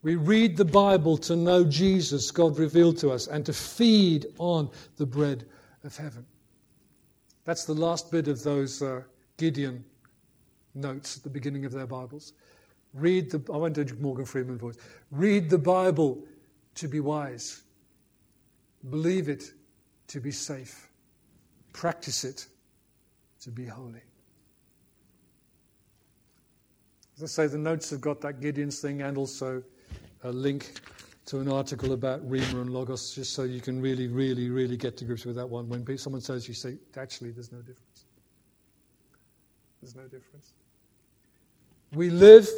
We 0.02 0.16
read 0.16 0.56
the 0.56 0.64
Bible 0.64 1.16
to 1.18 1.36
know 1.36 1.64
Jesus, 1.64 2.30
God 2.30 2.58
revealed 2.58 2.98
to 2.98 3.12
us, 3.12 3.28
and 3.28 3.46
to 3.46 3.52
feed 3.52 4.26
on 4.36 4.68
the 4.96 5.06
bread 5.06 5.46
of 5.84 5.96
heaven. 5.96 6.26
That's 7.44 7.64
the 7.64 7.74
last 7.74 8.10
bit 8.10 8.28
of 8.28 8.42
those 8.42 8.82
uh, 8.82 9.02
Gideon 9.42 9.84
notes 10.72 11.16
at 11.16 11.24
the 11.24 11.28
beginning 11.28 11.64
of 11.64 11.72
their 11.72 11.84
Bibles. 11.84 12.32
Read 12.94 13.28
the, 13.28 13.42
I 13.52 13.56
won't 13.56 13.74
do 13.74 13.84
Morgan 13.98 14.24
Freeman 14.24 14.56
voice. 14.56 14.76
Read 15.10 15.50
the 15.50 15.58
Bible 15.58 16.22
to 16.76 16.86
be 16.86 17.00
wise. 17.00 17.64
Believe 18.88 19.28
it 19.28 19.52
to 20.06 20.20
be 20.20 20.30
safe. 20.30 20.88
Practice 21.72 22.22
it 22.22 22.46
to 23.40 23.50
be 23.50 23.66
holy. 23.66 24.04
As 27.16 27.24
I 27.24 27.26
say, 27.26 27.46
the 27.48 27.58
notes 27.58 27.90
have 27.90 28.00
got 28.00 28.20
that 28.20 28.40
Gideon's 28.40 28.78
thing 28.78 29.02
and 29.02 29.18
also 29.18 29.60
a 30.22 30.30
link 30.30 30.80
to 31.26 31.40
an 31.40 31.48
article 31.50 31.94
about 31.94 32.24
Rhema 32.30 32.60
and 32.60 32.70
Logos, 32.70 33.12
just 33.12 33.32
so 33.32 33.42
you 33.42 33.60
can 33.60 33.82
really, 33.82 34.06
really, 34.06 34.50
really 34.50 34.76
get 34.76 34.96
to 34.98 35.04
grips 35.04 35.24
with 35.24 35.34
that 35.34 35.48
one. 35.48 35.68
When 35.68 35.98
someone 35.98 36.22
says, 36.22 36.46
you 36.46 36.54
say, 36.54 36.78
actually, 36.96 37.32
there's 37.32 37.50
no 37.50 37.58
difference. 37.58 38.04
There's 39.82 39.96
no 39.96 40.04
difference. 40.04 40.52
We 41.92 42.08
live 42.08 42.48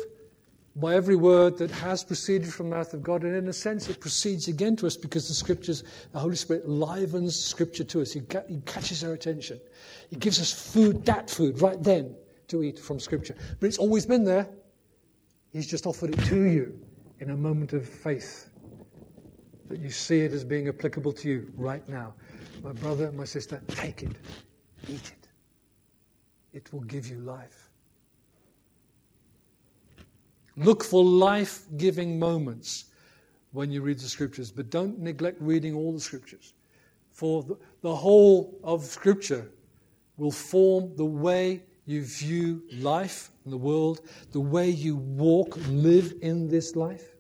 by 0.77 0.95
every 0.95 1.17
word 1.17 1.57
that 1.59 1.71
has 1.71 2.05
proceeded 2.05 2.53
from 2.53 2.69
the 2.69 2.77
mouth 2.77 2.93
of 2.93 3.03
God. 3.03 3.23
And 3.23 3.35
in 3.35 3.49
a 3.49 3.53
sense, 3.53 3.89
it 3.89 3.99
proceeds 3.99 4.49
again 4.49 4.77
to 4.77 4.87
us 4.87 4.97
because 4.97 5.27
the 5.29 5.35
scriptures, 5.35 5.85
the 6.13 6.19
Holy 6.19 6.37
Spirit 6.37 6.69
livens 6.69 7.39
scripture 7.39 7.85
to 7.85 8.03
us. 8.03 8.13
He, 8.13 8.21
ca- 8.21 8.43
he 8.49 8.61
catches 8.67 9.03
our 9.03 9.13
attention. 9.13 9.59
He 10.11 10.17
gives 10.17 10.41
us 10.41 10.53
food, 10.53 11.05
that 11.07 11.31
food, 11.31 11.63
right 11.63 11.83
then 11.83 12.15
to 12.49 12.63
eat 12.63 12.79
from 12.79 13.01
scripture. 13.01 13.35
But 13.59 13.69
it's 13.69 13.79
always 13.79 14.05
been 14.05 14.25
there. 14.25 14.47
He's 15.53 15.67
just 15.67 15.87
offered 15.87 16.11
it 16.11 16.23
to 16.27 16.43
you 16.43 16.79
in 17.21 17.31
a 17.31 17.37
moment 17.37 17.73
of 17.73 17.89
faith 17.89 18.51
that 19.69 19.79
you 19.79 19.91
see 19.91 20.21
it 20.21 20.33
as 20.33 20.45
being 20.45 20.69
applicable 20.69 21.13
to 21.15 21.29
you 21.29 21.53
right 21.57 21.89
now. 21.89 22.13
My 22.63 22.73
brother, 22.73 23.11
my 23.13 23.25
sister, 23.25 23.63
take 23.69 24.03
it, 24.03 24.13
eat 24.89 25.13
it. 25.13 25.24
It 26.55 26.73
will 26.73 26.83
give 26.83 27.09
you 27.09 27.19
life. 27.19 27.69
Look 30.57 30.85
for 30.85 31.05
life 31.05 31.65
giving 31.77 32.19
moments 32.19 32.87
when 33.51 33.73
you 33.73 33.83
read 33.83 33.99
the 33.99 34.09
scriptures, 34.09 34.53
but 34.53 34.71
don't 34.71 35.01
neglect 35.01 35.41
reading 35.41 35.75
all 35.75 35.93
the 35.93 36.01
scriptures. 36.01 36.55
For 37.13 37.43
the, 37.43 37.57
the 37.83 37.95
whole 37.95 38.57
of 38.63 38.85
scripture 38.85 39.51
will 40.17 40.31
form 40.31 40.95
the 40.97 41.05
way 41.05 41.63
you 41.87 42.05
view 42.05 42.63
life 42.79 43.31
and 43.43 43.53
the 43.53 43.59
world, 43.59 44.03
the 44.31 44.41
way 44.41 44.71
you 44.71 44.97
walk, 44.97 45.59
live 45.69 46.15
in 46.23 46.49
this 46.49 46.77
life, 46.77 47.17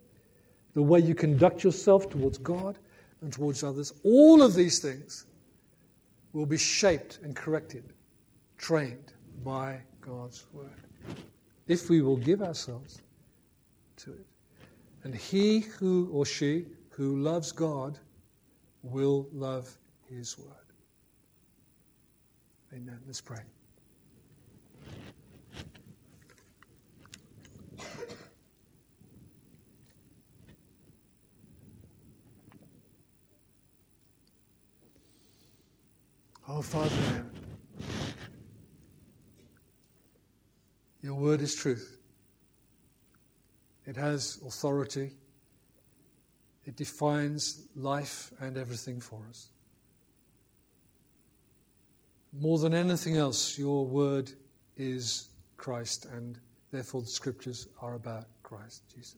the 0.74 0.82
way 0.82 1.00
you 1.00 1.14
conduct 1.14 1.64
yourself 1.64 2.08
towards 2.08 2.38
God 2.38 2.78
and 3.20 3.32
towards 3.32 3.64
others. 3.64 3.92
All 4.04 4.42
of 4.42 4.54
these 4.54 4.78
things 4.78 5.26
will 6.32 6.46
be 6.46 6.58
shaped 6.58 7.18
and 7.24 7.34
corrected, 7.34 7.92
trained 8.58 9.13
by 9.44 9.80
God's 10.00 10.46
word. 10.52 10.70
If 11.68 11.90
we 11.90 12.02
will 12.02 12.16
give 12.16 12.42
ourselves 12.42 13.02
to 13.96 14.12
it. 14.12 14.26
And 15.04 15.14
he 15.14 15.60
who 15.60 16.08
or 16.12 16.24
she 16.24 16.66
who 16.90 17.16
loves 17.18 17.52
God 17.52 17.98
will 18.82 19.28
love 19.32 19.76
his 20.08 20.38
word. 20.38 20.48
Amen. 22.72 22.98
Let's 23.06 23.20
pray. 23.20 23.40
Oh, 36.46 36.60
Father, 36.60 37.24
your 41.02 41.14
word 41.14 41.33
is 41.44 41.54
truth. 41.54 41.98
It 43.86 43.96
has 43.96 44.40
authority, 44.46 45.12
it 46.64 46.76
defines 46.76 47.68
life 47.76 48.32
and 48.40 48.56
everything 48.56 49.00
for 49.00 49.20
us. 49.28 49.50
More 52.32 52.58
than 52.58 52.74
anything 52.74 53.16
else, 53.16 53.58
your 53.58 53.86
word 53.86 54.32
is 54.76 55.28
Christ, 55.56 56.06
and 56.06 56.38
therefore 56.72 57.02
the 57.02 57.06
scriptures 57.06 57.68
are 57.80 57.94
about 57.94 58.24
Christ 58.42 58.82
Jesus. 58.92 59.16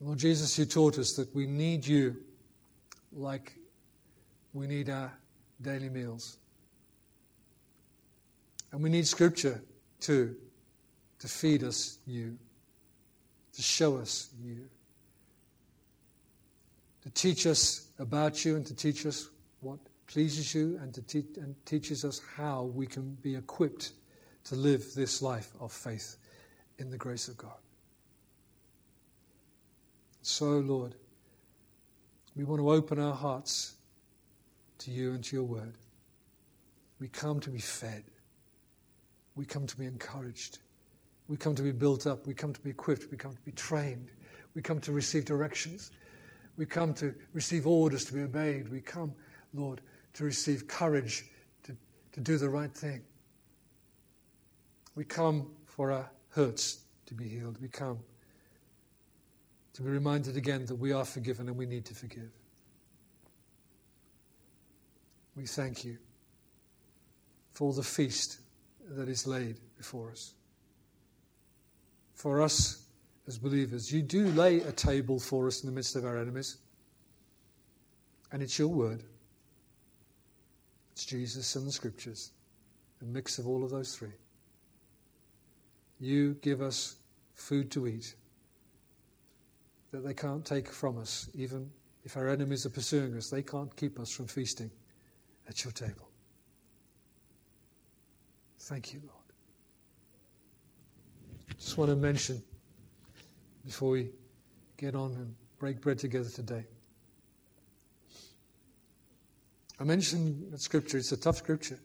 Lord 0.00 0.18
Jesus, 0.18 0.56
you 0.58 0.64
taught 0.66 0.98
us 0.98 1.14
that 1.14 1.34
we 1.34 1.46
need 1.46 1.84
you 1.84 2.16
like 3.12 3.54
we 4.52 4.66
need 4.66 4.90
our 4.90 5.12
daily 5.60 5.88
meals. 5.88 6.38
And 8.72 8.82
we 8.82 8.90
need 8.90 9.06
Scripture 9.06 9.62
too 10.00 10.36
to 11.18 11.28
feed 11.28 11.64
us 11.64 11.98
you, 12.06 12.38
to 13.54 13.62
show 13.62 13.96
us 13.96 14.30
you, 14.40 14.68
to 17.02 17.10
teach 17.10 17.46
us 17.46 17.88
about 17.98 18.44
you 18.44 18.56
and 18.56 18.66
to 18.66 18.74
teach 18.74 19.06
us 19.06 19.28
what 19.60 19.78
pleases 20.06 20.54
you 20.54 20.78
and 20.82 20.94
to 20.94 21.02
te- 21.02 21.24
and 21.36 21.54
teaches 21.64 22.04
us 22.04 22.20
how 22.36 22.64
we 22.64 22.86
can 22.86 23.14
be 23.22 23.34
equipped 23.34 23.92
to 24.44 24.54
live 24.54 24.94
this 24.94 25.20
life 25.20 25.52
of 25.60 25.72
faith 25.72 26.16
in 26.78 26.90
the 26.90 26.96
grace 26.96 27.28
of 27.28 27.36
God. 27.36 27.58
So, 30.22 30.58
Lord, 30.58 30.94
we 32.36 32.44
want 32.44 32.60
to 32.60 32.70
open 32.70 32.98
our 32.98 33.14
hearts 33.14 33.74
to 34.78 34.90
you 34.90 35.12
and 35.12 35.24
to 35.24 35.36
your 35.36 35.44
word. 35.44 35.74
We 37.00 37.08
come 37.08 37.40
to 37.40 37.50
be 37.50 37.58
fed. 37.58 38.04
We 39.38 39.44
come 39.44 39.68
to 39.68 39.76
be 39.76 39.86
encouraged. 39.86 40.58
We 41.28 41.36
come 41.36 41.54
to 41.54 41.62
be 41.62 41.70
built 41.70 42.08
up. 42.08 42.26
We 42.26 42.34
come 42.34 42.52
to 42.52 42.60
be 42.60 42.70
equipped. 42.70 43.08
We 43.08 43.16
come 43.16 43.36
to 43.36 43.42
be 43.42 43.52
trained. 43.52 44.10
We 44.54 44.62
come 44.62 44.80
to 44.80 44.90
receive 44.90 45.26
directions. 45.26 45.92
We 46.56 46.66
come 46.66 46.92
to 46.94 47.14
receive 47.32 47.64
orders 47.64 48.04
to 48.06 48.14
be 48.14 48.22
obeyed. 48.22 48.68
We 48.68 48.80
come, 48.80 49.14
Lord, 49.54 49.80
to 50.14 50.24
receive 50.24 50.66
courage 50.66 51.24
to, 51.62 51.76
to 52.14 52.20
do 52.20 52.36
the 52.36 52.48
right 52.48 52.74
thing. 52.74 53.02
We 54.96 55.04
come 55.04 55.52
for 55.66 55.92
our 55.92 56.10
hurts 56.30 56.80
to 57.06 57.14
be 57.14 57.28
healed. 57.28 57.62
We 57.62 57.68
come 57.68 58.00
to 59.74 59.82
be 59.82 59.88
reminded 59.88 60.36
again 60.36 60.66
that 60.66 60.74
we 60.74 60.90
are 60.90 61.04
forgiven 61.04 61.46
and 61.46 61.56
we 61.56 61.66
need 61.66 61.84
to 61.84 61.94
forgive. 61.94 62.32
We 65.36 65.46
thank 65.46 65.84
you 65.84 65.96
for 67.52 67.72
the 67.72 67.84
feast 67.84 68.40
that 68.90 69.08
is 69.08 69.26
laid 69.26 69.58
before 69.76 70.10
us. 70.10 70.34
For 72.14 72.42
us 72.42 72.84
as 73.26 73.38
believers, 73.38 73.92
you 73.92 74.02
do 74.02 74.26
lay 74.28 74.60
a 74.60 74.72
table 74.72 75.20
for 75.20 75.46
us 75.46 75.62
in 75.62 75.68
the 75.68 75.74
midst 75.74 75.96
of 75.96 76.04
our 76.04 76.18
enemies, 76.18 76.56
and 78.32 78.42
it's 78.42 78.58
your 78.58 78.68
word. 78.68 79.02
It's 80.92 81.04
Jesus 81.04 81.54
and 81.54 81.66
the 81.66 81.72
scriptures, 81.72 82.32
a 83.02 83.04
mix 83.04 83.38
of 83.38 83.46
all 83.46 83.62
of 83.62 83.70
those 83.70 83.94
three. 83.94 84.14
You 86.00 86.34
give 86.42 86.60
us 86.60 86.96
food 87.34 87.70
to 87.72 87.86
eat 87.86 88.14
that 89.90 90.04
they 90.04 90.14
can't 90.14 90.44
take 90.44 90.68
from 90.68 90.98
us. 90.98 91.28
Even 91.34 91.70
if 92.04 92.16
our 92.16 92.28
enemies 92.28 92.66
are 92.66 92.70
pursuing 92.70 93.16
us, 93.16 93.30
they 93.30 93.42
can't 93.42 93.74
keep 93.76 93.98
us 93.98 94.10
from 94.10 94.26
feasting 94.26 94.70
at 95.48 95.64
your 95.64 95.72
table. 95.72 96.07
Thank 98.68 98.92
you, 98.92 99.00
Lord. 99.00 99.14
Just 101.56 101.78
want 101.78 101.90
to 101.90 101.96
mention 101.96 102.42
before 103.64 103.92
we 103.92 104.10
get 104.76 104.94
on 104.94 105.12
and 105.12 105.34
break 105.58 105.80
bread 105.80 105.98
together 105.98 106.28
today. 106.28 106.66
I 109.80 109.84
mentioned 109.84 110.52
that 110.52 110.60
scripture, 110.60 110.98
it's 110.98 111.12
a 111.12 111.16
tough 111.16 111.38
scripture. 111.38 111.78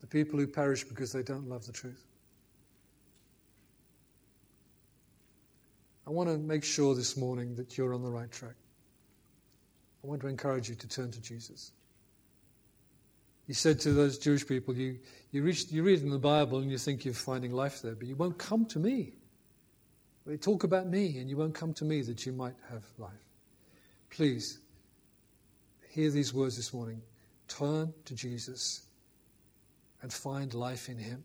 The 0.00 0.06
people 0.06 0.38
who 0.38 0.46
perish 0.46 0.82
because 0.82 1.12
they 1.12 1.22
don't 1.22 1.46
love 1.46 1.66
the 1.66 1.72
truth. 1.72 2.06
I 6.06 6.10
want 6.10 6.30
to 6.30 6.38
make 6.38 6.64
sure 6.64 6.94
this 6.94 7.18
morning 7.18 7.54
that 7.56 7.76
you're 7.76 7.92
on 7.92 8.02
the 8.02 8.10
right 8.10 8.32
track. 8.32 8.54
I 10.02 10.06
want 10.06 10.22
to 10.22 10.28
encourage 10.28 10.70
you 10.70 10.74
to 10.74 10.88
turn 10.88 11.10
to 11.10 11.20
Jesus. 11.20 11.72
He 13.46 13.52
said 13.52 13.78
to 13.80 13.92
those 13.92 14.18
Jewish 14.18 14.46
people, 14.46 14.74
you, 14.76 14.98
you, 15.30 15.42
reach, 15.42 15.70
you 15.70 15.82
read 15.82 16.02
in 16.02 16.10
the 16.10 16.18
Bible 16.18 16.58
and 16.58 16.70
you 16.70 16.78
think 16.78 17.04
you're 17.04 17.14
finding 17.14 17.52
life 17.52 17.80
there, 17.80 17.94
but 17.94 18.08
you 18.08 18.16
won't 18.16 18.38
come 18.38 18.66
to 18.66 18.78
me. 18.78 19.12
They 20.26 20.36
talk 20.36 20.64
about 20.64 20.88
me 20.88 21.18
and 21.18 21.30
you 21.30 21.36
won't 21.36 21.54
come 21.54 21.72
to 21.74 21.84
me 21.84 22.02
that 22.02 22.26
you 22.26 22.32
might 22.32 22.56
have 22.70 22.82
life. 22.98 23.12
Please, 24.10 24.58
hear 25.90 26.10
these 26.10 26.34
words 26.34 26.56
this 26.56 26.74
morning. 26.74 27.00
Turn 27.46 27.94
to 28.04 28.14
Jesus 28.14 28.82
and 30.02 30.12
find 30.12 30.52
life 30.52 30.88
in 30.88 30.98
him. 30.98 31.22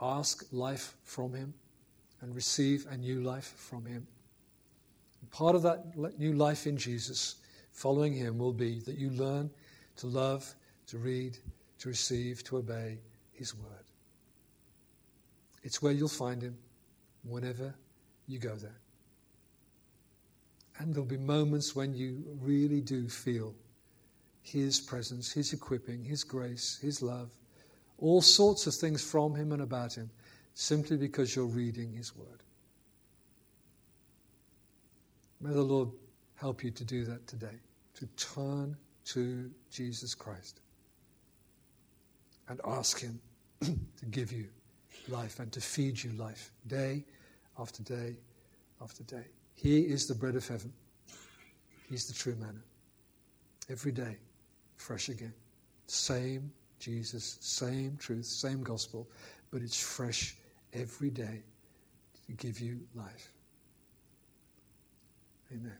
Ask 0.00 0.44
life 0.50 0.96
from 1.04 1.34
him 1.34 1.52
and 2.22 2.34
receive 2.34 2.86
a 2.90 2.96
new 2.96 3.20
life 3.20 3.52
from 3.56 3.84
Him. 3.84 4.06
And 5.20 5.30
part 5.30 5.54
of 5.54 5.62
that 5.62 6.18
new 6.18 6.32
life 6.32 6.66
in 6.66 6.78
Jesus, 6.78 7.36
following 7.72 8.14
Him, 8.14 8.38
will 8.38 8.52
be 8.52 8.78
that 8.80 8.96
you 8.96 9.10
learn 9.10 9.50
to 9.96 10.06
love, 10.06 10.54
to 10.92 10.98
read, 10.98 11.38
to 11.78 11.88
receive, 11.88 12.44
to 12.44 12.58
obey 12.58 12.98
His 13.32 13.56
Word. 13.56 13.86
It's 15.62 15.80
where 15.80 15.92
you'll 15.92 16.06
find 16.06 16.42
Him 16.42 16.58
whenever 17.24 17.74
you 18.26 18.38
go 18.38 18.54
there. 18.56 18.78
And 20.78 20.92
there'll 20.92 21.08
be 21.08 21.16
moments 21.16 21.74
when 21.74 21.94
you 21.94 22.22
really 22.42 22.82
do 22.82 23.08
feel 23.08 23.54
His 24.42 24.80
presence, 24.80 25.32
His 25.32 25.54
equipping, 25.54 26.04
His 26.04 26.24
grace, 26.24 26.78
His 26.82 27.00
love, 27.00 27.30
all 27.96 28.20
sorts 28.20 28.66
of 28.66 28.74
things 28.74 29.02
from 29.02 29.34
Him 29.34 29.52
and 29.52 29.62
about 29.62 29.94
Him 29.94 30.10
simply 30.52 30.98
because 30.98 31.34
you're 31.34 31.46
reading 31.46 31.94
His 31.94 32.14
Word. 32.14 32.42
May 35.40 35.54
the 35.54 35.62
Lord 35.62 35.88
help 36.34 36.62
you 36.62 36.70
to 36.70 36.84
do 36.84 37.06
that 37.06 37.26
today, 37.26 37.60
to 37.94 38.06
turn 38.18 38.76
to 39.06 39.50
Jesus 39.70 40.14
Christ 40.14 40.60
and 42.48 42.60
ask 42.66 43.00
Him 43.00 43.20
to 43.60 44.06
give 44.10 44.32
you 44.32 44.46
life 45.08 45.40
and 45.40 45.50
to 45.52 45.60
feed 45.60 46.02
you 46.02 46.12
life 46.12 46.52
day 46.66 47.04
after 47.58 47.82
day 47.82 48.16
after 48.80 49.02
day. 49.04 49.24
He 49.54 49.80
is 49.80 50.06
the 50.06 50.14
bread 50.14 50.36
of 50.36 50.46
heaven, 50.46 50.72
He's 51.88 52.06
the 52.06 52.14
true 52.14 52.36
manna. 52.38 52.62
Every 53.70 53.92
day, 53.92 54.16
fresh 54.76 55.08
again. 55.08 55.34
Same 55.86 56.50
Jesus, 56.82 57.38
same 57.40 57.96
truth, 57.96 58.24
same 58.24 58.62
gospel, 58.62 59.08
but 59.52 59.62
it's 59.62 59.80
fresh 59.80 60.36
every 60.72 61.10
day 61.10 61.42
to 62.26 62.32
give 62.32 62.58
you 62.58 62.80
life. 62.96 63.32
Amen. 65.52 65.78